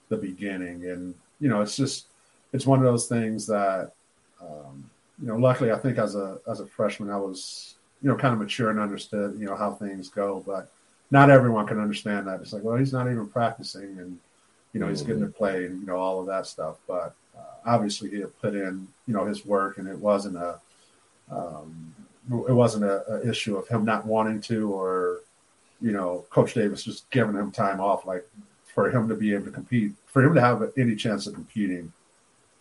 the 0.08 0.16
beginning, 0.16 0.86
and 0.86 1.14
you 1.40 1.48
know, 1.48 1.62
it's 1.62 1.76
just 1.76 2.06
it's 2.52 2.66
one 2.66 2.78
of 2.78 2.84
those 2.84 3.08
things 3.08 3.46
that 3.46 3.92
um, 4.40 4.88
you 5.24 5.30
know. 5.30 5.36
Luckily, 5.36 5.72
I 5.72 5.78
think 5.78 5.96
as 5.96 6.14
a 6.14 6.38
as 6.50 6.60
a 6.60 6.66
freshman, 6.66 7.10
I 7.10 7.16
was 7.16 7.76
you 8.02 8.10
know 8.10 8.16
kind 8.16 8.34
of 8.34 8.40
mature 8.40 8.68
and 8.68 8.78
understood 8.78 9.38
you 9.38 9.46
know 9.46 9.56
how 9.56 9.72
things 9.72 10.10
go, 10.10 10.42
but 10.46 10.70
not 11.10 11.30
everyone 11.30 11.66
can 11.66 11.80
understand 11.80 12.26
that. 12.26 12.40
It's 12.40 12.52
like, 12.52 12.62
well, 12.62 12.76
he's 12.76 12.92
not 12.92 13.10
even 13.10 13.26
practicing, 13.28 13.98
and 13.98 14.18
you 14.74 14.80
know, 14.80 14.88
he's 14.88 15.02
getting 15.02 15.22
to 15.22 15.28
play, 15.28 15.64
and 15.64 15.80
you 15.80 15.86
know, 15.86 15.96
all 15.96 16.20
of 16.20 16.26
that 16.26 16.46
stuff. 16.46 16.76
But 16.86 17.14
uh, 17.36 17.54
obviously, 17.64 18.10
he 18.10 18.20
had 18.20 18.38
put 18.40 18.54
in 18.54 18.86
you 19.06 19.14
know 19.14 19.24
his 19.24 19.46
work, 19.46 19.78
and 19.78 19.88
it 19.88 19.98
wasn't 19.98 20.36
a 20.36 20.60
um, 21.30 21.94
it 22.30 22.52
wasn't 22.52 22.84
a, 22.84 23.22
issue 23.26 23.56
of 23.56 23.66
him 23.68 23.84
not 23.84 24.06
wanting 24.06 24.42
to 24.42 24.70
or 24.70 25.20
you 25.80 25.92
know, 25.92 26.24
Coach 26.30 26.54
Davis 26.54 26.84
just 26.84 27.10
giving 27.10 27.34
him 27.34 27.50
time 27.50 27.80
off, 27.80 28.06
like 28.06 28.26
for 28.64 28.90
him 28.90 29.06
to 29.08 29.14
be 29.14 29.34
able 29.34 29.44
to 29.44 29.50
compete, 29.50 29.92
for 30.06 30.24
him 30.24 30.34
to 30.34 30.40
have 30.40 30.62
any 30.78 30.96
chance 30.96 31.26
of 31.26 31.34
competing, 31.34 31.92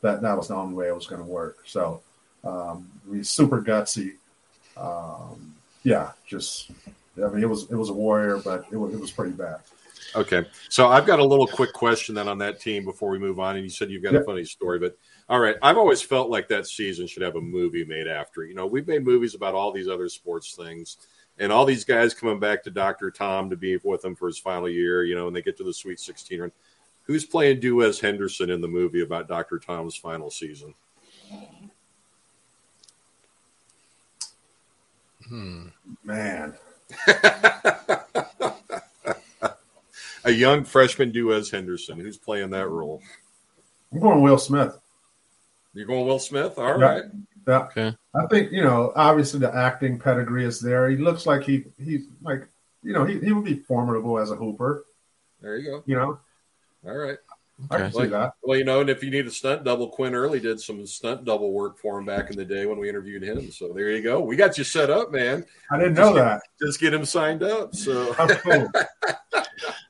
that 0.02 0.22
that 0.22 0.36
was 0.36 0.50
the 0.50 0.56
only 0.56 0.76
way 0.76 0.88
it 0.88 0.96
was 0.96 1.08
going 1.08 1.22
to 1.22 1.28
work. 1.28 1.60
So 1.66 2.02
um, 2.44 2.90
he's 3.12 3.30
super 3.30 3.62
gutsy. 3.62 4.14
Um, 4.78 5.56
yeah, 5.84 6.12
just 6.28 6.72
I 7.18 7.28
mean, 7.28 7.44
it 7.44 7.50
was 7.50 7.70
it 7.70 7.76
was 7.76 7.90
a 7.90 7.94
warrior, 7.94 8.38
but 8.38 8.66
it 8.72 8.78
was 8.78 8.94
it 8.94 9.00
was 9.00 9.12
pretty 9.12 9.34
bad. 9.34 9.60
Okay, 10.16 10.46
so 10.70 10.90
I've 10.90 11.08
got 11.08 11.20
a 11.20 11.26
little 11.26 11.48
quick 11.48 11.74
question 11.74 12.14
then 12.14 12.28
on 12.28 12.38
that 12.38 12.60
team 12.60 12.86
before 12.86 13.10
we 13.10 13.18
move 13.18 13.40
on. 13.40 13.56
And 13.56 13.64
you 13.64 13.70
said 13.70 13.90
you've 13.90 14.04
got 14.04 14.14
yeah. 14.14 14.20
a 14.20 14.24
funny 14.24 14.46
story, 14.46 14.78
but 14.78 14.98
all 15.30 15.40
right, 15.40 15.56
I've 15.62 15.78
always 15.78 16.02
felt 16.02 16.30
like 16.30 16.48
that 16.50 16.68
season 16.68 17.08
should 17.08 17.24
have 17.24 17.36
a 17.36 17.42
movie 17.42 17.86
made 17.86 18.08
after. 18.08 18.44
You 18.44 18.54
know, 18.54 18.68
we've 18.68 18.88
made 18.88 19.04
movies 19.04 19.36
about 19.36 19.56
all 19.56 19.72
these 19.72 19.88
other 19.88 20.10
sports 20.10 20.56
things 20.56 20.98
and 21.40 21.52
all 21.52 21.66
these 21.66 21.86
guys 21.86 22.14
coming 22.14 22.40
back 22.40 22.64
to 22.64 22.72
Dr. 22.72 23.10
Tom 23.10 23.50
to 23.50 23.56
be 23.56 23.78
with 23.84 24.06
him 24.06 24.16
for 24.16 24.28
his 24.28 24.38
final 24.38 24.70
year, 24.70 25.04
you 25.04 25.16
know, 25.16 25.28
and 25.28 25.36
they 25.36 25.42
get 25.42 25.58
to 25.58 25.64
the 25.64 25.74
Sweet 25.74 26.00
16 26.00 26.42
run. 26.42 26.52
Who's 27.04 27.26
playing 27.26 27.60
Duez 27.60 28.00
Henderson 28.00 28.50
in 28.50 28.62
the 28.62 28.68
movie 28.68 29.02
about 29.02 29.28
Dr. 29.28 29.60
Tom's 29.60 29.96
final 29.96 30.30
season? 30.30 30.74
Hmm. 35.28 35.68
Man. 36.04 36.54
A 40.26 40.32
young 40.32 40.64
freshman 40.64 41.12
Duez 41.12 41.52
Henderson. 41.52 42.00
Who's 42.00 42.18
playing 42.18 42.52
that 42.52 42.70
role? 42.70 43.02
I'm 43.92 44.00
going 44.00 44.22
Will 44.22 44.38
Smith. 44.38 44.78
You're 45.74 45.86
going 45.86 46.06
Will 46.06 46.20
Smith? 46.20 46.58
All 46.58 46.80
yeah. 46.80 46.86
right. 46.86 47.04
Yeah. 47.48 47.60
Okay. 47.64 47.94
I 48.16 48.26
think, 48.28 48.52
you 48.52 48.64
know, 48.64 48.94
obviously 48.96 49.40
the 49.42 49.54
acting 49.54 50.00
pedigree 50.00 50.46
is 50.46 50.62
there. 50.62 50.90
He 50.90 50.98
looks 50.98 51.26
like 51.26 51.44
he 51.44 51.66
he's 51.78 52.06
like, 52.22 52.48
you 52.84 52.94
know, 52.94 53.04
he, 53.06 53.20
he 53.20 53.34
would 53.34 53.44
be 53.44 53.56
formidable 53.56 54.18
as 54.20 54.32
a 54.32 54.36
hooper. 54.36 54.86
There 55.42 55.58
you 55.58 55.72
go. 55.72 55.84
You 55.86 55.96
know? 55.98 56.20
All 56.86 56.96
right. 56.96 57.18
I 57.70 57.78
can 57.78 57.92
well, 57.92 58.04
see 58.04 58.10
that. 58.10 58.34
Well, 58.44 58.58
you 58.58 58.66
know, 58.66 58.82
and 58.82 58.90
if 58.90 59.04
you 59.04 59.12
need 59.12 59.28
a 59.28 59.32
stunt 59.32 59.64
double, 59.64 59.90
Quinn 59.90 60.16
Early 60.16 60.40
did 60.40 60.60
some 60.60 60.86
stunt 60.86 61.24
double 61.24 61.54
work 61.54 61.78
for 61.80 62.00
him 62.00 62.06
back 62.06 62.30
in 62.30 62.38
the 62.38 62.46
day 62.46 62.66
when 62.66 62.80
we 62.80 62.90
interviewed 62.90 63.24
him. 63.24 63.52
So 63.52 63.72
there 63.74 63.92
you 63.92 64.02
go. 64.02 64.20
We 64.20 64.36
got 64.36 64.58
you 64.58 64.64
set 64.64 64.90
up, 64.90 65.12
man. 65.12 65.46
I 65.72 65.78
didn't 65.78 65.94
know 65.94 66.14
just 66.14 66.16
that. 66.16 66.42
Just 66.62 66.80
get 66.80 66.94
him 66.94 67.06
signed 67.06 67.44
up. 67.44 67.76
So 67.76 68.14
cool. 68.14 68.70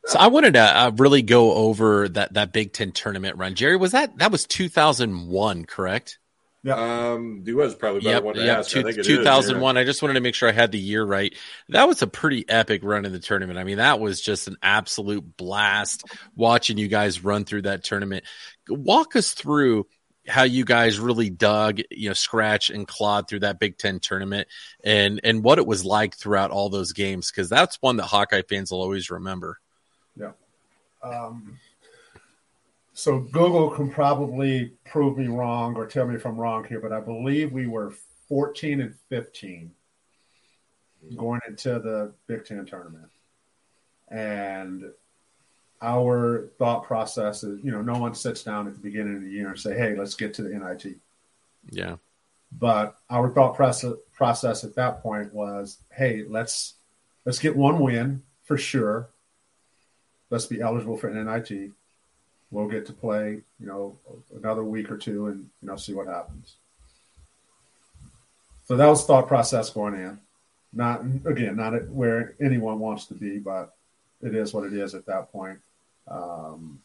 So 0.05 0.19
I 0.19 0.27
wanted 0.27 0.55
to 0.55 0.59
uh, 0.59 0.91
really 0.97 1.21
go 1.21 1.53
over 1.53 2.09
that 2.09 2.33
that 2.33 2.51
Big 2.51 2.73
Ten 2.73 2.91
tournament 2.91 3.37
run. 3.37 3.55
Gerry, 3.55 3.77
was 3.77 3.93
that 3.93 4.17
that 4.17 4.31
was 4.31 4.45
2001, 4.45 5.65
correct? 5.65 6.19
Yeah. 6.63 6.75
Um, 7.11 7.43
Duez 7.43 7.77
probably 7.77 7.99
better 7.99 8.15
yep, 8.15 8.23
one 8.23 8.35
to 8.35 8.45
yep. 8.45 8.59
ask. 8.59 8.71
Two, 8.71 8.79
I 8.79 8.93
think 8.93 9.03
2001. 9.03 9.75
Is, 9.75 9.75
yeah. 9.75 9.81
I 9.81 9.83
just 9.83 10.01
wanted 10.01 10.13
to 10.13 10.21
make 10.21 10.33
sure 10.33 10.47
I 10.47 10.53
had 10.53 10.71
the 10.71 10.79
year 10.79 11.03
right. 11.03 11.35
That 11.69 11.87
was 11.87 12.01
a 12.01 12.07
pretty 12.07 12.47
epic 12.47 12.83
run 12.83 13.05
in 13.05 13.11
the 13.11 13.19
tournament. 13.19 13.59
I 13.59 13.65
mean, 13.65 13.77
that 13.77 13.99
was 13.99 14.21
just 14.21 14.47
an 14.47 14.55
absolute 14.63 15.35
blast 15.35 16.05
watching 16.35 16.77
you 16.77 16.87
guys 16.87 17.23
run 17.23 17.43
through 17.43 17.63
that 17.63 17.83
tournament. 17.83 18.23
Walk 18.69 19.17
us 19.17 19.33
through 19.33 19.87
how 20.25 20.43
you 20.43 20.63
guys 20.63 20.99
really 20.99 21.29
dug, 21.29 21.81
you 21.91 22.09
know, 22.09 22.13
scratch 22.13 22.69
and 22.69 22.87
clawed 22.87 23.27
through 23.27 23.41
that 23.41 23.59
Big 23.59 23.77
Ten 23.77 23.99
tournament 23.99 24.47
and 24.83 25.19
and 25.21 25.43
what 25.43 25.57
it 25.57 25.67
was 25.67 25.83
like 25.83 26.15
throughout 26.15 26.51
all 26.51 26.69
those 26.69 26.93
games 26.93 27.29
because 27.29 27.49
that's 27.49 27.81
one 27.81 27.97
that 27.97 28.05
Hawkeye 28.05 28.43
fans 28.47 28.71
will 28.71 28.81
always 28.81 29.11
remember. 29.11 29.59
Yeah. 30.15 30.31
Um, 31.03 31.59
so 32.93 33.19
Google 33.19 33.71
can 33.71 33.89
probably 33.89 34.71
prove 34.85 35.17
me 35.17 35.27
wrong 35.27 35.75
or 35.75 35.87
tell 35.87 36.07
me 36.07 36.15
if 36.15 36.25
I'm 36.25 36.37
wrong 36.37 36.63
here, 36.63 36.79
but 36.79 36.93
I 36.93 36.99
believe 36.99 37.51
we 37.51 37.65
were 37.65 37.93
14 38.29 38.81
and 38.81 38.95
15 39.09 39.71
going 41.17 41.41
into 41.47 41.79
the 41.79 42.13
Big 42.27 42.45
Ten 42.45 42.65
tournament. 42.65 43.09
And 44.09 44.91
our 45.81 46.49
thought 46.59 46.83
process 46.83 47.43
is, 47.43 47.63
you 47.63 47.71
know, 47.71 47.81
no 47.81 47.97
one 47.97 48.13
sits 48.13 48.43
down 48.43 48.67
at 48.67 48.73
the 48.73 48.79
beginning 48.79 49.17
of 49.17 49.23
the 49.23 49.29
year 49.29 49.49
and 49.49 49.59
say, 49.59 49.75
hey, 49.75 49.95
let's 49.95 50.13
get 50.13 50.35
to 50.35 50.43
the 50.43 50.49
NIT. 50.49 50.95
Yeah. 51.71 51.95
But 52.51 52.95
our 53.09 53.31
thought 53.31 53.55
process 53.55 53.93
process 54.15 54.63
at 54.63 54.75
that 54.75 55.01
point 55.01 55.33
was, 55.33 55.79
hey, 55.91 56.23
let's 56.29 56.75
let's 57.25 57.39
get 57.39 57.55
one 57.55 57.79
win 57.79 58.21
for 58.43 58.57
sure. 58.57 59.09
Let's 60.29 60.45
be 60.45 60.61
eligible 60.61 60.95
for 60.95 61.07
an 61.07 61.25
NIT 61.25 61.71
we'll 62.53 62.67
get 62.67 62.85
to 62.85 62.93
play, 62.93 63.41
you 63.59 63.65
know, 63.65 63.97
another 64.37 64.63
week 64.63 64.91
or 64.91 64.97
two 64.97 65.27
and, 65.27 65.39
you 65.61 65.67
know, 65.67 65.75
see 65.75 65.93
what 65.93 66.05
happens. 66.05 66.53
So 68.67 68.77
that 68.77 68.87
was 68.87 69.05
thought 69.05 69.27
process 69.27 69.71
going 69.71 69.95
in. 69.95 70.19
Not, 70.71 71.01
again, 71.25 71.55
not 71.55 71.89
where 71.89 72.35
anyone 72.39 72.79
wants 72.79 73.07
to 73.07 73.15
be, 73.15 73.39
but 73.39 73.73
it 74.21 74.35
is 74.35 74.53
what 74.53 74.65
it 74.65 74.73
is 74.73 74.93
at 74.93 75.07
that 75.07 75.31
point. 75.31 75.59
Um, 76.07 76.79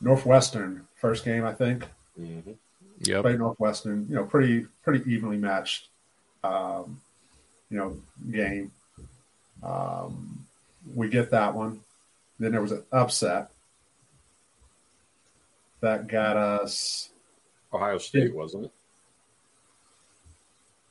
Northwestern, 0.00 0.86
first 0.96 1.24
game, 1.24 1.44
I 1.44 1.54
think. 1.54 1.86
Mm-hmm. 2.20 2.52
Yeah. 3.00 3.22
Played 3.22 3.38
Northwestern, 3.38 4.06
you 4.10 4.16
know, 4.16 4.24
pretty, 4.24 4.66
pretty 4.84 5.10
evenly 5.10 5.38
matched, 5.38 5.88
um, 6.44 7.00
you 7.70 7.78
know, 7.78 7.96
game. 8.30 8.70
Um, 9.62 10.44
we 10.94 11.08
get 11.08 11.30
that 11.30 11.54
one. 11.54 11.80
Then 12.42 12.50
there 12.50 12.62
was 12.62 12.72
an 12.72 12.82
upset 12.90 13.50
that 15.80 16.08
got 16.08 16.36
us 16.36 17.10
Ohio 17.72 17.98
State, 17.98 18.34
wasn't 18.34 18.64
it? 18.64 18.72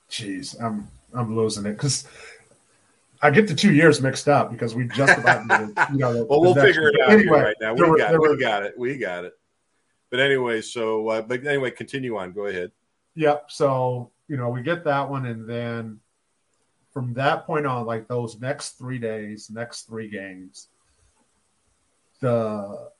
Jeez, 0.09 0.61
I'm 0.61 0.87
I'm 1.13 1.35
losing 1.35 1.65
it 1.65 1.73
because 1.73 2.07
I 3.21 3.31
get 3.31 3.47
the 3.47 3.53
two 3.53 3.73
years 3.73 4.01
mixed 4.01 4.29
up 4.29 4.49
because 4.49 4.75
we 4.75 4.87
just 4.87 5.17
about 5.17 5.45
you 5.91 5.97
know. 5.97 6.25
Well, 6.29 6.39
we'll 6.39 6.55
figure 6.55 6.87
it 6.87 7.01
out 7.01 7.11
anyway, 7.11 7.41
right 7.41 7.55
now. 7.59 7.73
We 7.73 7.83
were, 7.83 7.97
got 7.97 8.13
it. 8.13 8.19
Were, 8.19 8.31
we 8.31 8.37
got 8.37 8.63
it. 8.63 8.73
We 8.77 8.97
got 8.97 9.25
it. 9.25 9.33
But 10.09 10.21
anyway, 10.21 10.61
so 10.61 11.07
uh, 11.09 11.21
but 11.21 11.45
anyway, 11.45 11.71
continue 11.71 12.17
on. 12.17 12.31
Go 12.31 12.45
ahead. 12.45 12.71
Yep. 13.15 13.51
So 13.51 14.11
you 14.29 14.37
know 14.37 14.49
we 14.49 14.61
get 14.63 14.85
that 14.85 15.09
one, 15.09 15.25
and 15.25 15.49
then 15.49 15.99
from 16.93 17.13
that 17.15 17.45
point 17.45 17.65
on, 17.65 17.85
like 17.85 18.07
those 18.07 18.39
next 18.39 18.77
three 18.77 18.99
days, 18.99 19.49
next 19.49 19.83
three 19.83 20.09
games, 20.09 20.67
the 22.21 22.91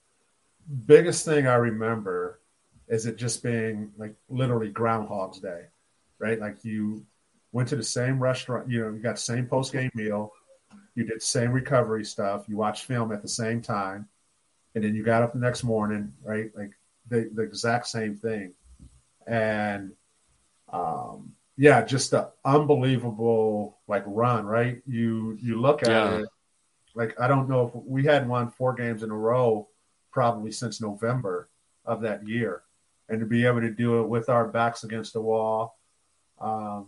biggest 0.86 1.26
thing 1.26 1.48
I 1.48 1.56
remember 1.56 2.40
is 2.88 3.06
it 3.06 3.16
just 3.16 3.42
being 3.42 3.92
like 3.98 4.16
literally 4.30 4.70
Groundhog's 4.70 5.40
Day, 5.40 5.64
right? 6.20 6.40
Like 6.40 6.66
you 6.66 7.06
went 7.54 7.70
to 7.70 7.76
the 7.76 7.84
same 7.84 8.22
restaurant, 8.22 8.70
you 8.70 8.82
know, 8.82 8.92
you 8.92 9.00
got 9.00 9.16
the 9.16 9.22
same 9.22 9.46
post 9.48 9.72
game 9.72 9.92
meal, 9.94 10.34
you 10.96 11.06
did 11.06 11.18
the 11.18 11.26
same 11.26 11.52
recovery 11.52 12.04
stuff, 12.04 12.46
you 12.48 12.58
watched 12.58 12.86
film 12.86 13.12
at 13.12 13.22
the 13.22 13.28
same 13.28 13.62
time, 13.62 14.08
and 14.76 14.84
then 14.84 14.94
you 14.94 15.04
got 15.04 15.24
up 15.24 15.34
the 15.34 15.40
next 15.40 15.64
morning, 15.64 16.14
right? 16.24 16.52
Like 16.56 16.72
the, 17.08 17.30
the 17.34 17.44
exact 17.44 17.88
same 17.88 18.16
thing. 18.16 18.54
And 19.26 19.94
um, 20.72 21.34
yeah, 21.58 21.84
just 21.84 22.14
an 22.14 22.26
unbelievable 22.44 23.78
like 23.88 24.04
run, 24.06 24.46
right? 24.46 24.82
You 24.86 25.38
you 25.42 25.62
look 25.62 25.84
at 25.84 25.90
yeah. 25.90 26.18
it 26.20 26.30
like 26.96 27.20
I 27.20 27.28
don't 27.28 27.50
know 27.50 27.68
if 27.68 27.76
we 27.86 28.06
hadn't 28.06 28.30
won 28.30 28.52
four 28.52 28.74
games 28.74 29.04
in 29.04 29.12
a 29.12 29.18
row 29.18 29.68
probably 30.12 30.52
since 30.52 30.82
November 30.82 31.50
of 31.86 32.02
that 32.02 32.28
year, 32.28 32.64
and 33.10 33.20
to 33.20 33.26
be 33.26 33.46
able 33.46 33.62
to 33.62 33.72
do 33.72 34.02
it 34.02 34.08
with 34.08 34.30
our 34.30 34.48
backs 34.48 34.84
against 34.84 35.14
the 35.14 35.22
wall, 35.22 35.78
um, 36.40 36.88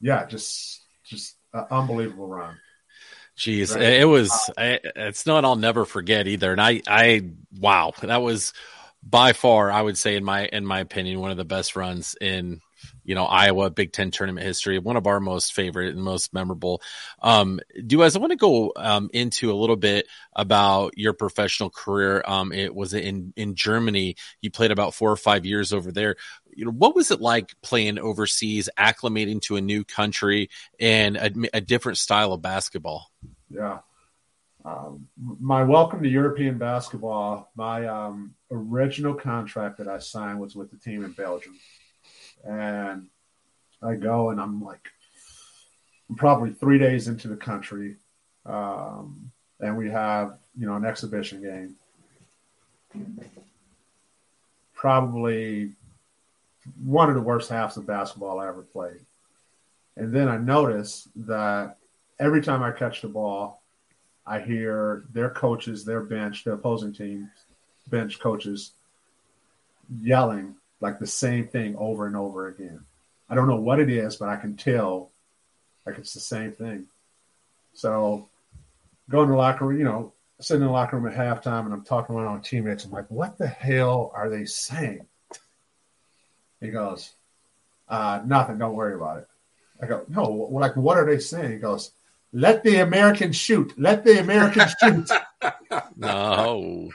Yeah, 0.00 0.26
just 0.26 0.84
just 1.04 1.36
uh, 1.52 1.64
unbelievable 1.70 2.28
run. 2.28 2.56
Jeez, 3.36 3.74
right. 3.74 3.82
it 3.84 4.04
was. 4.04 4.50
I, 4.58 4.80
it's 4.96 5.24
not. 5.24 5.44
I'll 5.44 5.56
never 5.56 5.84
forget 5.84 6.26
either. 6.26 6.50
And 6.50 6.60
I, 6.60 6.82
I, 6.88 7.30
wow, 7.56 7.92
that 8.02 8.20
was 8.20 8.52
by 9.02 9.32
far, 9.32 9.70
I 9.70 9.80
would 9.80 9.96
say, 9.96 10.16
in 10.16 10.24
my 10.24 10.46
in 10.46 10.66
my 10.66 10.80
opinion, 10.80 11.20
one 11.20 11.30
of 11.30 11.36
the 11.36 11.44
best 11.44 11.76
runs 11.76 12.16
in 12.20 12.60
you 13.04 13.14
know 13.14 13.24
Iowa 13.24 13.70
Big 13.70 13.92
Ten 13.92 14.10
tournament 14.10 14.44
history. 14.44 14.78
One 14.78 14.96
of 14.96 15.06
our 15.06 15.20
most 15.20 15.52
favorite 15.52 15.94
and 15.94 16.02
most 16.02 16.34
memorable. 16.34 16.82
Um, 17.22 17.60
Duez, 17.78 18.16
I 18.16 18.18
want 18.18 18.32
to 18.32 18.36
go 18.36 18.72
um, 18.76 19.08
into 19.12 19.52
a 19.52 19.54
little 19.54 19.76
bit 19.76 20.06
about 20.34 20.98
your 20.98 21.12
professional 21.12 21.70
career. 21.70 22.22
Um, 22.26 22.52
it 22.52 22.74
was 22.74 22.92
in 22.92 23.32
in 23.36 23.54
Germany. 23.54 24.16
You 24.40 24.50
played 24.50 24.72
about 24.72 24.94
four 24.94 25.12
or 25.12 25.16
five 25.16 25.46
years 25.46 25.72
over 25.72 25.92
there. 25.92 26.16
You 26.58 26.64
know, 26.64 26.72
what 26.72 26.96
was 26.96 27.12
it 27.12 27.20
like 27.20 27.54
playing 27.62 28.00
overseas, 28.00 28.68
acclimating 28.76 29.40
to 29.42 29.54
a 29.54 29.60
new 29.60 29.84
country 29.84 30.50
and 30.80 31.16
a, 31.16 31.30
a 31.54 31.60
different 31.60 31.98
style 31.98 32.32
of 32.32 32.42
basketball? 32.42 33.12
Yeah. 33.48 33.78
Um, 34.64 35.06
my 35.40 35.62
welcome 35.62 36.02
to 36.02 36.08
European 36.08 36.58
basketball, 36.58 37.48
my 37.54 37.86
um, 37.86 38.34
original 38.50 39.14
contract 39.14 39.78
that 39.78 39.86
I 39.86 39.98
signed 39.98 40.40
was 40.40 40.56
with 40.56 40.72
the 40.72 40.76
team 40.78 41.04
in 41.04 41.12
Belgium 41.12 41.56
and 42.44 43.06
I 43.80 43.94
go 43.94 44.30
and 44.30 44.40
I'm 44.40 44.60
like, 44.60 44.90
I'm 46.10 46.16
probably 46.16 46.50
three 46.50 46.78
days 46.78 47.06
into 47.06 47.28
the 47.28 47.36
country, 47.36 47.96
um, 48.46 49.30
and 49.60 49.76
we 49.76 49.90
have 49.90 50.38
you 50.58 50.66
know 50.66 50.74
an 50.74 50.84
exhibition 50.84 51.42
game. 51.42 51.76
Probably 54.74 55.72
one 56.82 57.08
of 57.08 57.14
the 57.14 57.22
worst 57.22 57.50
halves 57.50 57.76
of 57.76 57.86
basketball 57.86 58.40
I 58.40 58.48
ever 58.48 58.62
played. 58.62 59.00
And 59.96 60.12
then 60.12 60.28
I 60.28 60.36
notice 60.36 61.08
that 61.16 61.76
every 62.18 62.42
time 62.42 62.62
I 62.62 62.70
catch 62.70 63.02
the 63.02 63.08
ball, 63.08 63.62
I 64.26 64.40
hear 64.40 65.04
their 65.12 65.30
coaches, 65.30 65.84
their 65.84 66.02
bench, 66.02 66.44
the 66.44 66.52
opposing 66.52 66.92
team 66.92 67.30
bench 67.88 68.20
coaches 68.20 68.72
yelling 70.02 70.54
like 70.80 70.98
the 70.98 71.06
same 71.06 71.48
thing 71.48 71.74
over 71.76 72.06
and 72.06 72.16
over 72.16 72.48
again. 72.48 72.80
I 73.28 73.34
don't 73.34 73.48
know 73.48 73.56
what 73.56 73.80
it 73.80 73.90
is, 73.90 74.16
but 74.16 74.28
I 74.28 74.36
can 74.36 74.56
tell 74.56 75.10
like 75.86 75.98
it's 75.98 76.14
the 76.14 76.20
same 76.20 76.52
thing. 76.52 76.86
So 77.72 78.28
going 79.08 79.26
to 79.26 79.32
the 79.32 79.38
locker 79.38 79.66
room, 79.66 79.78
you 79.78 79.84
know, 79.84 80.12
sitting 80.40 80.62
in 80.62 80.68
the 80.68 80.72
locker 80.72 80.98
room 80.98 81.10
at 81.10 81.18
halftime 81.18 81.64
and 81.64 81.72
I'm 81.72 81.84
talking 81.84 82.14
to 82.14 82.22
my 82.22 82.38
teammates. 82.38 82.84
I'm 82.84 82.90
like, 82.90 83.10
what 83.10 83.38
the 83.38 83.48
hell 83.48 84.12
are 84.14 84.28
they 84.28 84.44
saying? 84.44 85.06
He 86.60 86.70
goes, 86.70 87.12
uh, 87.88 88.20
nothing. 88.24 88.58
Don't 88.58 88.74
worry 88.74 88.94
about 88.94 89.18
it. 89.18 89.28
I 89.80 89.86
go, 89.86 90.04
no, 90.08 90.24
like, 90.50 90.76
what 90.76 90.98
are 90.98 91.06
they 91.06 91.18
saying? 91.18 91.52
He 91.52 91.58
goes, 91.58 91.92
let 92.32 92.62
the 92.62 92.78
Americans 92.78 93.36
shoot. 93.36 93.72
Let 93.78 94.04
the 94.04 94.20
Americans 94.20 94.74
shoot. 94.82 95.10
no. 95.96 96.90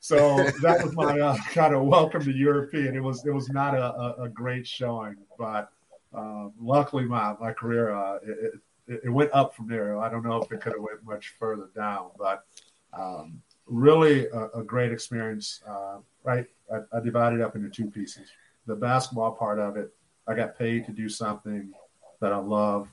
so 0.00 0.36
that 0.62 0.84
was 0.84 0.94
my 0.94 1.18
uh, 1.18 1.36
kind 1.52 1.74
of 1.74 1.82
welcome 1.82 2.22
to 2.22 2.30
European. 2.30 2.94
It 2.94 3.02
was 3.02 3.24
it 3.26 3.32
was 3.32 3.48
not 3.48 3.74
a, 3.74 3.92
a, 3.94 4.24
a 4.24 4.28
great 4.28 4.66
showing, 4.66 5.16
but 5.38 5.72
uh, 6.14 6.48
luckily 6.60 7.04
my 7.04 7.34
my 7.40 7.52
career 7.52 7.90
uh, 7.92 8.16
it, 8.22 8.60
it, 8.86 9.00
it, 9.04 9.10
went 9.10 9.30
up 9.32 9.56
from 9.56 9.66
there. 9.66 9.98
I 9.98 10.08
don't 10.08 10.24
know 10.24 10.40
if 10.40 10.52
it 10.52 10.60
could 10.60 10.74
have 10.74 10.82
went 10.82 11.04
much 11.04 11.34
further 11.40 11.70
down, 11.74 12.10
but 12.16 12.44
um, 12.92 13.42
really 13.66 14.26
a, 14.26 14.48
a, 14.54 14.62
great 14.62 14.92
experience. 14.92 15.62
Uh, 15.66 15.98
right, 16.22 16.46
I, 16.72 16.96
I 16.96 17.00
divided 17.00 17.40
up 17.40 17.56
into 17.56 17.68
two 17.68 17.90
pieces. 17.90 18.28
The 18.66 18.76
basketball 18.76 19.32
part 19.32 19.58
of 19.58 19.76
it, 19.76 19.92
I 20.26 20.34
got 20.34 20.58
paid 20.58 20.86
to 20.86 20.92
do 20.92 21.08
something 21.08 21.72
that 22.20 22.32
I 22.32 22.38
love. 22.38 22.88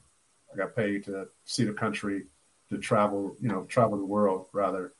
I 0.54 0.58
got 0.58 0.76
paid 0.76 1.06
to 1.06 1.28
see 1.46 1.64
the 1.64 1.74
country, 1.74 2.26
to 2.70 2.78
travel, 2.78 3.36
you 3.40 3.50
know, 3.50 3.64
travel 3.66 3.98
the 3.98 4.06
world 4.06 4.48
rather 4.52 4.94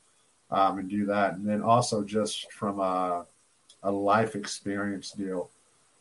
um, 0.50 0.78
and 0.78 0.88
do 0.88 1.06
that. 1.06 1.34
And 1.34 1.48
then 1.48 1.62
also 1.62 2.04
just 2.04 2.52
from 2.52 2.80
a, 2.80 3.26
a 3.82 3.90
life 3.90 4.36
experience 4.36 5.10
deal, 5.10 5.50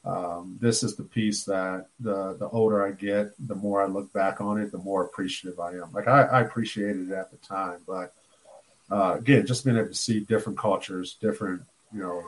um, 0.06 0.58
this 0.62 0.82
is 0.84 0.96
the 0.96 1.04
piece 1.04 1.44
that 1.44 1.88
the 2.00 2.36
the 2.40 2.48
older 2.50 2.86
I 2.86 2.92
get, 2.92 3.32
the 3.48 3.56
more 3.56 3.82
I 3.82 3.86
look 3.86 4.12
back 4.14 4.40
on 4.40 4.60
it, 4.60 4.72
the 4.72 4.78
more 4.78 5.04
appreciative 5.04 5.60
I 5.60 5.72
am. 5.74 5.92
Like 5.92 6.08
I, 6.08 6.22
I 6.22 6.42
appreciated 6.42 7.12
it 7.12 7.14
at 7.14 7.32
the 7.32 7.38
time, 7.38 7.80
but 7.86 8.14
uh, 8.90 9.16
again, 9.20 9.46
just 9.46 9.66
being 9.66 9.78
able 9.78 9.90
to 9.90 9.94
see 9.94 10.22
different 10.22 10.58
cultures, 10.58 11.18
different 11.20 11.64
you 11.94 12.00
know 12.00 12.24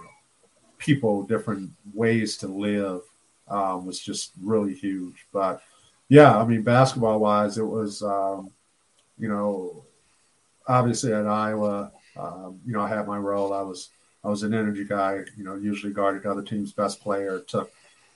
people, 0.81 1.23
different 1.23 1.71
ways 1.93 2.37
to 2.37 2.47
live 2.47 3.01
um, 3.47 3.85
was 3.85 3.99
just 3.99 4.31
really 4.41 4.73
huge. 4.73 5.25
But 5.31 5.61
yeah, 6.09 6.37
I 6.37 6.45
mean, 6.45 6.63
basketball 6.63 7.19
wise, 7.19 7.57
it 7.57 7.65
was 7.65 8.03
um, 8.03 8.51
you 9.17 9.29
know 9.29 9.83
obviously 10.67 11.13
at 11.13 11.25
Iowa 11.25 11.91
um, 12.17 12.59
you 12.65 12.73
know, 12.73 12.81
I 12.81 12.89
had 12.89 13.07
my 13.07 13.17
role. 13.17 13.53
I 13.53 13.61
was 13.61 13.89
I 14.23 14.29
was 14.29 14.43
an 14.43 14.53
energy 14.53 14.85
guy. 14.85 15.23
You 15.37 15.43
know, 15.43 15.55
usually 15.55 15.93
guarded 15.93 16.25
other 16.25 16.41
team's 16.41 16.71
best 16.71 17.01
player. 17.01 17.39
Took 17.39 17.71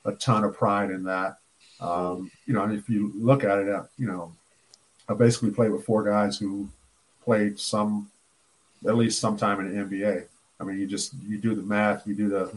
a 0.06 0.14
ton 0.14 0.44
of 0.44 0.56
pride 0.56 0.92
in 0.92 1.04
that. 1.04 1.38
Um, 1.80 2.32
you 2.46 2.54
know, 2.54 2.64
and 2.64 2.74
if 2.74 2.90
you 2.90 3.12
look 3.16 3.44
at 3.44 3.60
it, 3.60 3.70
uh, 3.70 3.84
you 3.98 4.08
know, 4.08 4.34
I 5.10 5.14
basically 5.14 5.52
played 5.52 5.72
with 5.72 5.86
four 5.86 6.04
guys 6.04 6.38
who 6.38 6.70
played 7.24 7.60
some, 7.60 8.10
at 8.88 8.96
least 8.96 9.20
sometime 9.20 9.60
in 9.60 9.76
the 9.76 9.84
NBA. 9.84 10.26
I 10.60 10.64
mean, 10.64 10.80
you 10.80 10.88
just 10.88 11.14
you 11.28 11.38
do 11.38 11.56
the 11.56 11.62
math, 11.62 12.08
you 12.08 12.16
do 12.16 12.30
the, 12.30 12.54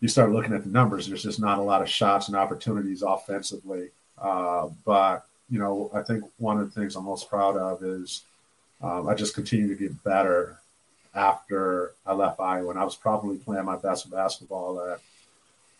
you 0.00 0.08
start 0.08 0.30
looking 0.30 0.52
at 0.52 0.64
the 0.64 0.70
numbers. 0.70 1.06
There's 1.06 1.22
just 1.22 1.40
not 1.40 1.58
a 1.58 1.62
lot 1.62 1.82
of 1.82 1.88
shots 1.88 2.28
and 2.28 2.36
opportunities 2.36 3.02
offensively. 3.02 3.90
Uh, 4.18 4.68
but 4.84 5.26
you 5.50 5.58
know, 5.58 5.90
I 5.94 6.02
think 6.02 6.24
one 6.38 6.58
of 6.58 6.72
the 6.72 6.80
things 6.80 6.96
I'm 6.96 7.04
most 7.04 7.28
proud 7.28 7.56
of 7.56 7.82
is 7.82 8.22
um, 8.82 9.08
I 9.08 9.14
just 9.14 9.34
continue 9.34 9.68
to 9.68 9.74
get 9.74 10.02
better 10.04 10.58
after 11.14 11.92
I 12.06 12.12
left 12.12 12.40
Iowa. 12.40 12.70
And 12.70 12.78
I 12.78 12.84
was 12.84 12.96
probably 12.96 13.36
playing 13.36 13.64
my 13.64 13.76
best 13.76 14.10
basketball 14.10 14.80
at, 14.80 15.00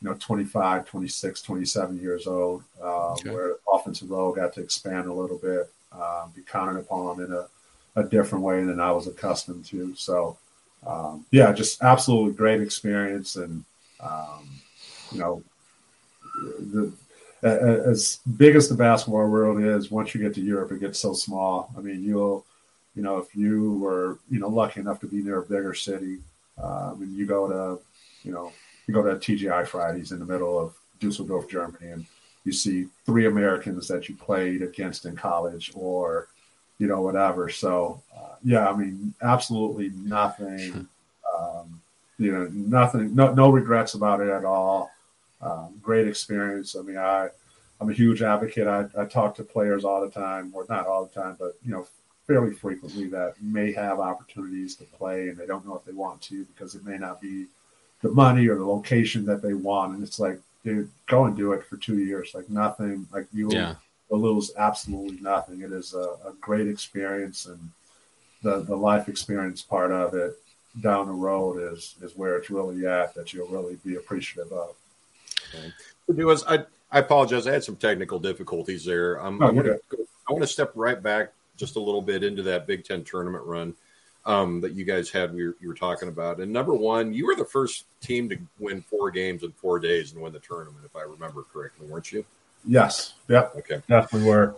you 0.02 0.08
know, 0.08 0.16
25, 0.18 0.86
26, 0.86 1.42
27 1.42 2.00
years 2.00 2.26
old, 2.26 2.64
uh, 2.82 3.12
okay. 3.12 3.30
where 3.30 3.56
offensive 3.72 4.10
role 4.10 4.32
got 4.32 4.52
to 4.54 4.60
expand 4.60 5.06
a 5.06 5.12
little 5.12 5.38
bit, 5.38 5.70
um, 5.92 6.32
be 6.34 6.42
counted 6.42 6.80
upon 6.80 7.20
in 7.22 7.32
a, 7.32 7.46
a 7.96 8.04
different 8.04 8.44
way 8.44 8.64
than 8.64 8.80
I 8.80 8.90
was 8.92 9.06
accustomed 9.06 9.64
to. 9.66 9.94
So, 9.94 10.36
um, 10.86 11.24
yeah, 11.30 11.52
just 11.52 11.82
absolutely 11.82 12.32
great 12.32 12.60
experience. 12.60 13.36
And, 13.36 13.64
um, 14.00 14.48
you 15.12 15.18
know, 15.18 15.42
the, 16.58 16.92
as 17.42 18.20
big 18.36 18.56
as 18.56 18.68
the 18.68 18.74
basketball 18.74 19.28
world 19.28 19.62
is, 19.62 19.90
once 19.90 20.14
you 20.14 20.20
get 20.20 20.34
to 20.34 20.40
Europe, 20.40 20.72
it 20.72 20.80
gets 20.80 20.98
so 20.98 21.14
small. 21.14 21.72
I 21.76 21.80
mean, 21.80 22.02
you'll 22.02 22.44
you 22.94 23.02
know, 23.02 23.18
if 23.18 23.34
you 23.34 23.78
were, 23.78 24.18
you 24.28 24.40
know, 24.40 24.48
lucky 24.48 24.80
enough 24.80 25.00
to 25.00 25.06
be 25.06 25.22
near 25.22 25.38
a 25.38 25.46
bigger 25.46 25.74
city, 25.74 26.18
um, 26.62 27.02
and 27.02 27.16
you 27.16 27.26
go 27.26 27.48
to, 27.48 27.82
you 28.24 28.32
know, 28.32 28.52
you 28.86 28.94
go 28.94 29.02
to 29.02 29.14
TGI 29.14 29.66
Fridays 29.66 30.12
in 30.12 30.18
the 30.18 30.24
middle 30.24 30.58
of 30.58 30.74
Dusseldorf, 30.98 31.48
Germany, 31.48 31.92
and 31.92 32.06
you 32.44 32.52
see 32.52 32.86
three 33.06 33.26
Americans 33.26 33.86
that 33.88 34.08
you 34.08 34.16
played 34.16 34.62
against 34.62 35.06
in 35.06 35.14
college 35.14 35.70
or, 35.74 36.28
you 36.78 36.86
know, 36.86 37.00
whatever. 37.00 37.48
So, 37.48 38.02
uh, 38.14 38.29
yeah, 38.42 38.68
I 38.68 38.76
mean, 38.76 39.14
absolutely 39.22 39.90
nothing, 39.90 40.88
um, 41.38 41.80
you 42.18 42.32
know, 42.32 42.48
nothing, 42.52 43.14
no, 43.14 43.32
no 43.34 43.50
regrets 43.50 43.94
about 43.94 44.20
it 44.20 44.28
at 44.28 44.44
all. 44.44 44.90
Um, 45.42 45.78
great 45.82 46.06
experience. 46.06 46.76
I 46.76 46.82
mean, 46.82 46.98
I, 46.98 47.28
I'm 47.80 47.88
a 47.88 47.94
huge 47.94 48.22
advocate. 48.22 48.66
I, 48.66 48.86
I 48.98 49.06
talk 49.06 49.34
to 49.36 49.44
players 49.44 49.84
all 49.84 50.02
the 50.02 50.10
time, 50.10 50.52
or 50.54 50.66
not 50.68 50.86
all 50.86 51.06
the 51.06 51.20
time, 51.20 51.36
but 51.38 51.54
you 51.64 51.72
know, 51.72 51.86
fairly 52.26 52.52
frequently 52.52 53.08
that 53.08 53.34
may 53.42 53.72
have 53.72 53.98
opportunities 53.98 54.76
to 54.76 54.84
play 54.84 55.30
and 55.30 55.36
they 55.36 55.46
don't 55.46 55.66
know 55.66 55.74
if 55.74 55.84
they 55.84 55.92
want 55.92 56.20
to 56.22 56.44
because 56.44 56.76
it 56.76 56.84
may 56.84 56.96
not 56.96 57.20
be 57.20 57.46
the 58.02 58.10
money 58.10 58.46
or 58.46 58.56
the 58.56 58.64
location 58.64 59.24
that 59.24 59.42
they 59.42 59.52
want. 59.52 59.94
And 59.94 60.02
it's 60.04 60.20
like, 60.20 60.38
dude, 60.64 60.88
go 61.06 61.24
and 61.24 61.36
do 61.36 61.52
it 61.52 61.64
for 61.64 61.76
two 61.76 61.98
years. 61.98 62.32
Like 62.32 62.48
nothing, 62.48 63.08
like 63.12 63.26
you 63.32 63.52
yeah. 63.52 63.74
will 64.08 64.20
lose 64.20 64.52
absolutely 64.56 65.20
nothing. 65.20 65.62
It 65.62 65.72
is 65.72 65.94
a, 65.94 66.16
a, 66.24 66.32
great 66.40 66.68
experience 66.68 67.46
and 67.46 67.58
the, 68.42 68.60
the 68.60 68.76
life 68.76 69.08
experience 69.08 69.62
part 69.62 69.92
of 69.92 70.14
it 70.14 70.34
down 70.80 71.06
the 71.06 71.12
road 71.12 71.72
is, 71.72 71.96
is 72.00 72.16
where 72.16 72.36
it's 72.36 72.50
really 72.50 72.86
at 72.86 73.14
that 73.14 73.32
you'll 73.32 73.48
really 73.48 73.76
be 73.84 73.96
appreciative 73.96 74.52
of. 74.52 74.74
Okay. 76.08 76.24
Was 76.24 76.44
I, 76.46 76.64
I 76.92 77.00
apologize. 77.00 77.46
I 77.46 77.52
had 77.52 77.64
some 77.64 77.76
technical 77.76 78.18
difficulties 78.18 78.84
there. 78.84 79.20
Um, 79.20 79.38
No, 79.38 79.48
I, 79.48 79.50
want 79.50 79.66
to, 79.66 79.80
I 80.28 80.32
want 80.32 80.42
to 80.42 80.48
step 80.48 80.72
right 80.74 81.00
back 81.00 81.32
just 81.56 81.76
a 81.76 81.80
little 81.80 82.02
bit 82.02 82.24
into 82.24 82.42
that 82.44 82.66
Big 82.66 82.84
Ten 82.84 83.04
tournament 83.04 83.44
run 83.44 83.74
um, 84.26 84.60
that 84.60 84.72
you 84.72 84.84
guys 84.84 85.10
had. 85.10 85.32
We 85.34 85.46
were, 85.46 85.56
you 85.60 85.68
were 85.68 85.74
talking 85.74 86.08
about, 86.08 86.38
and 86.38 86.52
number 86.52 86.74
one, 86.74 87.12
you 87.12 87.26
were 87.26 87.36
the 87.36 87.44
first 87.44 87.84
team 88.00 88.28
to 88.30 88.38
win 88.58 88.82
four 88.82 89.10
games 89.10 89.42
in 89.42 89.52
four 89.52 89.78
days 89.78 90.12
and 90.12 90.22
win 90.22 90.32
the 90.32 90.40
tournament, 90.40 90.84
if 90.84 90.96
I 90.96 91.02
remember 91.02 91.44
correctly, 91.52 91.86
weren't 91.86 92.10
you? 92.12 92.24
Yes. 92.64 93.14
Yep. 93.28 93.56
Okay. 93.58 93.82
Definitely 93.88 94.28
were. 94.28 94.54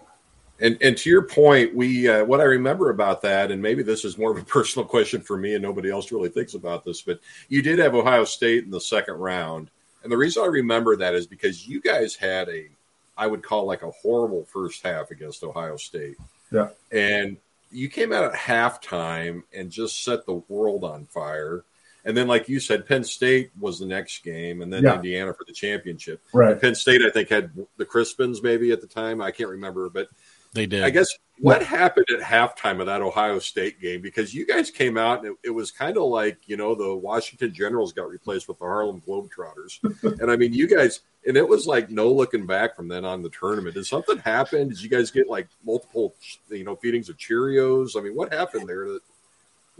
And 0.60 0.78
and 0.80 0.96
to 0.98 1.10
your 1.10 1.22
point, 1.22 1.74
we 1.74 2.08
uh, 2.08 2.24
what 2.24 2.40
I 2.40 2.44
remember 2.44 2.90
about 2.90 3.22
that, 3.22 3.50
and 3.50 3.60
maybe 3.60 3.82
this 3.82 4.04
is 4.04 4.18
more 4.18 4.30
of 4.30 4.38
a 4.38 4.44
personal 4.46 4.86
question 4.86 5.20
for 5.20 5.36
me, 5.36 5.54
and 5.54 5.62
nobody 5.62 5.90
else 5.90 6.12
really 6.12 6.28
thinks 6.28 6.54
about 6.54 6.84
this, 6.84 7.02
but 7.02 7.20
you 7.48 7.62
did 7.62 7.78
have 7.78 7.94
Ohio 7.94 8.24
State 8.24 8.64
in 8.64 8.70
the 8.70 8.80
second 8.80 9.14
round, 9.14 9.70
and 10.02 10.12
the 10.12 10.16
reason 10.16 10.42
I 10.42 10.46
remember 10.46 10.96
that 10.96 11.14
is 11.14 11.26
because 11.26 11.66
you 11.66 11.80
guys 11.80 12.14
had 12.14 12.48
a, 12.48 12.68
I 13.16 13.26
would 13.26 13.42
call 13.42 13.64
like 13.66 13.82
a 13.82 13.90
horrible 13.90 14.44
first 14.44 14.82
half 14.84 15.10
against 15.10 15.42
Ohio 15.42 15.76
State, 15.76 16.16
Yeah. 16.52 16.68
and 16.92 17.38
you 17.70 17.88
came 17.88 18.12
out 18.12 18.24
at 18.24 18.34
halftime 18.34 19.42
and 19.54 19.70
just 19.70 20.04
set 20.04 20.26
the 20.26 20.42
world 20.48 20.84
on 20.84 21.06
fire. 21.06 21.64
And 22.04 22.16
then, 22.16 22.26
like 22.26 22.48
you 22.48 22.58
said, 22.58 22.86
Penn 22.86 23.04
State 23.04 23.52
was 23.60 23.78
the 23.78 23.86
next 23.86 24.24
game, 24.24 24.60
and 24.60 24.72
then 24.72 24.82
Yeah. 24.82 24.96
Indiana 24.96 25.32
for 25.32 25.44
the 25.44 25.52
championship. 25.52 26.20
Right. 26.34 26.60
Penn 26.60 26.74
State, 26.74 27.00
I 27.00 27.10
think, 27.10 27.28
had 27.28 27.52
the 27.76 27.86
Crispins 27.86 28.42
maybe 28.42 28.72
at 28.72 28.80
the 28.80 28.88
time. 28.88 29.22
I 29.22 29.30
can't 29.30 29.48
remember, 29.48 29.88
but 29.88 30.08
They 30.52 30.66
did. 30.66 30.84
I 30.84 30.90
guess 30.90 31.08
what 31.38 31.62
happened 31.62 32.06
at 32.14 32.20
halftime 32.20 32.80
of 32.80 32.86
that 32.86 33.00
Ohio 33.02 33.38
State 33.38 33.80
game 33.80 34.00
because 34.02 34.34
you 34.34 34.46
guys 34.46 34.70
came 34.70 34.98
out 34.98 35.24
and 35.24 35.28
it, 35.32 35.48
it 35.48 35.50
was 35.50 35.70
kind 35.70 35.96
of 35.96 36.04
like 36.04 36.38
you 36.46 36.56
know 36.56 36.74
the 36.74 36.94
Washington 36.94 37.52
Generals 37.54 37.92
got 37.92 38.08
replaced 38.08 38.48
with 38.48 38.58
the 38.58 38.64
Harlem 38.64 39.02
Globetrotters, 39.06 39.80
and 40.20 40.30
I 40.30 40.36
mean 40.36 40.52
you 40.52 40.68
guys 40.68 41.00
and 41.26 41.36
it 41.36 41.48
was 41.48 41.66
like 41.66 41.90
no 41.90 42.10
looking 42.12 42.46
back 42.46 42.76
from 42.76 42.88
then 42.88 43.04
on 43.04 43.22
the 43.22 43.30
tournament. 43.30 43.74
Did 43.74 43.86
something 43.86 44.18
happen? 44.18 44.68
Did 44.68 44.82
you 44.82 44.88
guys 44.88 45.10
get 45.10 45.28
like 45.28 45.48
multiple 45.64 46.14
you 46.50 46.64
know 46.64 46.76
feedings 46.76 47.08
of 47.08 47.16
Cheerios? 47.16 47.96
I 47.96 48.02
mean, 48.02 48.14
what 48.14 48.32
happened 48.32 48.68
there? 48.68 48.86
The 48.86 49.00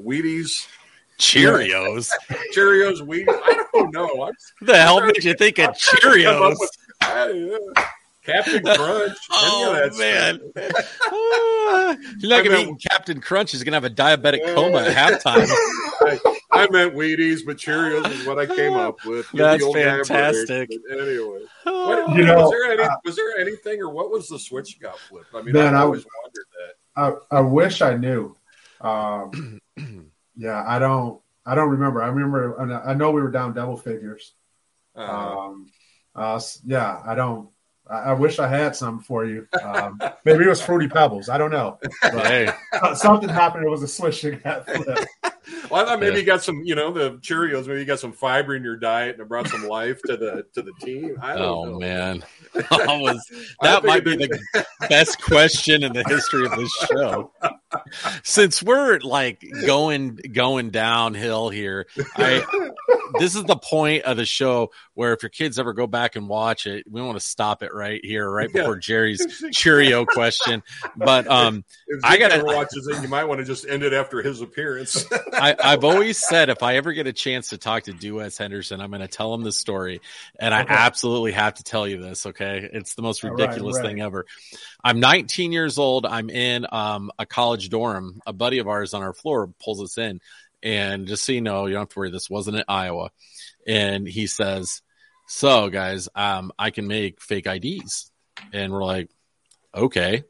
Wheaties, 0.00 0.66
Cheerios. 1.18 2.10
Cheerios, 2.54 3.00
Wheaties. 3.02 3.28
I 3.28 3.64
don't 3.74 3.92
know. 3.92 4.24
I'm, 4.24 4.32
the 4.62 4.76
hell 4.76 5.04
made 5.04 5.22
you 5.22 5.34
think 5.34 5.58
of 5.58 5.68
I'm 5.68 5.74
trying 5.78 6.14
to 6.18 6.24
come 6.24 6.42
up 6.42 6.52
Cheerios? 6.52 6.56
with- 6.58 6.70
I. 7.76 7.92
Captain 8.24 8.62
Crunch. 8.62 9.16
Oh 9.34 9.90
man, 9.98 10.40
stuff. 10.50 10.98
You're 12.20 12.30
not 12.30 12.40
I 12.40 12.42
gonna 12.42 12.42
be 12.42 12.48
meant- 12.50 12.60
eating 12.62 12.78
Captain 12.90 13.20
Crunch. 13.20 13.50
He's 13.52 13.62
gonna 13.64 13.76
have 13.76 13.84
a 13.84 13.90
diabetic 13.90 14.44
coma 14.54 14.78
at 14.78 14.94
halftime. 15.22 15.46
I, 16.04 16.18
I 16.50 16.68
meant 16.70 16.94
Wheaties, 16.94 17.40
but 17.46 17.56
Cheerios 17.56 18.10
is 18.10 18.26
what 18.26 18.38
I 18.38 18.46
came 18.46 18.74
up 18.74 19.04
with. 19.04 19.30
Give 19.32 19.38
That's 19.40 19.62
old 19.62 19.74
guy 19.76 19.80
a 19.82 19.94
break. 19.96 20.06
fantastic. 20.06 20.70
Anyway, 20.90 21.40
what, 21.64 22.16
You 22.16 22.24
know, 22.24 22.42
was 22.42 22.50
there 22.50 22.72
any, 22.72 22.82
uh, 22.82 22.96
was 23.04 23.16
there 23.16 23.38
anything, 23.38 23.80
or 23.80 23.90
what 23.90 24.10
was 24.10 24.28
the 24.28 24.38
switch 24.38 24.78
got 24.80 24.98
flipped? 24.98 25.34
I 25.34 25.42
mean, 25.42 25.54
Man, 25.54 25.74
I 25.74 25.78
I 25.78 25.82
always 25.82 26.04
was- 26.04 26.12
wondered 26.22 26.46
that. 26.58 27.30
I, 27.32 27.38
I 27.38 27.40
wish 27.40 27.80
I 27.82 27.94
knew. 27.96 28.36
Um, 28.80 29.58
yeah, 30.36 30.62
I 30.66 30.78
don't. 30.78 31.20
I 31.46 31.54
don't 31.54 31.70
remember. 31.70 32.02
I 32.02 32.08
remember. 32.08 32.60
I 32.86 32.94
know 32.94 33.10
we 33.10 33.22
were 33.22 33.30
down 33.30 33.54
double 33.54 33.76
figures. 33.76 34.32
Uh, 34.94 35.00
Um, 35.00 35.66
uh, 36.14 36.40
yeah, 36.64 37.00
I 37.04 37.14
don't. 37.14 37.48
I, 37.90 37.98
I 37.98 38.12
wish 38.12 38.38
I 38.38 38.48
had 38.48 38.74
some 38.76 39.00
for 39.00 39.24
you. 39.24 39.46
Um, 39.62 40.00
maybe 40.24 40.44
it 40.44 40.48
was 40.48 40.62
fruity 40.62 40.88
pebbles. 40.88 41.28
I 41.28 41.38
don't 41.38 41.50
know. 41.50 41.78
But 42.02 42.26
Hey, 42.26 42.48
something 42.94 43.28
happened. 43.28 43.64
It 43.64 43.70
was 43.70 43.82
a 43.82 43.88
switch 43.88 44.22
that 44.22 44.42
got 44.42 44.66
flipped. 44.66 45.06
well, 45.70 45.82
I 45.82 45.84
thought 45.86 46.00
maybe 46.00 46.14
Yeah. 46.14 46.20
you 46.20 46.26
got 46.26 46.42
some, 46.42 46.62
you 46.64 46.74
know, 46.74 46.92
the 46.92 47.12
Cheerios. 47.18 47.66
Maybe 47.66 47.80
you 47.80 47.84
got 47.86 47.98
some 48.00 48.12
fiber 48.12 48.54
in 48.54 48.62
your 48.62 48.76
diet 48.76 49.14
and 49.16 49.22
it 49.22 49.28
brought 49.28 49.48
some 49.48 49.66
life 49.68 50.00
to 50.06 50.16
the 50.16 50.44
to 50.54 50.62
the 50.62 50.72
team. 50.80 51.16
I 51.20 51.34
don't 51.34 51.42
oh 51.42 51.64
know. 51.64 51.78
man, 51.78 52.24
that 52.54 52.70
was 52.70 53.20
I 53.60 53.66
that 53.68 53.84
might 53.84 54.04
be 54.04 54.16
the 54.16 54.38
best 54.88 55.20
question 55.22 55.82
in 55.82 55.92
the 55.92 56.04
history 56.04 56.46
of 56.46 56.52
this 56.56 56.72
show. 56.90 57.32
Since 58.22 58.62
we're 58.62 58.98
like 59.00 59.44
going 59.66 60.16
going 60.32 60.70
downhill 60.70 61.48
here, 61.50 61.86
I 62.16 62.44
this 63.18 63.34
is 63.34 63.44
the 63.44 63.56
point 63.56 64.04
of 64.04 64.16
the 64.16 64.24
show 64.24 64.70
where 64.94 65.12
if 65.12 65.22
your 65.22 65.30
kids 65.30 65.58
ever 65.58 65.72
go 65.72 65.86
back 65.86 66.16
and 66.16 66.28
watch 66.28 66.66
it, 66.66 66.84
we 66.90 67.00
want 67.02 67.16
to 67.18 67.24
stop 67.24 67.62
it 67.62 67.72
right 67.74 68.00
here, 68.04 68.28
right 68.30 68.50
Yeah. 68.54 68.62
before 68.62 68.76
Gerry's 68.76 69.42
Cheerio 69.52 70.04
question. 70.04 70.62
But 70.96 71.26
um, 71.26 71.64
If 71.86 72.00
I 72.04 72.16
gotta- 72.18 72.44
watches 72.44 72.86
it, 72.88 73.02
you 73.02 73.08
might 73.08 73.24
want 73.24 73.40
to 73.40 73.44
just 73.44 73.66
end 73.66 73.82
it 73.82 73.92
after 73.92 74.22
his 74.22 74.40
appearance. 74.40 75.04
I, 75.32 75.54
I've 75.62 75.84
always 75.84 76.18
said 76.18 76.48
if 76.50 76.62
I 76.62 76.76
ever 76.76 76.92
get 76.92 77.06
a 77.06 77.12
chance 77.12 77.50
to 77.50 77.58
talk 77.58 77.84
to 77.84 77.92
Duez 77.92 78.38
Henderson, 78.38 78.80
I'm 78.80 78.90
going 78.90 79.00
to 79.02 79.08
tell 79.08 79.34
him 79.34 79.42
the 79.42 79.52
story, 79.52 80.00
and 80.38 80.54
I 80.54 80.62
Okay. 80.62 80.74
absolutely 80.74 81.32
have 81.32 81.54
to 81.54 81.62
tell 81.62 81.86
you 81.88 82.00
this. 82.00 82.26
Okay, 82.26 82.68
it's 82.72 82.94
the 82.94 83.02
most 83.02 83.24
All 83.24 83.30
right, 83.30 83.40
ridiculous 83.40 83.76
right. 83.78 83.86
thing 83.86 84.00
ever. 84.00 84.26
I'm 84.84 85.00
19 85.00 85.52
years 85.52 85.78
old. 85.78 86.06
I'm 86.06 86.28
in 86.30 86.66
um, 86.70 87.10
a 87.18 87.26
college 87.26 87.61
dorm. 87.68 88.20
A 88.26 88.32
buddy 88.32 88.58
of 88.58 88.68
ours 88.68 88.94
on 88.94 89.02
our 89.02 89.12
floor 89.12 89.52
pulls 89.62 89.82
us 89.82 89.98
in, 89.98 90.20
and 90.62 91.06
just 91.06 91.24
so 91.24 91.32
you 91.32 91.40
know, 91.40 91.66
you 91.66 91.72
don't 91.72 91.82
have 91.82 91.88
to 91.90 91.98
worry. 91.98 92.10
This 92.10 92.30
wasn't 92.30 92.58
in 92.58 92.64
Iowa, 92.68 93.10
and 93.66 94.06
he 94.06 94.26
says, 94.26 94.82
"So 95.26 95.68
guys, 95.68 96.08
um, 96.14 96.52
I 96.58 96.70
can 96.70 96.86
make 96.86 97.20
fake 97.20 97.46
IDs," 97.46 98.10
and 98.52 98.72
we're 98.72 98.84
like, 98.84 99.10
"Okay." 99.74 100.24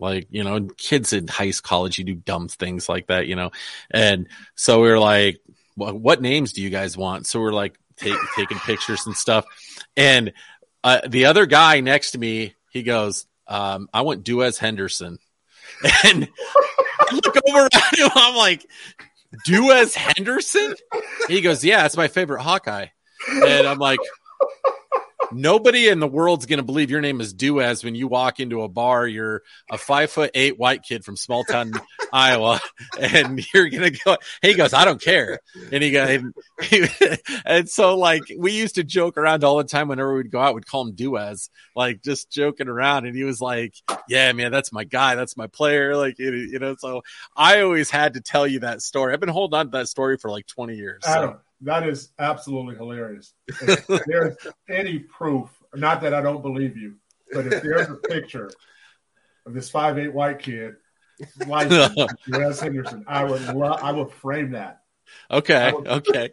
Like, 0.00 0.26
you 0.30 0.42
know, 0.42 0.68
kids 0.76 1.12
in 1.12 1.28
high 1.28 1.52
school, 1.52 1.68
college, 1.68 1.98
you 1.98 2.04
do 2.04 2.16
dumb 2.16 2.48
things 2.48 2.88
like 2.88 3.06
that, 3.06 3.28
you 3.28 3.36
know? 3.36 3.52
And 3.92 4.28
so 4.56 4.82
we 4.82 4.88
were 4.88 4.98
like, 4.98 5.40
what, 5.76 5.94
what 5.94 6.20
names 6.20 6.52
do 6.52 6.62
you 6.62 6.70
guys 6.70 6.96
want? 6.96 7.26
So 7.26 7.40
we're 7.40 7.52
like 7.52 7.78
take, 7.96 8.16
taking 8.36 8.58
pictures 8.58 9.06
and 9.06 9.16
stuff. 9.16 9.44
And 9.96 10.32
uh, 10.82 11.00
the 11.08 11.26
other 11.26 11.46
guy 11.46 11.80
next 11.80 12.12
to 12.12 12.18
me, 12.18 12.54
he 12.70 12.82
goes, 12.82 13.26
um, 13.46 13.88
I 13.92 14.02
want 14.02 14.24
Duez 14.24 14.58
Henderson. 14.58 15.18
And 16.04 16.28
I 17.00 17.14
look 17.14 17.36
over 17.48 17.68
at 17.72 17.98
him, 17.98 18.08
I'm 18.14 18.36
like, 18.36 18.66
Duez 19.46 19.94
Henderson? 19.94 20.74
He 21.28 21.40
goes, 21.40 21.64
Yeah, 21.64 21.84
it's 21.86 21.96
my 21.96 22.08
favorite 22.08 22.42
Hawkeye. 22.42 22.86
And 23.28 23.66
I'm 23.66 23.78
like, 23.78 23.98
Nobody 25.32 25.88
in 25.88 26.00
the 26.00 26.06
world's 26.06 26.46
going 26.46 26.58
to 26.58 26.64
believe 26.64 26.90
your 26.90 27.00
name 27.00 27.20
is 27.20 27.34
Duez 27.34 27.84
when 27.84 27.94
you 27.94 28.08
walk 28.08 28.40
into 28.40 28.62
a 28.62 28.68
bar. 28.68 29.06
You're 29.06 29.42
a 29.70 29.78
five 29.78 30.10
foot 30.10 30.30
eight 30.34 30.58
white 30.58 30.82
kid 30.82 31.04
from 31.04 31.16
small 31.16 31.44
town 31.44 31.72
Iowa, 32.12 32.60
and 33.00 33.44
you're 33.52 33.68
going 33.68 33.92
to 33.92 33.98
go. 34.04 34.16
He 34.42 34.54
goes, 34.54 34.72
I 34.72 34.84
don't 34.84 35.00
care. 35.00 35.40
And 35.72 35.82
he 35.82 35.90
goes, 35.90 36.22
and, 36.72 37.18
and 37.44 37.68
so 37.68 37.96
like 37.96 38.22
we 38.36 38.52
used 38.52 38.76
to 38.76 38.84
joke 38.84 39.16
around 39.16 39.44
all 39.44 39.56
the 39.56 39.64
time 39.64 39.88
whenever 39.88 40.14
we'd 40.14 40.30
go 40.30 40.40
out, 40.40 40.54
we'd 40.54 40.66
call 40.66 40.86
him 40.86 40.94
Duez, 40.94 41.48
like 41.74 42.02
just 42.02 42.30
joking 42.30 42.68
around. 42.68 43.06
And 43.06 43.16
he 43.16 43.24
was 43.24 43.40
like, 43.40 43.74
Yeah, 44.08 44.32
man, 44.32 44.52
that's 44.52 44.72
my 44.72 44.84
guy. 44.84 45.14
That's 45.14 45.36
my 45.36 45.46
player. 45.46 45.96
Like, 45.96 46.18
you 46.18 46.58
know, 46.58 46.76
so 46.78 47.02
I 47.36 47.62
always 47.62 47.90
had 47.90 48.14
to 48.14 48.20
tell 48.20 48.46
you 48.46 48.60
that 48.60 48.82
story. 48.82 49.12
I've 49.12 49.20
been 49.20 49.28
holding 49.28 49.58
on 49.58 49.66
to 49.66 49.78
that 49.78 49.88
story 49.88 50.16
for 50.18 50.30
like 50.30 50.46
20 50.46 50.74
years. 50.74 51.02
So. 51.04 51.40
That 51.64 51.88
is 51.88 52.10
absolutely 52.18 52.76
hilarious. 52.76 53.32
If 53.48 53.86
there's 54.06 54.36
any 54.68 55.00
proof, 55.00 55.50
not 55.74 56.02
that 56.02 56.14
I 56.14 56.22
don't 56.22 56.42
believe 56.42 56.76
you, 56.76 56.96
but 57.32 57.46
if 57.46 57.62
there's 57.62 57.88
a 57.88 57.94
picture 57.94 58.50
of 59.46 59.54
this 59.54 59.70
five 59.70 59.98
eight 59.98 60.12
white 60.12 60.38
kid, 60.38 60.74
like 61.46 61.70
Wes 62.28 62.60
Henderson, 62.60 63.04
I 63.06 63.24
would 63.24 63.42
I 63.42 63.92
would 63.92 64.12
frame 64.12 64.52
that. 64.52 64.80
Okay, 65.30 65.72
okay. 65.72 66.30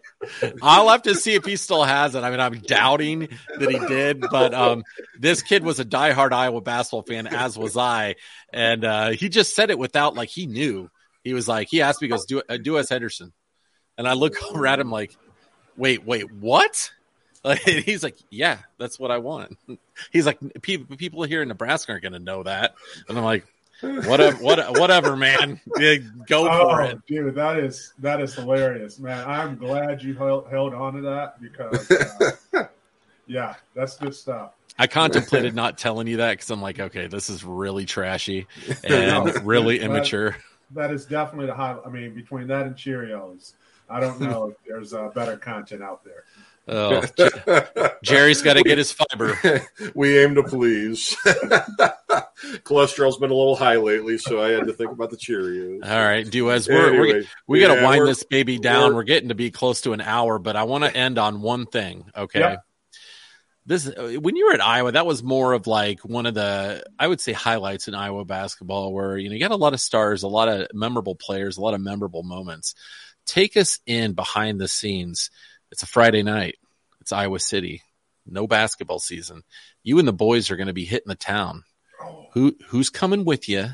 I'll 0.61 0.89
have 0.89 1.03
to 1.03 1.15
see 1.15 1.36
if 1.36 1.45
he 1.45 1.55
still 1.55 1.84
has 1.84 2.15
it. 2.15 2.23
I 2.23 2.29
mean, 2.29 2.39
I'm 2.39 2.59
doubting 2.59 3.27
that 3.59 3.69
he 3.69 3.79
did, 3.79 4.21
but 4.21 4.53
um, 4.53 4.84
this 5.19 5.41
kid 5.41 5.63
was 5.63 5.79
a 5.79 5.86
diehard 5.86 6.32
Iowa 6.32 6.61
basketball 6.61 7.03
fan, 7.03 7.27
as 7.27 7.57
was 7.57 7.77
I, 7.77 8.15
and 8.51 8.84
uh, 8.84 9.09
he 9.09 9.29
just 9.29 9.55
said 9.55 9.69
it 9.69 9.79
without 9.79 10.15
like 10.15 10.29
he 10.29 10.45
knew. 10.45 10.89
He 11.23 11.34
was 11.34 11.47
like, 11.47 11.67
he 11.69 11.82
asked 11.82 12.01
me, 12.01 12.07
he 12.07 12.09
goes, 12.09 12.25
"Do 12.25 12.39
uh, 12.39 12.53
Duez 12.53 12.89
Henderson," 12.89 13.34
and 13.97 14.07
I 14.07 14.13
look 14.13 14.41
over 14.43 14.65
at 14.65 14.79
him 14.79 14.89
like, 14.89 15.15
"Wait, 15.78 16.05
wait, 16.05 16.32
what?" 16.32 16.91
Like, 17.43 17.61
he's 17.61 18.03
like, 18.03 18.17
"Yeah, 18.30 18.59
that's 18.78 18.99
what 18.99 19.09
I 19.09 19.17
want." 19.17 19.57
He's 20.11 20.28
like, 20.28 20.38
"People, 20.61 20.95
people 20.95 21.24
here 21.24 21.41
in 21.41 21.47
Nebraska 21.47 21.91
aren't 21.91 22.03
going 22.03 22.13
to 22.13 22.19
know 22.19 22.43
that," 22.43 22.76
and 23.09 23.17
I'm 23.17 23.24
like, 23.24 23.47
"Whatever, 23.82 24.38
what, 24.38 24.80
whatever, 24.80 25.17
man. 25.17 25.59
Yeah, 25.80 25.95
Go 26.28 26.43
for 26.45 26.82
oh, 26.84 26.86
it." 26.86 27.05
dude, 27.07 27.34
that 27.34 27.57
is 27.57 27.93
that 27.97 28.22
is 28.22 28.36
hilarious, 28.36 28.99
man. 28.99 29.28
I'm 29.28 29.57
glad 29.57 30.03
you 30.03 30.13
held, 30.13 30.49
held 30.51 30.76
on 30.76 30.93
to 30.93 31.01
that 31.01 31.41
because, 31.41 31.89
uh, 32.53 32.65
yeah, 33.26 33.55
that's 33.74 33.97
good 33.97 34.13
stuff. 34.13 34.51
I 34.78 34.86
contemplated 34.86 35.55
not 35.55 35.80
telling 35.80 36.05
you 36.05 36.17
that 36.17 36.32
because 36.34 36.49
I'm 36.51 36.61
like, 36.61 36.80
okay, 36.80 37.07
this 37.07 37.30
is 37.30 37.43
really 37.43 37.86
trashy 37.86 38.45
and 38.84 39.45
really 39.45 39.80
That- 39.80 39.86
immature. 39.86 40.38
That 40.74 40.91
is 40.91 41.05
definitely 41.05 41.47
the 41.47 41.53
high. 41.55 41.76
I 41.86 41.89
mean, 41.89 42.13
between 42.13 42.47
that 42.47 42.65
and 42.65 42.76
Cheerios, 42.76 43.53
I 43.91 43.99
don't 43.99 44.19
know 44.21 44.49
if 44.49 44.55
there's 44.65 44.93
uh, 44.93 45.09
better 45.09 45.37
content 45.37 45.83
out 45.83 46.03
there. 46.03 46.23
Oh, 46.67 47.03
Gerry's 48.03 48.41
got 48.41 48.53
to 48.53 48.63
get 48.63 48.77
his 48.77 48.91
fiber. 48.91 49.37
we 49.95 50.19
aim 50.19 50.35
to 50.35 50.43
please. 50.43 51.15
Cholesterol's 52.63 53.17
been 53.17 53.31
a 53.31 53.35
little 53.35 53.55
high 53.55 53.77
lately, 53.77 54.17
so 54.17 54.41
I 54.41 54.51
had 54.51 54.67
to 54.67 54.73
think 54.73 54.91
about 54.91 55.09
the 55.09 55.17
Cheerios. 55.17 55.83
All 55.83 56.03
right, 56.03 56.25
Duez 56.25 56.69
we're, 56.69 56.91
we're 56.93 57.09
Anyway, 57.09 57.27
we 57.47 57.59
got 57.59 57.73
to 57.73 57.81
yeah, 57.81 57.87
wind 57.87 58.07
this 58.07 58.23
baby 58.23 58.59
down. 58.59 58.83
we're- 58.83 58.95
We're, 58.95 59.03
getting 59.03 59.29
to 59.29 59.35
be 59.35 59.51
close 59.51 59.81
to 59.81 59.93
an 59.93 60.01
hour, 60.01 60.39
but 60.39 60.55
I 60.55 60.63
want 60.63 60.83
to 60.83 60.95
end 60.95 61.17
on 61.17 61.41
one 61.41 61.65
thing. 61.65 62.05
Okay. 62.15 62.39
Yep. 62.39 62.63
this 63.65 63.87
uh, 63.87 64.17
when 64.21 64.35
you 64.35 64.45
were 64.45 64.53
at 64.53 64.61
Iowa, 64.61 64.91
that 64.91 65.05
was 65.05 65.23
more 65.23 65.53
of 65.53 65.67
like 65.67 65.99
one 66.01 66.25
of 66.25 66.35
the 66.35 66.83
I 66.97 67.07
would 67.07 67.19
say 67.19 67.33
highlights 67.33 67.87
in 67.87 67.95
Iowa 67.95 68.23
basketball, 68.23 68.93
where 68.93 69.17
you 69.17 69.29
know 69.29 69.33
you 69.33 69.41
got 69.41 69.51
a 69.51 69.55
lot 69.55 69.73
of 69.73 69.81
stars, 69.81 70.23
a 70.23 70.27
lot 70.27 70.47
of 70.47 70.67
memorable 70.73 71.15
players, 71.15 71.57
a 71.57 71.61
lot 71.61 71.73
of 71.73 71.81
memorable 71.81 72.23
moments. 72.23 72.75
Take 73.26 73.57
us 73.57 73.80
in 73.86 74.13
behind 74.13 74.59
the 74.59 74.67
scenes. 74.67 75.30
It's 75.72 75.84
a 75.84 75.88
Friday 75.88 76.24
night. 76.24 76.55
It's 76.99 77.11
Iowa 77.11 77.39
City. 77.39 77.82
No 78.26 78.47
basketball 78.47 78.99
season. 78.99 79.43
You 79.84 79.99
and 79.99 80.07
the 80.07 80.13
boys 80.13 80.51
are 80.51 80.55
going 80.55 80.67
to 80.67 80.74
be 80.74 80.86
hitting 80.86 81.07
the 81.07 81.15
town. 81.15 81.63
Oh. 82.01 82.26
Who 82.34 82.55
who's 82.67 82.89
coming 82.89 83.26
with 83.26 83.49
you? 83.49 83.67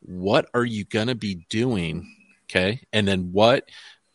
What 0.00 0.48
are 0.54 0.64
you 0.64 0.84
going 0.84 1.08
to 1.08 1.14
be 1.14 1.46
doing? 1.48 2.14
Okay, 2.44 2.82
and 2.92 3.06
then 3.06 3.32
what 3.32 3.68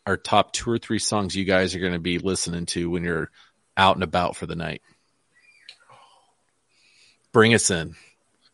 are 0.05 0.18
top 0.18 0.51
two 0.51 0.70
or 0.70 0.78
three 0.78 0.99
songs 0.99 1.36
you 1.36 1.45
guys 1.45 1.74
are 1.74 1.80
going 1.80 1.93
to 1.93 1.99
be 1.99 2.20
listening 2.20 2.66
to 2.68 2.89
when 2.89 3.03
you're 3.03 3.32
out 3.78 3.95
and 3.95 4.03
about 4.03 4.36
for 4.36 4.45
the 4.45 4.55
night? 4.55 4.82
Bring 7.32 7.53
us 7.53 7.70
in. 7.72 7.95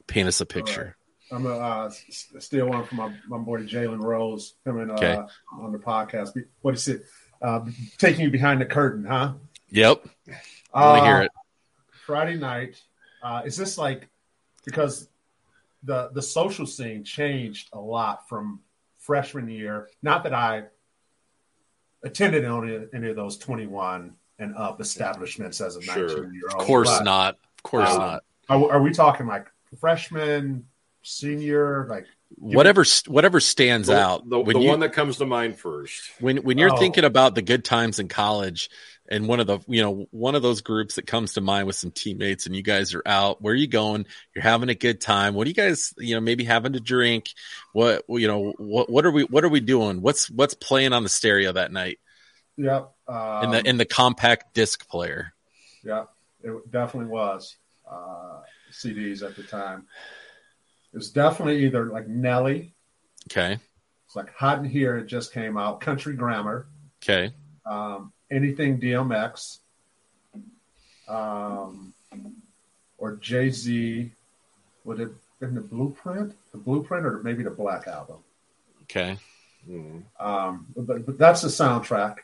Paint 0.07 0.27
us 0.27 0.41
a 0.41 0.45
picture. 0.45 0.95
I'm 1.31 1.43
gonna 1.43 1.57
uh, 1.57 1.89
steal 2.39 2.67
one 2.67 2.83
from 2.83 2.97
my, 2.97 3.13
my 3.27 3.37
boy 3.37 3.63
Jalen 3.63 4.01
Rose 4.01 4.55
coming 4.65 4.89
uh, 4.89 4.93
Okay. 4.95 5.17
on 5.59 5.71
the 5.71 5.77
podcast. 5.79 6.31
What 6.61 6.73
is 6.73 6.87
it? 6.87 7.03
Uh, 7.41 7.65
taking 7.97 8.21
you 8.21 8.29
behind 8.29 8.61
the 8.61 8.65
curtain, 8.65 9.05
huh? 9.05 9.33
Yep. 9.69 10.05
I 10.73 10.85
want 10.85 10.99
to 10.99 11.05
hear 11.05 11.15
Uh, 11.17 11.23
it. 11.23 11.31
Friday 12.05 12.35
night. 12.37 12.81
Uh, 13.23 13.41
is 13.45 13.55
this 13.55 13.77
like 13.77 14.09
because 14.65 15.07
the 15.83 16.09
the 16.13 16.21
social 16.21 16.65
scene 16.65 17.03
changed 17.03 17.69
a 17.73 17.79
lot 17.79 18.27
from 18.27 18.59
freshman 18.97 19.47
year? 19.49 19.89
Not 20.03 20.23
that 20.23 20.33
I 20.33 20.65
attended 22.03 22.43
any, 22.43 22.85
any 22.93 23.09
of 23.09 23.15
those 23.15 23.37
21 23.37 24.13
and 24.39 24.55
up 24.57 24.81
establishments 24.81 25.61
as 25.61 25.75
a 25.77 25.81
Sure. 25.81 26.07
19 26.07 26.33
year 26.33 26.43
old. 26.51 26.61
Of 26.61 26.67
course 26.67 27.01
not. 27.01 27.37
Of 27.57 27.63
course 27.63 27.89
not. 27.95 28.23
Are, 28.49 28.71
are 28.73 28.81
we 28.81 28.91
talking 28.91 29.27
like 29.27 29.47
freshman, 29.79 30.65
senior, 31.03 31.87
like 31.89 32.05
Whatever 32.37 32.85
whatever 33.07 33.39
stands 33.41 33.87
The- 33.89 33.99
out. 33.99 34.29
the, 34.29 34.39
when 34.39 34.55
the 34.55 34.61
you- 34.61 34.69
one 34.69 34.79
that 34.79 34.93
comes 34.93 35.17
to 35.17 35.25
mind 35.25 35.57
first. 35.59 36.01
when 36.21 36.37
when 36.37 36.57
you're 36.57 36.73
Oh. 36.73 36.77
thinking 36.77 37.03
about 37.03 37.35
the 37.35 37.41
good 37.41 37.65
times 37.65 37.99
in 37.99 38.07
college 38.07 38.69
and 39.09 39.27
one 39.27 39.41
of 39.41 39.47
the 39.47 39.59
you 39.67 39.81
know 39.81 40.07
one 40.11 40.35
of 40.35 40.41
those 40.41 40.61
groups 40.61 40.95
that 40.95 41.05
comes 41.05 41.33
to 41.33 41.41
mind 41.41 41.67
with 41.67 41.75
some 41.75 41.91
teammates 41.91 42.45
and 42.45 42.55
you 42.55 42.63
guys 42.63 42.93
are 42.93 43.01
out 43.05 43.41
where 43.41 43.51
are 43.51 43.57
you 43.57 43.67
going 43.67 44.05
you're 44.33 44.43
having 44.43 44.69
a 44.69 44.73
good 44.75 45.01
time 45.01 45.33
what 45.33 45.45
are 45.45 45.49
you 45.49 45.53
guys 45.53 45.93
you 45.97 46.15
know 46.15 46.21
maybe 46.21 46.45
having 46.45 46.71
to 46.71 46.79
drink 46.79 47.31
what 47.73 48.05
you 48.07 48.27
know 48.27 48.53
what 48.57 48.89
what 48.89 49.05
are 49.05 49.11
we 49.11 49.23
what 49.23 49.43
are 49.43 49.49
we 49.49 49.59
doing 49.59 50.01
what's 50.01 50.29
what's 50.29 50.53
playing 50.53 50.93
on 50.93 51.03
the 51.03 51.09
stereo 51.09 51.51
that 51.51 51.71
night 51.73 51.99
Yep. 52.55 52.91
Um, 53.09 53.43
in 53.43 53.51
the 53.51 53.69
in 53.71 53.77
the 53.77 53.85
compact 53.85 54.53
disc 54.53 54.87
player 54.87 55.33
Yeah, 55.83 56.05
it 56.43 56.71
definitely 56.71 57.09
was 57.09 57.57
uh, 57.91 58.39
CDs 58.71 59.21
at 59.21 59.35
the 59.35 59.43
time. 59.43 59.87
It 60.93 60.97
was 60.97 61.09
definitely 61.09 61.65
either 61.65 61.85
like 61.85 62.07
Nelly. 62.07 62.73
okay 63.31 63.59
It's 64.05 64.15
like 64.15 64.33
Hot 64.35 64.59
in 64.59 64.65
Here. 64.65 64.97
It 64.97 65.07
just 65.07 65.33
came 65.33 65.57
out. 65.57 65.81
Country 65.81 66.15
Grammar. 66.15 66.67
okay 67.01 67.33
Um, 67.65 68.11
anything 68.29 68.79
DMX. 68.79 69.59
Um, 71.07 71.93
or 72.97 73.15
Jay 73.17 73.49
Z. 73.49 74.11
Would 74.85 74.99
it 74.99 75.11
been 75.39 75.55
the 75.55 75.61
Blueprint? 75.61 76.33
The 76.51 76.57
Blueprint, 76.57 77.05
or 77.05 77.19
maybe 77.23 77.43
the 77.43 77.49
Black 77.51 77.87
Album. 77.87 78.17
okay 78.83 79.17
Um, 80.19 80.67
but, 80.75 81.05
but 81.05 81.17
that's 81.17 81.41
the 81.41 81.49
soundtrack. 81.49 82.17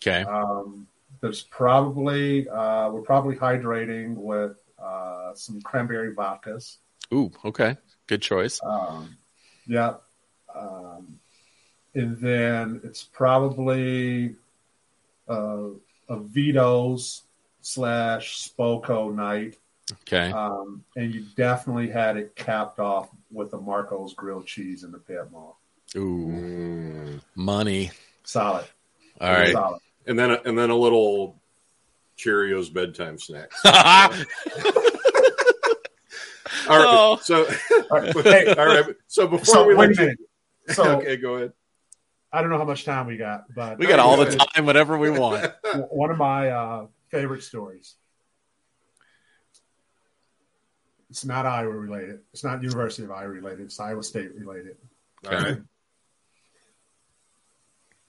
okay 0.00 0.24
Um, 0.24 0.86
there's 1.20 1.42
probably 1.42 2.48
uh, 2.48 2.90
we're 2.90 3.02
probably 3.02 3.36
hydrating 3.36 4.14
with 4.14 4.56
uh, 4.78 5.34
some 5.34 5.60
cranberry 5.62 6.14
vodkas. 6.14 6.76
ooh 7.12 7.30
okay 7.44 7.76
good 8.06 8.22
choice 8.22 8.60
Um, 8.62 9.16
yeah, 9.66 9.94
um, 10.54 11.18
and 11.94 12.16
then 12.18 12.80
it's 12.84 13.02
probably 13.02 14.36
uh, 15.28 15.68
a 16.08 16.20
Vito's 16.20 17.22
slash 17.62 18.48
Spoko 18.48 19.12
night. 19.14 19.56
okay 19.92 20.30
Um, 20.30 20.84
and 20.96 21.12
you 21.14 21.24
definitely 21.36 21.88
had 21.88 22.16
it 22.16 22.36
capped 22.36 22.78
off 22.78 23.08
with 23.30 23.50
the 23.50 23.58
Marco's 23.58 24.14
grilled 24.14 24.46
cheese 24.46 24.84
in 24.84 24.92
the 24.92 24.98
Ped 24.98 25.32
Mall. 25.32 25.58
ooh 25.96 27.20
money 27.34 27.90
Solid. 28.24 28.66
all 29.20 29.32
right 29.32 29.52
Solid. 29.52 29.80
And 30.06 30.16
then 30.18 30.30
and 30.44 30.56
then 30.56 30.70
a 30.70 30.76
little 30.76 31.36
Cheerios 32.16 32.72
bedtime 32.72 33.18
snack. 33.18 33.50
All 36.68 36.76
right. 36.78 36.86
Oh. 36.88 37.18
So 37.22 37.44
All 37.90 38.00
right, 38.00 38.16
hey, 38.24 38.54
all 38.54 38.66
right. 38.66 38.84
So 39.06 39.26
before 39.26 39.44
So 39.44 39.66
we 39.66 39.74
wait 39.74 39.88
let 39.88 39.90
a 39.90 39.94
you, 39.94 40.00
minute. 40.00 40.18
So 40.74 40.96
okay, 40.98 41.16
go 41.16 41.36
ahead. 41.36 41.52
I 42.32 42.40
don't 42.40 42.50
know 42.50 42.58
how 42.58 42.64
much 42.64 42.84
time 42.84 43.06
we 43.06 43.16
got, 43.16 43.44
but 43.54 43.78
we 43.78 43.86
got 43.86 44.00
all 44.00 44.16
the 44.16 44.36
time 44.36 44.66
whatever 44.66 44.98
we 44.98 45.10
want 45.10 45.52
one 45.90 46.10
of 46.10 46.18
my 46.18 46.50
uh, 46.50 46.86
favorite 47.10 47.42
stories. 47.44 47.94
It's 51.08 51.24
not 51.24 51.46
Iowa 51.46 51.70
related. 51.70 52.20
It's 52.32 52.42
not 52.42 52.62
University 52.62 53.04
of 53.04 53.12
Iowa 53.12 53.28
related. 53.28 53.60
It's 53.66 53.78
Iowa 53.78 54.02
State 54.02 54.34
related. 54.34 54.76
All 55.26 55.32
right. 55.32 55.58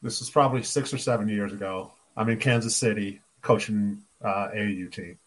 This 0.02 0.20
was 0.20 0.30
probably 0.30 0.62
six 0.62 0.94
or 0.94 1.00
seven 1.00 1.28
years 1.28 1.52
ago. 1.52 1.92
I'm 2.16 2.30
in 2.30 2.38
Kansas 2.38 2.76
City 2.76 3.20
coaching 3.42 4.04
uh, 4.24 4.50
AAU 4.56 4.92
team, 4.92 5.18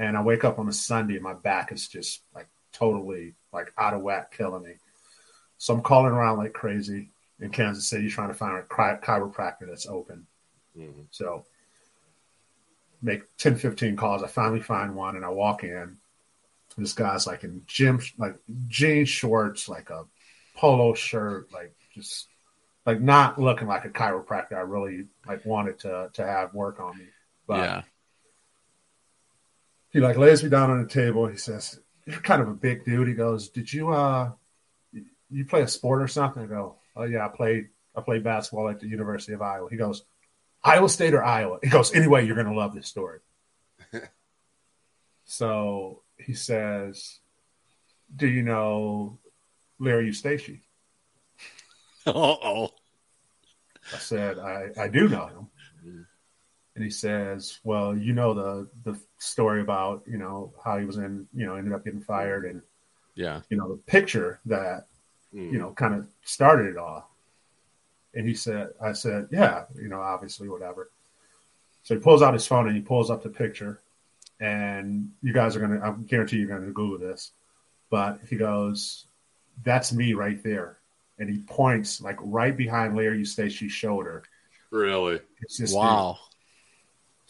and 0.00 0.16
I 0.16 0.22
wake 0.22 0.44
up 0.44 0.58
on 0.58 0.66
a 0.66 0.72
Sunday 0.72 1.14
and 1.14 1.22
my 1.22 1.34
back 1.34 1.72
is 1.72 1.86
just 1.86 2.22
like 2.34 2.48
totally 2.72 3.34
like 3.52 3.70
out 3.76 3.92
of 3.92 4.00
whack, 4.00 4.34
killing 4.34 4.62
me. 4.62 4.72
So 5.58 5.74
I'm 5.74 5.82
calling 5.82 6.12
around 6.12 6.38
like 6.38 6.54
crazy 6.54 7.10
in 7.38 7.50
Kansas 7.50 7.86
City 7.86 8.08
trying 8.08 8.28
to 8.28 8.34
find 8.34 8.56
a 8.56 8.62
chi- 8.62 8.98
chiropractor 9.02 9.66
that's 9.68 9.86
open. 9.86 10.26
Mm-hmm. 10.76 11.02
So 11.10 11.44
make 13.02 13.24
10, 13.36 13.56
15 13.56 13.96
calls. 13.96 14.22
I 14.22 14.28
finally 14.28 14.62
find 14.62 14.96
one 14.96 15.16
and 15.16 15.24
I 15.24 15.28
walk 15.28 15.64
in. 15.64 15.98
This 16.78 16.94
guy's 16.94 17.26
like 17.26 17.44
in 17.44 17.62
gym, 17.66 18.00
like 18.16 18.36
jean 18.68 19.04
shorts, 19.04 19.68
like 19.68 19.90
a 19.90 20.06
polo 20.56 20.94
shirt, 20.94 21.52
like 21.52 21.74
just 21.94 22.26
like 22.86 23.02
not 23.02 23.38
looking 23.38 23.68
like 23.68 23.84
a 23.84 23.90
chiropractor. 23.90 24.54
I 24.54 24.60
really 24.60 25.08
like 25.26 25.44
wanted 25.44 25.80
to 25.80 26.08
to 26.14 26.26
have 26.26 26.54
work 26.54 26.80
on 26.80 26.96
me. 26.96 27.04
But 27.46 27.58
yeah 27.58 27.82
he 29.92 30.00
like 30.00 30.16
lays 30.16 30.42
me 30.42 30.50
down 30.50 30.70
on 30.70 30.82
the 30.82 30.88
table. 30.88 31.26
He 31.26 31.36
says, 31.36 31.80
"You're 32.06 32.20
kind 32.20 32.42
of 32.42 32.48
a 32.48 32.54
big 32.54 32.84
dude." 32.84 33.08
He 33.08 33.14
goes, 33.14 33.48
"Did 33.48 33.72
you 33.72 33.90
uh, 33.90 34.32
you 35.30 35.44
play 35.44 35.62
a 35.62 35.68
sport 35.68 36.02
or 36.02 36.08
something?" 36.08 36.42
I 36.42 36.46
go, 36.46 36.76
"Oh 36.96 37.04
yeah, 37.04 37.26
I 37.26 37.28
played. 37.28 37.68
I 37.94 38.00
played 38.00 38.24
basketball 38.24 38.68
at 38.68 38.80
the 38.80 38.88
University 38.88 39.32
of 39.32 39.42
Iowa." 39.42 39.68
He 39.70 39.76
goes, 39.76 40.04
"Iowa 40.62 40.88
State 40.88 41.14
or 41.14 41.24
Iowa?" 41.24 41.58
He 41.62 41.68
goes, 41.68 41.94
"Anyway, 41.94 42.26
you're 42.26 42.36
gonna 42.36 42.54
love 42.54 42.74
this 42.74 42.88
story." 42.88 43.20
so 45.24 46.02
he 46.18 46.34
says, 46.34 47.18
"Do 48.14 48.28
you 48.28 48.42
know 48.42 49.18
Larry 49.78 50.10
Eustachy?" 50.10 50.60
Uh 52.06 52.12
oh 52.14 52.70
I 53.92 53.98
said, 53.98 54.38
I, 54.38 54.68
I 54.78 54.88
do 54.88 55.08
know 55.08 55.26
him. 55.26 55.49
And 56.80 56.86
he 56.86 56.90
says, 56.90 57.60
Well, 57.62 57.94
you 57.94 58.14
know 58.14 58.32
the 58.32 58.66
the 58.84 58.98
story 59.18 59.60
about, 59.60 60.02
you 60.06 60.16
know, 60.16 60.54
how 60.64 60.78
he 60.78 60.86
was 60.86 60.96
in, 60.96 61.28
you 61.34 61.44
know, 61.44 61.56
ended 61.56 61.74
up 61.74 61.84
getting 61.84 62.00
fired 62.00 62.46
and 62.46 62.62
yeah 63.14 63.42
you 63.50 63.58
know, 63.58 63.68
the 63.68 63.76
picture 63.76 64.40
that, 64.46 64.86
you 65.30 65.50
hmm. 65.50 65.58
know, 65.58 65.72
kind 65.72 65.92
of 65.92 66.08
started 66.24 66.68
it 66.68 66.78
all. 66.78 67.14
And 68.14 68.26
he 68.26 68.32
said, 68.32 68.70
I 68.82 68.94
said, 68.94 69.28
Yeah, 69.30 69.64
you 69.74 69.88
know, 69.88 70.00
obviously, 70.00 70.48
whatever. 70.48 70.88
So 71.82 71.96
he 71.96 72.00
pulls 72.00 72.22
out 72.22 72.32
his 72.32 72.46
phone 72.46 72.66
and 72.66 72.74
he 72.74 72.80
pulls 72.80 73.10
up 73.10 73.22
the 73.22 73.28
picture. 73.28 73.78
And 74.40 75.10
you 75.20 75.34
guys 75.34 75.56
are 75.56 75.60
gonna 75.60 75.82
I 75.86 75.92
guarantee 76.06 76.38
you're 76.38 76.48
gonna 76.48 76.72
Google 76.72 76.96
this. 76.96 77.32
But 77.90 78.20
he 78.26 78.36
goes, 78.36 79.04
That's 79.64 79.92
me 79.92 80.14
right 80.14 80.42
there. 80.42 80.78
And 81.18 81.28
he 81.28 81.40
points 81.40 82.00
like 82.00 82.16
right 82.22 82.56
behind 82.56 82.96
Larry 82.96 83.20
Eustachy's 83.20 83.70
shoulder. 83.70 84.22
Really? 84.70 85.20
It's 85.42 85.58
just 85.58 85.76
wow 85.76 86.18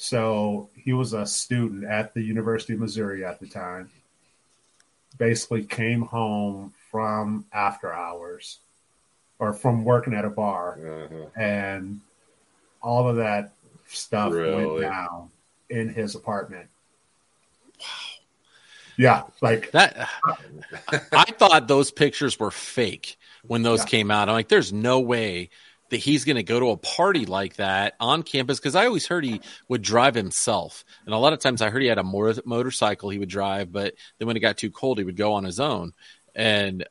so 0.03 0.71
he 0.75 0.95
was 0.95 1.13
a 1.13 1.27
student 1.27 1.85
at 1.85 2.15
the 2.15 2.23
University 2.23 2.73
of 2.73 2.81
Missouri 2.81 3.23
at 3.23 3.39
the 3.39 3.47
time. 3.47 3.91
Basically, 5.19 5.63
came 5.63 6.01
home 6.01 6.73
from 6.91 7.45
after 7.53 7.93
hours 7.93 8.61
or 9.39 9.53
from 9.53 9.85
working 9.85 10.15
at 10.15 10.25
a 10.25 10.31
bar, 10.31 10.79
Uh-huh. 10.83 11.27
and 11.39 12.01
all 12.83 13.07
of 13.11 13.17
that 13.17 13.53
stuff 13.89 14.33
went 14.33 14.81
down 14.81 15.29
in 15.69 15.91
his 15.91 16.15
apartment. 16.15 16.67
Wow. 17.79 17.87
Yeah, 18.97 19.23
like 19.43 19.71
that 19.73 20.09
I 21.13 21.25
thought 21.39 21.69
those 21.69 21.91
pictures 21.91 22.41
were 22.41 22.51
fake 22.51 23.19
when 23.47 23.63
those 23.63 23.81
Yeah. 23.81 23.85
came 23.87 24.11
out. 24.11 24.31
I'm 24.31 24.35
like, 24.35 24.49
there's 24.49 24.73
no 24.73 25.01
way 25.01 25.51
that 25.91 25.99
he's 25.99 26.25
going 26.25 26.37
to 26.37 26.43
go 26.43 26.59
to 26.59 26.71
a 26.71 26.77
party 26.77 27.27
like 27.27 27.57
that 27.57 27.95
on 28.01 28.23
campus 28.23 28.59
because 28.59 28.75
I 28.75 28.87
always 28.87 29.07
heard 29.07 29.25
he 29.25 29.41
would 29.69 29.83
drive 29.83 30.15
himself, 30.15 30.85
and 31.05 31.15
a 31.15 31.19
lot 31.19 31.33
of 31.33 31.41
times 31.41 31.61
I 31.63 31.71
heard 31.71 31.83
he 31.83 31.89
had 31.89 31.99
a 31.99 32.05
motor- 32.05 32.43
motorcycle 32.45 33.11
he 33.11 33.19
would 33.19 33.29
drive, 33.29 33.71
but 33.73 33.95
then 34.19 34.27
when 34.27 34.37
it 34.37 34.41
got 34.41 34.57
too 34.57 34.71
cold, 34.71 34.99
he 34.99 35.05
would 35.05 35.17
go 35.17 35.35
on 35.35 35.45
his 35.45 35.61
own. 35.61 35.93
And 36.35 36.87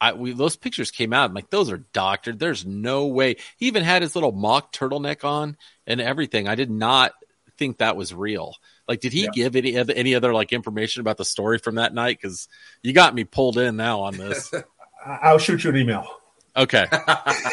I, 0.00 0.12
we, 0.12 0.32
those 0.32 0.56
pictures 0.56 0.90
came 0.92 1.12
out. 1.12 1.28
I'm 1.28 1.34
like, 1.34 1.50
those 1.50 1.70
are 1.70 1.78
doctored. 1.92 2.38
There's 2.38 2.64
no 2.64 3.06
way. 3.06 3.36
He 3.56 3.66
even 3.66 3.82
had 3.82 4.02
his 4.02 4.14
little 4.14 4.30
mock 4.32 4.72
turtleneck 4.72 5.24
on 5.24 5.56
and 5.86 6.00
everything. 6.00 6.46
I 6.46 6.54
did 6.54 6.70
not 6.70 7.12
think 7.56 7.78
that 7.78 7.96
was 7.96 8.14
real. 8.14 8.54
Like, 8.86 9.00
did 9.00 9.12
he 9.12 9.24
Yeah. 9.24 9.30
give 9.34 9.56
any 9.56 9.76
other, 9.76 9.92
any 9.92 10.14
other 10.14 10.32
like 10.32 10.52
information 10.52 11.00
about 11.00 11.16
the 11.16 11.24
story 11.24 11.58
from 11.58 11.74
that 11.74 11.92
night? 11.92 12.18
Because 12.22 12.46
you 12.82 12.92
got 12.92 13.12
me 13.12 13.24
pulled 13.24 13.58
in 13.58 13.76
now 13.76 14.02
on 14.02 14.16
this. 14.16 14.52
I'll 15.04 15.38
shoot 15.38 15.64
you 15.64 15.70
an 15.70 15.76
email. 15.76 16.06
Okay. 16.58 16.86
All 16.92 16.98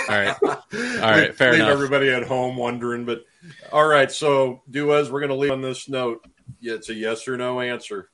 right. 0.10 0.36
All 0.43 0.49
right. 0.72 1.34
Fair 1.36 1.51
leave 1.51 1.62
enough. 1.62 1.72
everybody 1.74 2.10
at 2.10 2.24
home 2.24 2.56
wondering, 2.58 3.06
but 3.06 3.24
all 3.72 3.86
right. 3.86 4.12
So, 4.12 4.62
Duez, 4.72 5.10
we're 5.12 5.20
going 5.20 5.30
to 5.30 5.36
leave 5.36 5.51
on 5.51 5.62
this 5.62 5.88
note. 5.88 6.26
Yeah, 6.60 6.74
it's 6.74 6.89
a 6.89 6.93
yes 6.95 7.28
or 7.28 7.38
no 7.38 7.60
answer. 7.62 8.10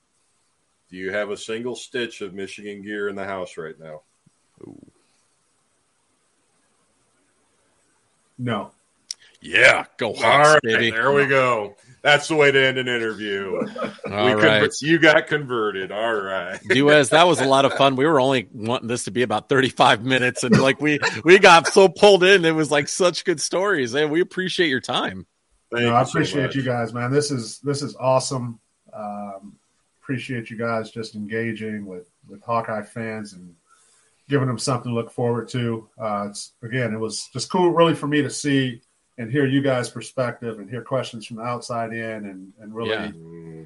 Do 0.89 0.97
you 0.97 1.11
have 1.13 1.29
a 1.29 1.37
single 1.37 1.75
stitch 1.75 2.19
of 2.21 2.33
Michigan 2.33 2.81
gear 2.81 3.07
in 3.07 3.15
the 3.15 3.23
house 3.23 3.57
right 3.57 3.79
now? 3.79 4.01
No. 8.37 8.71
Yeah. 9.39 9.85
Go 9.97 10.07
All 10.09 10.15
Hawks, 10.21 10.49
right, 10.55 10.61
baby. 10.63 10.91
there 10.91 11.11
we 11.13 11.27
go. 11.27 11.75
That's 12.03 12.27
the 12.27 12.35
way 12.35 12.51
to 12.51 12.59
end 12.65 12.79
an 12.79 12.87
interview. 12.87 13.57
All 13.57 13.61
We 14.25 14.33
right. 14.33 14.63
conver- 14.63 14.81
you 14.81 14.97
got 14.97 15.27
converted. 15.27 15.91
All 15.91 16.15
right. 16.15 16.59
Duez, 16.69 17.11
that 17.11 17.27
was 17.27 17.39
a 17.41 17.45
lot 17.45 17.63
of 17.65 17.73
fun. 17.73 17.95
We 17.95 18.05
were 18.07 18.19
only 18.19 18.47
wanting 18.51 18.87
this 18.87 19.03
to 19.03 19.11
be 19.11 19.21
about 19.21 19.49
35 19.49 20.03
minutes 20.03 20.43
and 20.43 20.59
like 20.59 20.81
we 20.81 20.99
we 21.23 21.37
got 21.37 21.67
so 21.67 21.87
pulled 21.89 22.23
in. 22.23 22.43
It 22.43 22.55
was 22.55 22.71
like 22.71 22.87
such 22.87 23.23
good 23.23 23.39
stories. 23.39 23.93
And 23.93 24.09
we 24.09 24.19
appreciate 24.21 24.69
your 24.69 24.79
time. 24.81 25.27
Thank 25.71 25.83
No, 25.85 25.93
I 25.93 25.99
you 25.99 26.05
so 26.05 26.09
appreciate 26.11 26.43
much. 26.47 26.55
you 26.55 26.63
guys, 26.63 26.91
man. 26.91 27.11
This 27.11 27.29
is 27.29 27.59
this 27.59 27.83
is 27.83 27.95
awesome. 27.97 28.59
Um, 28.91 29.57
appreciate 30.01 30.49
you 30.49 30.57
guys 30.57 30.89
just 30.91 31.13
engaging 31.15 31.85
with 31.85 32.09
with 32.27 32.41
Hawkeye 32.43 32.81
fans 32.81 33.33
and 33.33 33.53
giving 34.27 34.47
them 34.47 34.57
something 34.57 34.89
to 34.91 34.95
look 34.95 35.11
forward 35.11 35.49
to. 35.49 35.87
Uh, 35.99 36.27
it's 36.29 36.53
again, 36.63 36.93
it 36.93 36.99
was 36.99 37.29
just 37.31 37.51
cool, 37.51 37.69
really, 37.71 37.93
for 37.93 38.07
me 38.07 38.21
to 38.23 38.29
see 38.29 38.81
and 39.21 39.31
hear 39.31 39.45
you 39.45 39.61
guys' 39.61 39.89
perspective 39.89 40.59
and 40.59 40.69
hear 40.69 40.81
questions 40.81 41.25
from 41.25 41.37
the 41.37 41.43
outside 41.43 41.93
in, 41.93 42.25
and 42.25 42.53
and 42.59 42.73
really 42.75 42.89
Yeah. 42.91 43.65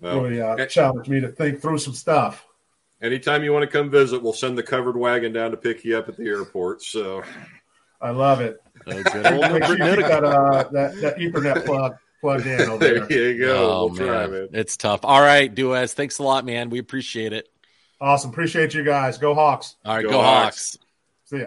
Well, 0.00 0.20
really 0.22 0.40
uh, 0.40 0.56
a- 0.56 0.66
challenged 0.66 1.08
me 1.08 1.20
to 1.20 1.28
think 1.28 1.60
through 1.60 1.78
some 1.78 1.94
stuff. 1.94 2.44
anytime 3.00 3.44
you 3.44 3.52
want 3.52 3.62
to 3.62 3.66
come 3.70 3.90
visit, 3.90 4.22
we'll 4.22 4.32
send 4.32 4.56
the 4.58 4.62
covered 4.62 4.96
wagon 4.96 5.32
down 5.32 5.50
to 5.52 5.56
pick 5.56 5.84
you 5.84 5.96
up 5.96 6.08
at 6.08 6.16
the 6.16 6.24
airport. 6.24 6.82
So, 6.82 7.22
I 8.00 8.10
love 8.10 8.40
it. 8.40 8.60
Good 8.84 9.06
old 9.26 9.52
Make 9.52 9.64
sure 9.64 9.72
you 9.72 9.84
number- 9.84 9.96
keep 10.02 10.06
that 10.06 10.24
uh, 10.24 10.64
that 10.72 11.00
that 11.00 11.16
Ethernet 11.16 11.64
plug 11.64 11.96
plugged 12.20 12.46
in 12.46 12.60
over 12.68 12.78
there 12.84 13.06
there. 13.06 13.32
you 13.32 13.38
go. 13.38 13.70
Oh, 13.70 13.86
we'll 13.86 13.96
try, 13.96 14.26
man. 14.26 14.30
man. 14.32 14.48
It's 14.52 14.76
tough. 14.76 15.00
All 15.04 15.20
right, 15.20 15.52
Duez. 15.54 15.92
Thanks 15.94 16.18
a 16.18 16.22
lot, 16.22 16.44
man. 16.44 16.68
We 16.70 16.78
appreciate 16.78 17.32
it. 17.32 17.48
Awesome. 18.00 18.30
Appreciate 18.30 18.74
you 18.74 18.84
guys. 18.84 19.16
Go 19.18 19.34
Hawks. 19.34 19.76
All 19.84 19.94
right, 19.96 20.02
Go 20.02 20.10
go, 20.10 20.20
Hawks. 20.22 20.76
Hawks. 20.76 20.78
See 21.24 21.38
ya. 21.38 21.46